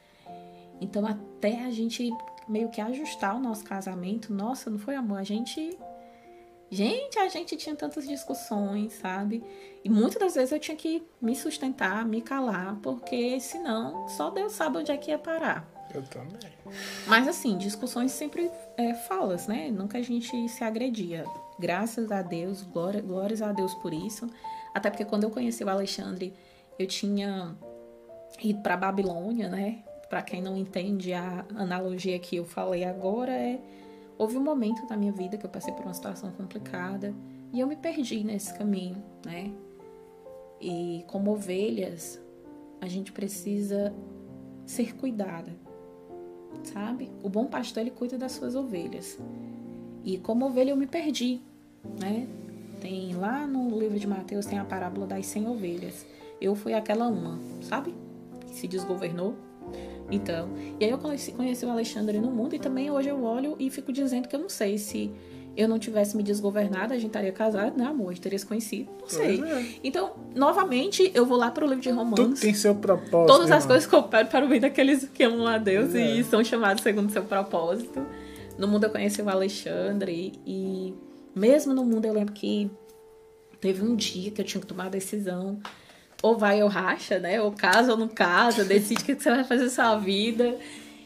Então, 0.79 1.05
até 1.05 1.65
a 1.65 1.71
gente 1.71 2.09
meio 2.47 2.69
que 2.69 2.79
ajustar 2.79 3.35
o 3.35 3.39
nosso 3.39 3.65
casamento, 3.65 4.33
nossa, 4.33 4.69
não 4.69 4.79
foi 4.79 4.95
amor, 4.95 5.17
a 5.17 5.23
gente 5.23 5.77
Gente, 6.69 7.17
a 7.17 7.29
gente 7.29 7.55
tinha 7.55 7.75
tantas 7.77 8.05
discussões, 8.05 8.91
sabe? 8.93 9.41
E 9.85 9.89
muitas 9.89 10.19
das 10.19 10.35
vezes 10.35 10.51
eu 10.51 10.59
tinha 10.59 10.75
que 10.75 11.01
me 11.21 11.33
sustentar, 11.33 12.05
me 12.05 12.21
calar, 12.21 12.77
porque 12.81 13.39
senão 13.39 14.05
só 14.09 14.29
Deus 14.29 14.51
sabe 14.51 14.79
onde 14.79 14.91
é 14.91 14.97
que 14.97 15.11
ia 15.11 15.17
parar. 15.17 15.76
Eu 15.93 16.03
também. 16.03 16.51
Mas 17.07 17.27
assim, 17.27 17.57
discussões 17.57 18.11
sempre 18.11 18.51
é, 18.75 18.93
falas, 18.93 19.47
né? 19.47 19.69
Nunca 19.71 19.97
a 19.97 20.01
gente 20.01 20.49
se 20.49 20.63
agredia. 20.63 21.25
Graças 21.59 22.11
a 22.11 22.21
Deus, 22.21 22.61
glória, 22.61 23.01
glórias 23.01 23.41
a 23.41 23.51
Deus 23.51 23.73
por 23.75 23.93
isso. 23.93 24.29
Até 24.73 24.89
porque 24.89 25.05
quando 25.05 25.23
eu 25.23 25.31
conheci 25.31 25.63
o 25.63 25.69
Alexandre, 25.69 26.33
eu 26.77 26.85
tinha 26.87 27.55
ido 28.41 28.61
para 28.61 28.77
Babilônia, 28.77 29.49
né? 29.49 29.83
Para 30.09 30.21
quem 30.21 30.41
não 30.41 30.55
entende 30.55 31.13
a 31.13 31.45
analogia 31.55 32.17
que 32.19 32.35
eu 32.35 32.45
falei 32.45 32.83
agora, 32.83 33.31
é 33.31 33.59
houve 34.17 34.37
um 34.37 34.43
momento 34.43 34.85
na 34.89 34.97
minha 34.97 35.11
vida 35.11 35.37
que 35.37 35.45
eu 35.45 35.49
passei 35.49 35.73
por 35.73 35.83
uma 35.83 35.93
situação 35.93 36.31
complicada 36.31 37.13
e 37.53 37.59
eu 37.59 37.67
me 37.67 37.75
perdi 37.75 38.23
nesse 38.23 38.53
caminho, 38.53 39.03
né? 39.25 39.51
E 40.59 41.03
como 41.07 41.31
ovelhas, 41.31 42.19
a 42.81 42.87
gente 42.87 43.11
precisa 43.11 43.93
ser 44.65 44.95
cuidada, 44.95 45.55
sabe? 46.63 47.09
O 47.23 47.29
bom 47.29 47.45
pastor 47.45 47.81
ele 47.81 47.91
cuida 47.91 48.17
das 48.17 48.33
suas 48.33 48.55
ovelhas. 48.55 49.17
E 50.03 50.17
como 50.17 50.45
ovelha 50.45 50.71
eu 50.71 50.77
me 50.77 50.87
perdi, 50.87 51.41
né? 51.99 52.27
Tem 52.79 53.13
lá 53.15 53.47
no 53.47 53.77
livro 53.77 53.99
de 53.99 54.07
Mateus 54.07 54.45
tem 54.45 54.59
a 54.59 54.63
parábola 54.63 55.07
das 55.07 55.25
100 55.25 55.47
ovelhas. 55.47 56.05
Eu 56.39 56.55
fui 56.55 56.73
aquela 56.73 57.07
uma, 57.07 57.39
sabe? 57.61 57.93
Que 58.45 58.55
se 58.55 58.67
desgovernou. 58.67 59.35
Então, 60.09 60.49
e 60.79 60.85
aí 60.85 60.91
eu 60.91 60.97
conheci, 60.97 61.33
o 61.65 61.69
Alexandre 61.69 62.19
no 62.19 62.31
mundo 62.31 62.55
e 62.55 62.59
também 62.59 62.89
hoje 62.89 63.09
eu 63.09 63.21
olho 63.23 63.55
e 63.59 63.69
fico 63.69 63.91
dizendo 63.91 64.27
que 64.27 64.35
eu 64.35 64.39
não 64.39 64.47
sei 64.49 64.77
se 64.77 65.11
eu 65.57 65.67
não 65.67 65.79
tivesse 65.79 66.15
me 66.15 66.21
desgovernado, 66.21 66.93
a 66.93 66.97
gente 66.97 67.07
estaria 67.07 67.31
casado, 67.31 67.75
né, 67.75 67.85
amor? 67.85 68.09
A 68.09 68.13
gente 68.13 68.21
teria 68.21 68.37
se 68.37 68.45
conhecido. 68.45 68.89
Não 69.01 69.09
sei. 69.09 69.43
É. 69.43 69.65
Então, 69.83 70.11
novamente, 70.35 71.11
eu 71.15 71.25
vou 71.25 71.35
lá 71.35 71.49
para 71.49 71.65
o 71.65 71.67
livro 71.67 71.81
de 71.81 71.89
Romanos. 71.89 72.19
Tudo 72.19 72.39
tem 72.39 72.53
seu 72.53 72.75
propósito. 72.75 73.25
Todas 73.25 73.49
as 73.49 73.65
coisas 73.65 73.87
cooperam 73.87 74.29
para 74.29 74.45
o 74.45 74.47
bem 74.47 74.59
daqueles 74.59 75.09
que 75.11 75.23
amam 75.23 75.47
a 75.47 75.57
Deus 75.57 75.95
é. 75.95 76.11
e 76.11 76.23
são 76.23 76.43
chamados 76.43 76.83
segundo 76.83 77.11
seu 77.11 77.23
propósito. 77.23 78.05
No 78.55 78.67
mundo 78.67 78.83
eu 78.83 78.91
conheci 78.91 79.19
o 79.19 79.29
Alexandre 79.29 80.33
e 80.45 80.93
mesmo 81.35 81.73
no 81.73 81.83
mundo 81.83 82.05
eu 82.05 82.13
lembro 82.13 82.33
que 82.33 82.69
teve 83.59 83.83
um 83.83 83.95
dia 83.95 84.29
que 84.29 84.39
eu 84.39 84.45
tinha 84.45 84.61
que 84.61 84.67
tomar 84.67 84.85
a 84.85 84.89
decisão. 84.89 85.59
Ou 86.21 86.37
vai 86.37 86.61
ou 86.61 86.69
racha, 86.69 87.17
né? 87.17 87.41
Ou 87.41 87.51
casa 87.51 87.91
ou 87.91 87.97
não 87.97 88.07
casa, 88.07 88.63
decide 88.63 89.01
o 89.01 89.05
que 89.05 89.15
você 89.15 89.29
vai 89.31 89.43
fazer 89.43 89.63
na 89.63 89.69
sua 89.71 89.95
vida. 89.97 90.55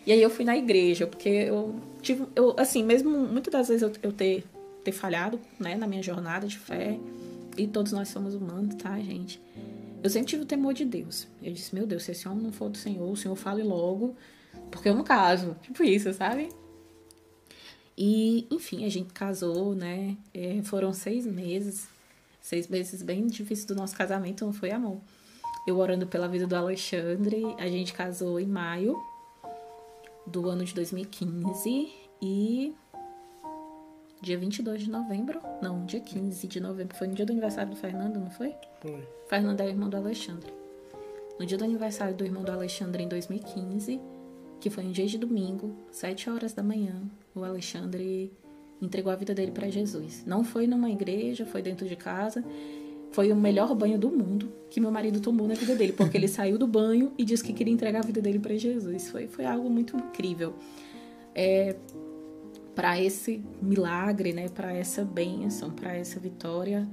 E 0.06 0.12
aí 0.12 0.22
eu 0.22 0.30
fui 0.30 0.44
na 0.44 0.58
igreja, 0.58 1.06
porque 1.06 1.30
eu 1.30 1.76
tive, 2.02 2.26
eu, 2.36 2.56
assim, 2.58 2.84
mesmo 2.84 3.10
muitas 3.10 3.52
das 3.52 3.68
vezes 3.68 3.84
eu, 3.84 3.92
eu 4.02 4.12
ter, 4.12 4.44
ter 4.84 4.92
falhado, 4.92 5.40
né, 5.60 5.76
na 5.76 5.86
minha 5.86 6.02
jornada 6.02 6.48
de 6.48 6.58
fé, 6.58 6.98
e 7.58 7.68
todos 7.68 7.92
nós 7.92 8.10
somos 8.10 8.34
humanos, 8.34 8.76
tá, 8.76 8.98
gente? 9.00 9.40
Eu 10.02 10.10
sempre 10.10 10.30
tive 10.30 10.44
o 10.44 10.46
temor 10.46 10.74
de 10.74 10.84
Deus. 10.84 11.28
Eu 11.42 11.54
disse, 11.54 11.76
meu 11.76 11.86
Deus, 11.86 12.04
se 12.04 12.12
esse 12.12 12.28
homem 12.28 12.44
não 12.44 12.52
for 12.52 12.70
do 12.70 12.78
Senhor, 12.78 13.10
o 13.10 13.16
Senhor 13.16 13.36
fale 13.36 13.62
logo, 13.62 14.16
porque 14.72 14.90
eu 14.90 14.96
não 14.96 15.04
caso. 15.04 15.56
Tipo 15.62 15.84
isso, 15.84 16.12
sabe? 16.14 16.50
E, 17.96 18.48
enfim, 18.50 18.86
a 18.86 18.90
gente 18.90 19.14
casou, 19.14 19.76
né? 19.76 20.18
É, 20.34 20.60
foram 20.64 20.92
seis 20.94 21.28
meses. 21.28 21.88
Seis 22.42 22.68
meses 22.68 23.04
bem 23.04 23.28
difíceis 23.28 23.66
do 23.66 23.76
nosso 23.76 23.96
casamento, 23.96 24.44
não 24.44 24.54
foi 24.54 24.72
amor. 24.72 24.98
Eu 25.68 25.78
orando 25.78 26.08
pela 26.08 26.28
vida 26.28 26.48
do 26.48 26.56
Alexandre. 26.56 27.44
A 27.60 27.68
gente 27.68 27.94
casou 27.94 28.40
em 28.40 28.48
maio 28.48 28.98
do 30.32 30.50
ano 30.50 30.64
de 30.64 30.74
2015 30.74 31.92
e 32.22 32.74
dia 34.22 34.38
22 34.38 34.84
de 34.84 34.90
novembro, 34.90 35.42
não, 35.62 35.86
dia 35.86 36.00
15 36.00 36.48
de 36.48 36.60
novembro, 36.60 36.96
foi 36.96 37.08
no 37.08 37.14
dia 37.14 37.26
do 37.26 37.32
aniversário 37.32 37.72
do 37.72 37.76
Fernando, 37.76 38.20
não 38.20 38.30
foi? 38.30 38.56
Foi. 38.80 39.08
Fernando 39.28 39.60
é 39.62 39.68
irmão 39.68 39.90
do 39.90 39.98
Alexandre. 39.98 40.54
No 41.40 41.46
dia 41.46 41.58
do 41.58 41.64
aniversário 41.64 42.16
do 42.16 42.24
irmão 42.24 42.44
do 42.44 42.52
Alexandre 42.52 43.04
em 43.04 43.08
2015, 43.08 44.00
que 44.60 44.70
foi 44.70 44.86
um 44.86 44.92
dia 44.92 45.08
de 45.08 45.18
domingo, 45.18 45.76
7 45.92 46.30
horas 46.30 46.54
da 46.54 46.62
manhã, 46.62 47.02
o 47.36 47.44
Alexandre 47.44 48.32
entregou 48.82 49.12
a 49.12 49.16
vida 49.16 49.34
dele 49.34 49.52
para 49.52 49.70
Jesus. 49.70 50.24
Não 50.26 50.44
foi 50.44 50.68
numa 50.68 50.90
igreja, 50.90 51.46
foi 51.46 51.62
dentro 51.62 51.88
de 51.88 51.96
casa. 51.96 52.44
Foi 53.12 53.32
o 53.32 53.36
melhor 53.36 53.76
banho 53.76 53.98
do 53.98 54.10
mundo 54.10 54.52
que 54.70 54.80
meu 54.80 54.90
marido 54.90 55.20
tomou 55.20 55.48
na 55.48 55.54
vida 55.54 55.76
dele, 55.76 55.92
porque 55.92 56.18
ele 56.18 56.30
saiu 56.30 56.58
do 56.58 56.66
banho 56.66 57.12
e 57.18 57.26
disse 57.26 57.44
que 57.44 57.52
queria 57.52 57.74
entregar 57.74 58.00
a 58.00 58.06
vida 58.06 58.22
dele 58.22 58.40
para 58.40 58.56
Jesus. 58.56 59.10
Foi, 59.10 59.28
foi 59.28 59.46
algo 59.46 59.70
muito 59.70 59.98
incrível. 59.98 60.54
É, 61.36 61.76
para 62.74 63.00
esse 63.00 63.44
milagre, 63.62 64.32
né, 64.32 64.48
para 64.48 64.74
essa 64.74 65.04
bênção, 65.04 65.72
para 65.72 65.94
essa 65.94 66.20
vitória, 66.20 66.88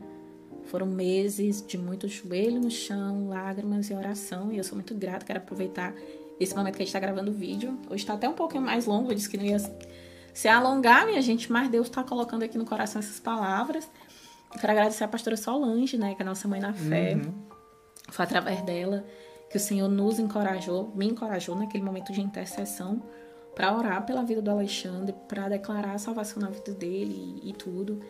foram 0.64 0.86
meses 0.86 1.64
de 1.64 1.78
muito 1.78 2.08
joelho 2.08 2.60
no 2.60 2.70
chão, 2.70 3.28
lágrimas 3.28 3.88
e 3.88 3.94
oração. 3.94 4.52
E 4.52 4.58
eu 4.58 4.64
sou 4.64 4.74
muito 4.74 4.94
grata, 4.94 5.24
quero 5.24 5.38
aproveitar 5.38 5.94
esse 6.40 6.54
momento 6.54 6.76
que 6.76 6.82
a 6.82 6.84
gente 6.84 6.94
está 6.94 7.00
gravando 7.00 7.30
o 7.30 7.34
vídeo. 7.34 7.78
Hoje 7.88 8.02
está 8.02 8.14
até 8.14 8.28
um 8.28 8.34
pouquinho 8.34 8.62
mais 8.62 8.86
longo, 8.86 9.10
eu 9.10 9.14
disse 9.14 9.30
que 9.30 9.36
não 9.36 9.44
ia 9.44 9.58
se 10.34 10.48
alongar, 10.48 11.06
minha 11.06 11.22
gente, 11.22 11.50
mas 11.50 11.68
Deus 11.68 11.86
está 11.86 12.02
colocando 12.02 12.42
aqui 12.42 12.58
no 12.58 12.64
coração 12.64 12.98
essas 12.98 13.18
palavras. 13.20 13.88
Quero 14.50 14.72
agradecer 14.72 15.04
a 15.04 15.08
pastora 15.08 15.36
Solange, 15.36 15.98
né, 15.98 16.14
que 16.14 16.22
é 16.22 16.24
a 16.24 16.28
nossa 16.28 16.48
mãe 16.48 16.60
na 16.60 16.72
fé. 16.72 17.14
Uhum. 17.14 17.32
Foi 18.10 18.24
através 18.24 18.62
dela 18.62 19.04
que 19.50 19.56
o 19.56 19.60
Senhor 19.60 19.88
nos 19.88 20.18
encorajou, 20.18 20.92
me 20.94 21.06
encorajou 21.06 21.54
naquele 21.54 21.84
momento 21.84 22.12
de 22.12 22.20
intercessão 22.20 23.02
para 23.54 23.76
orar 23.76 24.04
pela 24.06 24.22
vida 24.22 24.40
do 24.40 24.50
Alexandre, 24.50 25.14
para 25.26 25.48
declarar 25.48 25.92
a 25.92 25.98
salvação 25.98 26.40
na 26.40 26.48
vida 26.48 26.72
dele 26.72 27.40
e, 27.42 27.50
e, 27.50 27.52
tudo. 27.52 28.00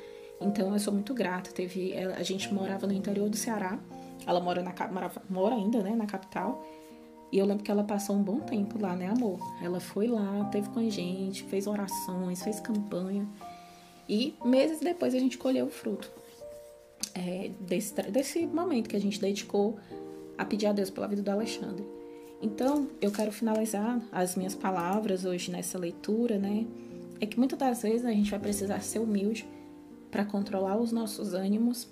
Então 0.40 0.72
eu 0.72 0.78
sou 0.78 0.92
muito 0.92 1.14
grata. 1.14 1.50
Teve, 1.50 1.96
a 1.96 2.22
gente 2.22 2.52
morava 2.52 2.86
no 2.86 2.92
interior 2.92 3.28
do 3.28 3.36
Ceará. 3.36 3.78
Ela 4.26 4.40
mora 4.40 4.62
na 4.62 4.74
mora, 4.90 5.10
mora 5.28 5.54
ainda, 5.54 5.82
né, 5.82 5.94
na 5.94 6.06
capital. 6.06 6.62
E 7.32 7.38
eu 7.38 7.46
lembro 7.46 7.62
que 7.62 7.70
ela 7.70 7.84
passou 7.84 8.16
um 8.16 8.22
bom 8.22 8.40
tempo 8.40 8.80
lá, 8.80 8.94
né, 8.94 9.08
amor? 9.08 9.38
Ela 9.62 9.80
foi 9.80 10.06
lá, 10.06 10.44
teve 10.50 10.68
com 10.70 10.80
a 10.80 10.88
gente, 10.88 11.42
fez 11.44 11.66
orações, 11.66 12.42
fez 12.42 12.60
campanha. 12.60 13.26
E 14.08 14.34
meses 14.44 14.80
depois 14.80 15.14
a 15.14 15.18
gente 15.18 15.36
colheu 15.38 15.66
o 15.66 15.70
fruto 15.70 16.17
é, 17.14 17.50
desse, 17.60 17.94
desse 18.10 18.46
momento 18.46 18.88
que 18.88 18.96
a 18.96 19.00
gente 19.00 19.20
dedicou 19.20 19.78
a 20.36 20.44
pedir 20.44 20.66
a 20.66 20.72
Deus 20.72 20.90
pela 20.90 21.08
vida 21.08 21.22
do 21.22 21.30
Alexandre. 21.30 21.84
Então, 22.40 22.88
eu 23.00 23.10
quero 23.10 23.32
finalizar 23.32 24.00
as 24.12 24.36
minhas 24.36 24.54
palavras 24.54 25.24
hoje 25.24 25.50
nessa 25.50 25.76
leitura, 25.78 26.38
né? 26.38 26.66
É 27.20 27.26
que 27.26 27.36
muitas 27.36 27.58
das 27.58 27.82
vezes 27.82 28.04
a 28.04 28.12
gente 28.12 28.30
vai 28.30 28.38
precisar 28.38 28.80
ser 28.80 29.00
humilde 29.00 29.48
para 30.10 30.24
controlar 30.24 30.76
os 30.76 30.92
nossos 30.92 31.34
ânimos. 31.34 31.88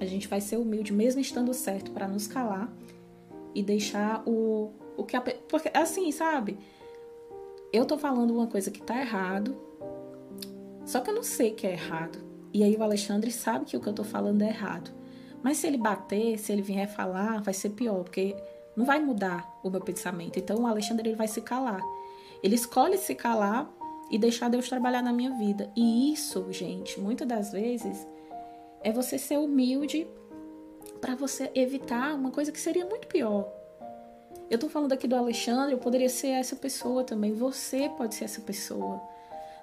A 0.00 0.04
gente 0.04 0.26
vai 0.26 0.40
ser 0.40 0.56
humilde 0.56 0.92
mesmo 0.92 1.20
estando 1.20 1.54
certo 1.54 1.92
para 1.92 2.08
nos 2.08 2.26
calar 2.26 2.68
e 3.54 3.62
deixar 3.62 4.22
o, 4.26 4.72
o 4.96 5.04
que 5.04 5.16
a, 5.16 5.20
porque 5.20 5.70
assim, 5.72 6.10
sabe? 6.10 6.58
Eu 7.72 7.84
tô 7.84 7.96
falando 7.96 8.34
uma 8.34 8.48
coisa 8.48 8.70
que 8.70 8.82
tá 8.82 8.98
errado, 9.00 9.56
só 10.84 11.00
que 11.00 11.10
eu 11.10 11.14
não 11.14 11.22
sei 11.22 11.52
que 11.52 11.66
é 11.66 11.72
errado. 11.72 12.18
E 12.52 12.62
aí 12.62 12.76
o 12.76 12.82
Alexandre 12.82 13.30
sabe 13.30 13.64
que 13.64 13.76
o 13.76 13.80
que 13.80 13.88
eu 13.88 13.92
tô 13.92 14.04
falando 14.04 14.42
é 14.42 14.48
errado. 14.48 14.90
Mas 15.42 15.58
se 15.58 15.66
ele 15.66 15.76
bater, 15.76 16.38
se 16.38 16.52
ele 16.52 16.62
vier 16.62 16.88
falar, 16.88 17.40
vai 17.42 17.54
ser 17.54 17.70
pior, 17.70 18.02
porque 18.02 18.34
não 18.76 18.84
vai 18.84 19.00
mudar 19.00 19.58
o 19.62 19.70
meu 19.70 19.80
pensamento. 19.80 20.38
Então 20.38 20.62
o 20.62 20.66
Alexandre 20.66 21.08
ele 21.08 21.16
vai 21.16 21.28
se 21.28 21.40
calar. 21.40 21.82
Ele 22.42 22.54
escolhe 22.54 22.96
se 22.96 23.14
calar 23.14 23.70
e 24.10 24.18
deixar 24.18 24.48
Deus 24.48 24.68
trabalhar 24.68 25.02
na 25.02 25.12
minha 25.12 25.32
vida. 25.32 25.70
E 25.76 26.12
isso, 26.12 26.46
gente, 26.52 26.98
muitas 27.00 27.26
das 27.26 27.52
vezes 27.52 28.06
é 28.82 28.92
você 28.92 29.18
ser 29.18 29.38
humilde 29.38 30.06
para 31.00 31.14
você 31.14 31.50
evitar 31.54 32.14
uma 32.14 32.30
coisa 32.30 32.50
que 32.50 32.60
seria 32.60 32.86
muito 32.86 33.06
pior. 33.06 33.52
Eu 34.50 34.58
tô 34.58 34.68
falando 34.68 34.92
aqui 34.92 35.06
do 35.06 35.14
Alexandre, 35.14 35.74
eu 35.74 35.78
poderia 35.78 36.08
ser 36.08 36.28
essa 36.28 36.56
pessoa 36.56 37.04
também. 37.04 37.34
Você 37.34 37.90
pode 37.96 38.14
ser 38.14 38.24
essa 38.24 38.40
pessoa. 38.40 39.00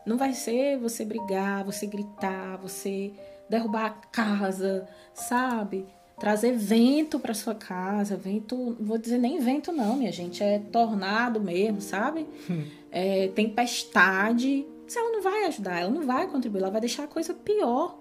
Não 0.06 0.18
vai 0.18 0.34
ser 0.34 0.78
você 0.78 1.04
brigar, 1.04 1.64
você 1.64 1.86
gritar, 1.88 2.58
você 2.58 3.12
derrubar 3.50 3.86
a 3.86 3.90
casa, 3.90 4.88
sabe? 5.14 5.86
Trazer 6.20 6.54
vento 6.54 7.20
para 7.20 7.34
sua 7.34 7.54
casa, 7.56 8.16
vento, 8.16 8.78
vou 8.80 8.98
dizer 8.98 9.18
nem 9.18 9.40
vento 9.40 9.72
não, 9.72 9.98
minha 9.98 10.12
gente, 10.12 10.42
é 10.42 10.60
tornado 10.60 11.42
mesmo, 11.42 11.82
sabe? 11.82 12.26
Hum. 12.50 12.64
É, 12.92 13.28
tempestade. 13.30 14.66
Ela 14.96 15.12
não 15.12 15.22
vai 15.22 15.46
ajudar, 15.46 15.80
ela 15.82 15.90
não 15.92 16.06
vai 16.06 16.28
contribuir, 16.28 16.62
ela 16.62 16.72
vai 16.72 16.80
deixar 16.80 17.04
a 17.04 17.08
coisa 17.08 17.34
pior. 17.34 18.00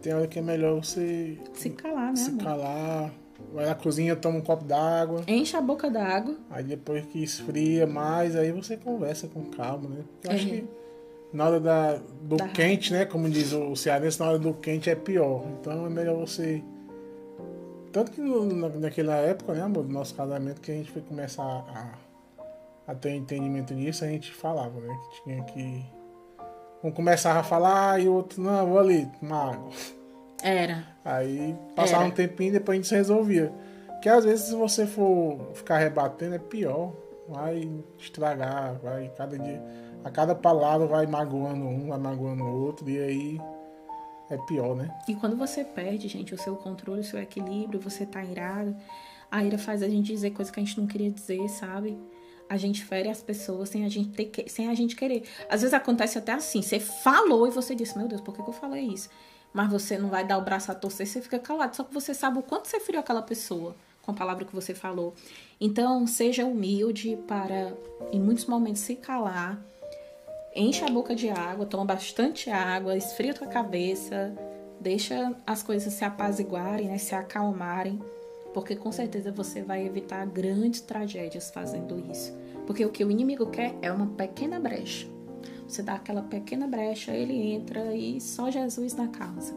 tem 0.00 0.14
hora 0.14 0.26
que 0.28 0.38
é 0.38 0.42
melhor 0.42 0.76
você 0.82 1.36
Se 1.52 1.70
calar, 1.70 2.10
né, 2.10 2.16
se 2.16 2.30
amor? 2.30 2.42
calar. 2.44 3.12
Vai 3.52 3.66
na 3.66 3.74
cozinha, 3.74 4.16
toma 4.16 4.38
um 4.38 4.42
copo 4.42 4.64
d'água. 4.64 5.22
Enche 5.26 5.56
a 5.56 5.60
boca 5.60 5.90
d'água. 5.90 6.36
Aí 6.48 6.64
depois 6.64 7.04
que 7.06 7.22
esfria 7.22 7.86
mais, 7.86 8.34
aí 8.36 8.50
você 8.52 8.76
conversa 8.76 9.28
com 9.28 9.44
calma, 9.50 9.88
né? 9.90 10.04
Porque 10.12 10.28
eu 10.28 10.32
acho 10.32 10.46
É. 10.46 10.48
que 10.50 10.64
na 11.36 11.44
hora 11.46 11.60
da, 11.60 11.96
do 12.22 12.36
Da 12.36 12.48
quente, 12.48 12.92
né? 12.92 13.04
Como 13.04 13.28
diz 13.28 13.52
o 13.52 13.76
cearense, 13.76 14.18
na 14.18 14.28
hora 14.28 14.38
do 14.38 14.52
quente 14.54 14.88
é 14.90 14.94
pior. 14.94 15.44
Então 15.60 15.86
é 15.86 15.88
melhor 15.90 16.16
você. 16.16 16.62
Tanto 17.92 18.10
que 18.10 18.20
no- 18.20 18.44
na, 18.44 18.68
naquela 18.68 19.14
época, 19.16 19.54
né, 19.54 19.62
amor, 19.62 19.84
do 19.84 19.92
nosso 19.92 20.14
casamento, 20.14 20.60
que 20.60 20.70
a 20.70 20.74
gente 20.74 20.90
foi 20.90 21.02
começar 21.02 21.42
a, 21.42 21.92
a 22.88 22.94
ter 22.94 23.10
entendimento 23.10 23.74
disso, 23.74 24.04
a 24.04 24.08
gente 24.08 24.32
falava, 24.32 24.78
né? 24.80 24.96
Que 25.10 25.22
tinha 25.24 25.42
que. 25.44 25.84
Um 26.84 26.90
começava 26.90 27.40
a 27.40 27.42
falar 27.42 28.00
e 28.00 28.08
o 28.08 28.14
outro, 28.14 28.40
não, 28.42 28.66
vou 28.66 28.78
ali, 28.78 29.06
tomar 29.18 29.54
água. 29.54 29.70
Era. 30.42 30.84
Aí 31.04 31.56
passava 31.74 32.02
Era. 32.02 32.12
um 32.12 32.14
tempinho 32.14 32.50
e 32.50 32.52
depois 32.52 32.76
a 32.76 32.78
gente 32.78 32.88
se 32.88 32.94
resolvia. 32.94 33.50
Porque 33.88 34.08
às 34.08 34.24
vezes 34.24 34.46
se 34.46 34.54
você 34.54 34.86
for 34.86 35.38
ficar 35.54 35.78
rebatendo 35.78 36.34
é 36.34 36.38
pior. 36.38 36.92
Vai 37.28 37.68
estragar, 37.98 38.74
vai 38.80 39.10
cada 39.16 39.36
dia. 39.36 39.60
A 40.06 40.10
cada 40.10 40.36
palavra 40.36 40.86
vai 40.86 41.04
magoando 41.04 41.64
um, 41.64 41.88
vai 41.88 41.98
magoando 41.98 42.44
o 42.44 42.62
outro, 42.62 42.88
e 42.88 42.96
aí 42.96 43.40
é 44.30 44.38
pior, 44.46 44.76
né? 44.76 44.96
E 45.08 45.16
quando 45.16 45.36
você 45.36 45.64
perde, 45.64 46.06
gente, 46.06 46.32
o 46.32 46.38
seu 46.38 46.54
controle, 46.54 47.00
o 47.00 47.04
seu 47.04 47.20
equilíbrio, 47.20 47.80
você 47.80 48.06
tá 48.06 48.22
irado, 48.22 48.76
a 49.28 49.42
ira 49.42 49.58
faz 49.58 49.82
a 49.82 49.88
gente 49.88 50.06
dizer 50.06 50.30
coisas 50.30 50.54
que 50.54 50.60
a 50.60 50.62
gente 50.62 50.78
não 50.78 50.86
queria 50.86 51.10
dizer, 51.10 51.48
sabe? 51.48 51.98
A 52.48 52.56
gente 52.56 52.84
fere 52.84 53.08
as 53.08 53.20
pessoas 53.20 53.68
sem 53.68 53.84
a 53.84 53.88
gente 53.88 54.10
ter 54.10 54.26
que, 54.26 54.48
sem 54.48 54.68
a 54.68 54.74
gente 54.74 54.94
querer. 54.94 55.24
Às 55.50 55.62
vezes 55.62 55.74
acontece 55.74 56.16
até 56.16 56.34
assim, 56.34 56.62
você 56.62 56.78
falou 56.78 57.48
e 57.48 57.50
você 57.50 57.74
disse, 57.74 57.98
meu 57.98 58.06
Deus, 58.06 58.20
por 58.20 58.32
que, 58.32 58.44
que 58.44 58.48
eu 58.48 58.54
falei 58.54 58.84
isso? 58.84 59.10
Mas 59.52 59.68
você 59.68 59.98
não 59.98 60.08
vai 60.08 60.24
dar 60.24 60.38
o 60.38 60.42
braço 60.42 60.70
a 60.70 60.74
torcer, 60.76 61.08
você 61.08 61.20
fica 61.20 61.40
calado. 61.40 61.74
Só 61.74 61.82
que 61.82 61.92
você 61.92 62.14
sabe 62.14 62.38
o 62.38 62.44
quanto 62.44 62.68
você 62.68 62.78
feriu 62.78 63.00
aquela 63.00 63.22
pessoa 63.22 63.74
com 64.02 64.12
a 64.12 64.14
palavra 64.14 64.44
que 64.44 64.54
você 64.54 64.72
falou. 64.72 65.14
Então, 65.60 66.06
seja 66.06 66.46
humilde 66.46 67.18
para, 67.26 67.76
em 68.12 68.20
muitos 68.20 68.46
momentos, 68.46 68.82
se 68.82 68.94
calar 68.94 69.60
enche 70.56 70.84
a 70.84 70.88
boca 70.88 71.14
de 71.14 71.28
água, 71.28 71.66
toma 71.66 71.84
bastante 71.84 72.50
água, 72.50 72.96
esfria 72.96 73.34
tua 73.34 73.46
cabeça, 73.46 74.34
deixa 74.80 75.34
as 75.46 75.62
coisas 75.62 75.92
se 75.92 76.04
apaziguarem, 76.04 76.88
né, 76.88 76.98
se 76.98 77.14
acalmarem, 77.14 78.00
porque 78.54 78.74
com 78.74 78.90
certeza 78.90 79.30
você 79.30 79.62
vai 79.62 79.84
evitar 79.86 80.24
grandes 80.26 80.80
tragédias 80.80 81.50
fazendo 81.50 82.02
isso. 82.10 82.34
Porque 82.66 82.84
o 82.84 82.90
que 82.90 83.04
o 83.04 83.10
inimigo 83.10 83.46
quer 83.46 83.76
é 83.82 83.92
uma 83.92 84.06
pequena 84.06 84.58
brecha. 84.58 85.06
Você 85.68 85.82
dá 85.82 85.94
aquela 85.94 86.22
pequena 86.22 86.66
brecha, 86.66 87.12
ele 87.12 87.34
entra 87.34 87.94
e 87.94 88.20
só 88.20 88.50
Jesus 88.50 88.94
na 88.94 89.08
causa. 89.08 89.54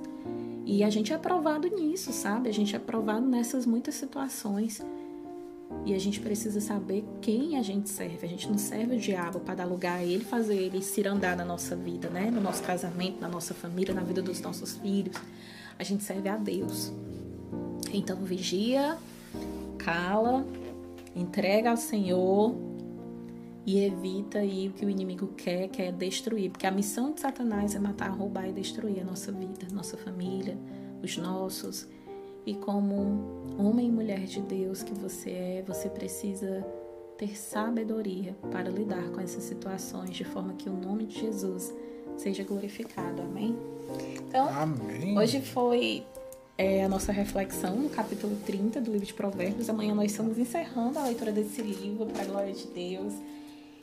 E 0.66 0.84
a 0.84 0.90
gente 0.90 1.14
é 1.14 1.18
provado 1.18 1.68
nisso, 1.68 2.12
sabe? 2.12 2.50
A 2.50 2.54
gente 2.54 2.76
é 2.76 2.80
provado 2.80 3.26
nessas 3.26 3.66
muitas 3.66 3.96
situações. 3.96 4.84
E 5.86 5.94
a 5.94 6.00
gente 6.00 6.20
precisa 6.20 6.60
saber 6.60 7.04
quem 7.22 7.58
a 7.58 7.62
gente 7.62 7.90
serve. 7.90 8.26
A 8.26 8.30
gente 8.30 8.50
não 8.50 8.58
serve 8.58 8.96
o 8.96 9.00
diabo 9.00 9.40
para 9.40 9.56
dar 9.56 9.66
lugar 9.66 10.00
a 10.00 10.04
ele, 10.04 10.24
fazer 10.24 10.56
ele 10.56 10.82
cirandar 10.82 11.38
na 11.38 11.46
nossa 11.46 11.76
vida, 11.76 12.10
né? 12.10 12.30
No 12.30 12.42
nosso 12.42 12.64
casamento, 12.64 13.22
na 13.22 13.28
nossa 13.28 13.54
família, 13.54 13.94
na 13.94 14.02
vida 14.02 14.22
dos 14.22 14.42
nossos 14.42 14.76
filhos. 14.78 15.16
A 15.78 15.84
gente 15.84 16.04
serve 16.04 16.28
a 16.28 16.38
Deus. 16.38 16.92
Então 17.94 18.18
vigia, 18.18 18.98
cala, 19.78 20.46
entrega 21.16 21.72
ao 21.72 21.78
Senhor 21.78 22.56
e 23.66 23.80
evita 23.80 24.40
aí 24.40 24.68
o 24.68 24.72
que 24.72 24.86
o 24.86 24.90
inimigo 24.90 25.28
quer, 25.38 25.68
que 25.70 25.82
é 25.82 25.92
destruir. 25.92 26.52
Porque 26.52 26.68
a 26.68 26.72
missão 26.72 27.14
de 27.14 27.22
Satanás 27.22 27.76
é 27.76 27.80
matar, 27.80 28.10
roubar 28.10 28.48
e 28.50 28.52
destruir 28.52 29.02
a 29.02 29.04
nossa 29.04 29.32
vida, 29.32 29.68
nossa 29.72 29.98
família, 29.98 30.58
os 31.04 31.18
nossos. 31.18 31.88
E 32.46 32.56
como 32.56 33.39
homem 33.60 33.88
e 33.88 33.92
mulher 33.92 34.22
de 34.22 34.42
Deus 34.42 34.82
que 34.82 34.94
você 34.94 35.30
é, 35.30 35.64
você 35.68 35.90
precisa 35.90 36.66
ter 37.18 37.38
sabedoria 37.38 38.34
para 38.50 38.70
lidar 38.70 39.10
com 39.10 39.20
essas 39.20 39.44
situações 39.44 40.12
de 40.12 40.24
forma 40.24 40.54
que 40.54 40.70
o 40.70 40.74
nome 40.74 41.06
de 41.06 41.20
Jesus 41.20 41.74
seja 42.18 42.44
glorificado. 42.44 43.22
Amém? 43.22 43.58
Então, 44.16 44.48
Amém. 44.48 45.18
hoje 45.18 45.42
foi 45.42 46.06
é, 46.58 46.84
a 46.86 46.90
nossa 46.90 47.12
reflexão 47.12 47.76
no 47.76 47.90
capítulo 47.90 48.38
30 48.46 48.80
do 48.80 48.92
livro 48.92 49.06
de 49.06 49.14
Provérbios. 49.14 49.70
Amanhã 49.70 49.94
nós 49.94 50.12
estamos 50.12 50.38
encerrando 50.38 50.98
a 50.98 51.04
leitura 51.04 51.32
desse 51.32 51.62
livro, 51.62 52.06
para 52.06 52.22
a 52.22 52.26
glória 52.26 52.54
de 52.54 52.68
Deus. 52.68 53.14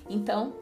Então, 0.08 0.54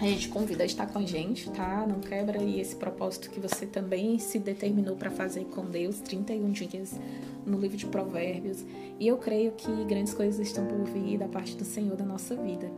a 0.00 0.04
gente 0.04 0.28
convida 0.28 0.62
a 0.62 0.66
estar 0.66 0.86
com 0.86 0.98
a 0.98 1.02
gente, 1.02 1.50
tá? 1.50 1.86
Não 1.86 2.00
quebra 2.00 2.40
aí 2.40 2.60
esse 2.60 2.76
propósito 2.76 3.30
que 3.30 3.40
você 3.40 3.64
também 3.64 4.18
se 4.18 4.38
determinou 4.38 4.96
para 4.96 5.10
fazer 5.10 5.44
com 5.46 5.64
Deus, 5.64 6.00
31 6.00 6.50
dias 6.50 7.00
no 7.46 7.58
livro 7.58 7.76
de 7.76 7.86
Provérbios. 7.86 8.64
E 8.98 9.06
eu 9.06 9.16
creio 9.16 9.52
que 9.52 9.70
grandes 9.84 10.12
coisas 10.12 10.46
estão 10.46 10.66
por 10.66 10.84
vir 10.84 11.18
da 11.18 11.28
parte 11.28 11.56
do 11.56 11.64
Senhor 11.64 11.96
da 11.96 12.04
nossa 12.04 12.36
vida. 12.36 12.70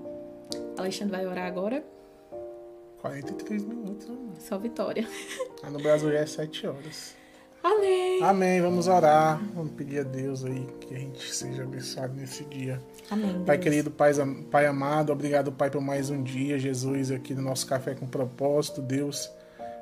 Alexandre 0.77 1.17
vai 1.17 1.27
orar 1.27 1.47
agora. 1.47 1.85
43 2.99 3.65
minutos, 3.65 4.09
amor. 4.09 4.35
Só 4.39 4.59
vitória. 4.59 5.09
Lá 5.63 5.71
no 5.71 5.79
Brasil 5.79 6.11
já 6.13 6.19
é 6.19 6.27
7 6.27 6.67
horas. 6.67 7.15
Amém. 7.63 8.23
Amém. 8.23 8.61
Vamos 8.61 8.87
orar. 8.87 9.41
Vamos 9.55 9.73
pedir 9.73 10.01
a 10.01 10.03
Deus 10.03 10.45
aí 10.45 10.67
que 10.81 10.95
a 10.95 10.99
gente 10.99 11.35
seja 11.35 11.63
abençoado 11.63 12.15
nesse 12.15 12.45
dia. 12.45 12.81
Amém. 13.11 13.43
Pai 13.45 13.57
Deus. 13.57 13.65
querido, 13.65 13.91
pai, 13.91 14.13
pai 14.51 14.67
amado, 14.67 15.13
obrigado, 15.13 15.53
Pai, 15.53 15.71
por 15.71 15.81
mais 15.81 16.11
um 16.11 16.23
dia, 16.23 16.59
Jesus, 16.59 17.11
aqui 17.11 17.35
no 17.35 17.43
nosso 17.43 17.67
Café 17.67 17.95
com 17.95 18.07
Propósito, 18.07 18.81
Deus. 18.81 19.31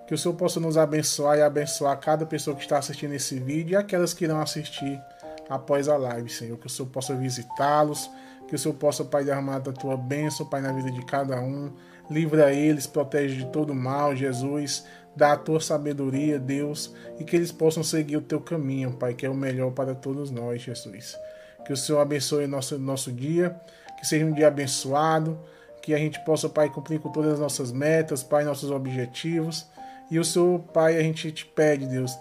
Que 0.07 0.15
o 0.15 0.19
Senhor 0.19 0.35
possa 0.35 0.61
nos 0.61 0.77
abençoar 0.77 1.39
e 1.39 1.43
abençoar 1.43 1.99
cada 1.99 2.27
pessoa 2.27 2.55
que 2.55 2.63
está 2.63 2.79
assistindo 2.79 3.15
esse 3.15 3.39
vídeo 3.39 3.73
e 3.73 3.77
aquelas 3.77 4.13
que 4.13 4.25
irão 4.25 4.41
assistir 4.41 5.01
após 5.49 5.89
a 5.89 5.97
live, 5.97 6.29
Senhor. 6.29 6.59
Que 6.59 6.67
o 6.67 6.71
Senhor 6.71 6.89
possa 6.89 7.15
visitá-los, 7.15 8.11
que 8.47 8.55
o 8.55 8.59
Senhor 8.59 8.75
possa, 8.75 9.05
Pai, 9.05 9.25
derramar 9.25 9.61
da 9.61 9.73
tua 9.73 9.97
bênção, 9.97 10.47
Pai, 10.47 10.61
na 10.61 10.73
vida 10.73 10.91
de 10.91 11.05
cada 11.07 11.41
um. 11.41 11.73
Livra 12.11 12.53
eles, 12.53 12.87
protege 12.87 13.37
de 13.37 13.47
todo 13.47 13.75
mal, 13.75 14.15
Jesus. 14.15 14.85
Dá 15.17 15.33
a 15.33 15.37
tua 15.37 15.61
sabedoria, 15.61 16.39
Deus, 16.39 16.93
e 17.19 17.25
que 17.25 17.37
eles 17.37 17.53
possam 17.53 17.83
seguir 17.83 18.17
o 18.17 18.23
teu 18.23 18.41
caminho, 18.41 18.93
Pai, 18.93 19.15
que 19.15 19.25
é 19.25 19.31
o 19.31 19.35
melhor 19.35 19.71
para 19.71 19.95
todos 19.95 20.31
nós, 20.31 20.63
Jesus. 20.63 21.17
Que 21.65 21.73
o 21.73 21.77
Senhor 21.77 22.01
abençoe 22.01 22.47
nosso, 22.47 22.79
nosso 22.79 23.13
dia, 23.13 23.55
que 23.99 24.07
seja 24.07 24.25
um 24.25 24.33
dia 24.33 24.49
abençoado, 24.49 25.39
que 25.81 25.95
a 25.95 25.99
gente 25.99 26.19
possa, 26.25 26.49
Pai, 26.49 26.69
cumprir 26.69 26.99
com 26.99 27.11
todas 27.11 27.35
as 27.35 27.39
nossas 27.39 27.71
metas, 27.71 28.23
Pai, 28.23 28.45
nossos 28.45 28.71
objetivos. 28.71 29.67
E 30.11 30.19
o 30.19 30.25
Senhor, 30.25 30.59
Pai, 30.73 30.97
a 30.97 31.03
gente 31.03 31.31
te 31.31 31.47
pede, 31.47 31.87
Deus, 31.87 32.13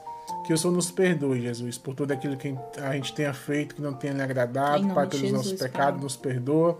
que 0.46 0.54
o 0.54 0.58
Senhor 0.58 0.74
nos 0.74 0.92
perdoe, 0.92 1.42
Jesus, 1.42 1.78
por 1.78 1.96
tudo 1.96 2.12
aquilo 2.12 2.38
que 2.38 2.56
a 2.82 2.94
gente 2.94 3.14
tenha 3.14 3.34
feito 3.34 3.76
que 3.76 3.82
não 3.82 3.94
tenha 3.94 4.14
lhe 4.14 4.22
agradado, 4.22 4.88
Pai, 4.94 5.08
de 5.08 5.18
pelos 5.18 5.32
nossos 5.32 5.54
pecados, 5.54 5.94
Pai. 5.96 6.04
nos 6.04 6.16
perdoa. 6.16 6.80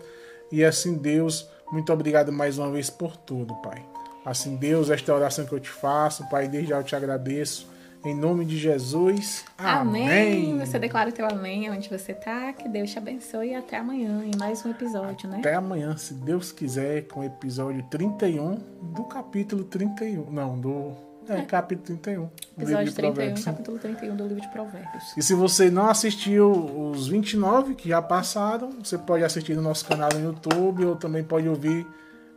E 0.52 0.64
assim, 0.64 0.96
Deus, 0.96 1.50
muito 1.72 1.92
obrigado 1.92 2.32
mais 2.32 2.58
uma 2.58 2.70
vez 2.70 2.90
por 2.90 3.18
tudo, 3.18 3.56
Pai. 3.62 3.93
Assim, 4.26 4.56
Deus, 4.56 4.90
esta 4.90 5.12
é 5.12 5.16
oração 5.16 5.46
que 5.46 5.54
eu 5.54 5.60
te 5.60 5.70
faço, 5.70 6.28
Pai, 6.30 6.48
desde 6.48 6.70
já 6.70 6.78
eu 6.78 6.84
te 6.84 6.96
agradeço. 6.96 7.72
Em 8.06 8.14
nome 8.14 8.44
de 8.44 8.58
Jesus. 8.58 9.46
Amém. 9.58 10.04
Amém. 10.04 10.60
Você 10.60 10.78
declara 10.78 11.10
o 11.10 11.14
teu 11.14 11.26
amém 11.26 11.72
onde 11.72 11.90
você 11.90 12.14
tá. 12.14 12.52
Que 12.52 12.68
Deus 12.68 12.92
te 12.92 12.98
abençoe 12.98 13.52
e 13.52 13.56
até 13.56 13.78
amanhã 13.78 14.22
em 14.26 14.38
mais 14.38 14.66
um 14.66 14.72
episódio, 14.72 15.30
né? 15.30 15.38
Até 15.40 15.56
amanhã, 15.56 15.96
se 15.96 16.14
Deus 16.14 16.52
quiser, 16.52 17.04
com 17.04 17.22
o 17.22 17.24
episódio 17.24 17.82
31 17.84 18.56
do 18.94 19.06
capítulo 19.06 19.64
31. 19.64 20.30
Não, 20.30 20.60
do. 20.60 20.92
É, 21.30 21.44
capítulo 21.44 21.98
31. 21.98 22.24
do 22.26 22.30
livro 22.30 22.34
Episódio 22.58 22.86
de 22.86 22.96
31, 22.96 23.14
Provérbios. 23.14 23.46
capítulo 23.46 23.80
31 23.80 24.16
do 24.18 24.28
livro 24.28 24.42
de 24.42 24.50
Provérbios. 24.50 25.04
E 25.16 25.22
se 25.22 25.34
você 25.34 25.72
não 25.72 25.90
assistiu 25.90 26.52
os 26.52 27.08
29 27.08 27.76
que 27.76 27.88
já 27.88 28.02
passaram, 28.02 28.70
você 28.84 28.98
pode 28.98 29.24
assistir 29.24 29.56
no 29.56 29.62
nosso 29.62 29.86
canal 29.86 30.10
no 30.14 30.20
YouTube 30.20 30.84
ou 30.84 30.98
também 30.98 31.24
pode 31.24 31.48
ouvir 31.48 31.88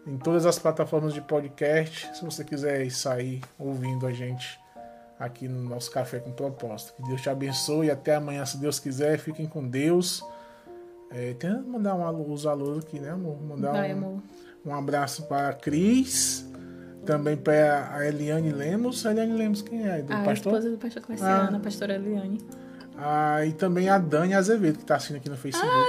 em 0.07 0.17
todas 0.17 0.47
as 0.47 0.59
plataformas 0.59 1.13
de 1.13 1.21
podcast, 1.21 2.17
se 2.17 2.25
você 2.25 2.45
quiser 2.45 2.89
sair 2.91 3.41
ouvindo 3.59 4.07
a 4.07 4.13
gente 4.13 4.59
aqui 5.19 5.49
no 5.49 5.69
nosso 5.69 5.91
Café 5.91 6.19
com 6.21 6.31
Propósito. 6.31 6.93
Que 6.97 7.03
Deus 7.09 7.21
te 7.23 7.29
abençoe 7.31 7.87
e 7.87 7.91
até 7.91 8.15
amanhã, 8.15 8.45
se 8.45 8.59
Deus 8.59 8.79
quiser. 8.79 9.19
Fiquem 9.19 9.47
com 9.47 9.67
Deus. 9.67 10.23
É, 11.11 11.35
tenta 11.35 11.61
mandar 11.63 11.95
um 11.95 12.05
alô, 12.05 12.33
os 12.33 12.47
alôs 12.47 12.79
aqui, 12.85 12.99
né, 13.01 13.11
amor? 13.11 13.41
Mandar 13.43 13.73
Vai, 13.73 13.95
um, 13.95 13.97
amor. 13.99 14.23
um 14.65 14.75
abraço 14.75 15.23
para 15.25 15.49
a 15.49 15.53
Cris, 15.55 16.45
também 17.05 17.37
para 17.37 17.89
a 17.95 18.07
Eliane 18.07 18.53
Lemos. 18.53 19.05
A 19.07 19.13
Eliane 19.13 19.33
Lemos, 19.33 19.63
quem 19.63 19.89
é? 19.89 20.03
Do 20.03 20.13
A 20.13 20.17
pastor? 20.19 20.53
esposa 20.55 20.71
do 20.71 20.77
pastor 20.79 21.03
Cleciano, 21.03 21.55
Ah. 21.55 21.57
a 21.57 21.61
pastora 21.61 21.95
Eliane. 21.95 22.39
Ah, 22.99 23.45
e 23.45 23.53
também 23.53 23.89
a 23.89 23.99
Dani 23.99 24.35
Azevedo, 24.35 24.77
que 24.77 24.83
está 24.83 24.97
assistindo 24.97 25.17
aqui 25.17 25.29
no 25.31 25.37
Facebook. 25.37 25.71
Ah, 25.73 25.87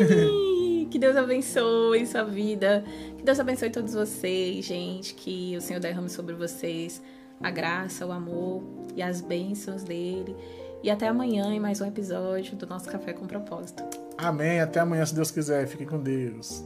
Dani! 0.00 0.42
que 0.92 0.98
Deus 0.98 1.16
abençoe 1.16 2.06
sua 2.06 2.22
vida. 2.22 2.84
Que 3.16 3.24
Deus 3.24 3.40
abençoe 3.40 3.70
todos 3.70 3.94
vocês, 3.94 4.62
gente. 4.62 5.14
Que 5.14 5.56
o 5.56 5.60
Senhor 5.60 5.80
derrame 5.80 6.10
sobre 6.10 6.34
vocês 6.34 7.02
a 7.40 7.50
graça, 7.50 8.06
o 8.06 8.12
amor 8.12 8.62
e 8.94 9.02
as 9.02 9.22
bênçãos 9.22 9.82
dele. 9.82 10.36
E 10.82 10.90
até 10.90 11.08
amanhã 11.08 11.46
em 11.46 11.58
mais 11.58 11.80
um 11.80 11.86
episódio 11.86 12.56
do 12.56 12.66
nosso 12.66 12.90
Café 12.90 13.14
com 13.14 13.26
Propósito. 13.26 13.82
Amém. 14.18 14.60
Até 14.60 14.80
amanhã, 14.80 15.06
se 15.06 15.14
Deus 15.14 15.30
quiser. 15.30 15.66
Fiquem 15.66 15.86
com 15.86 15.98
Deus. 15.98 16.62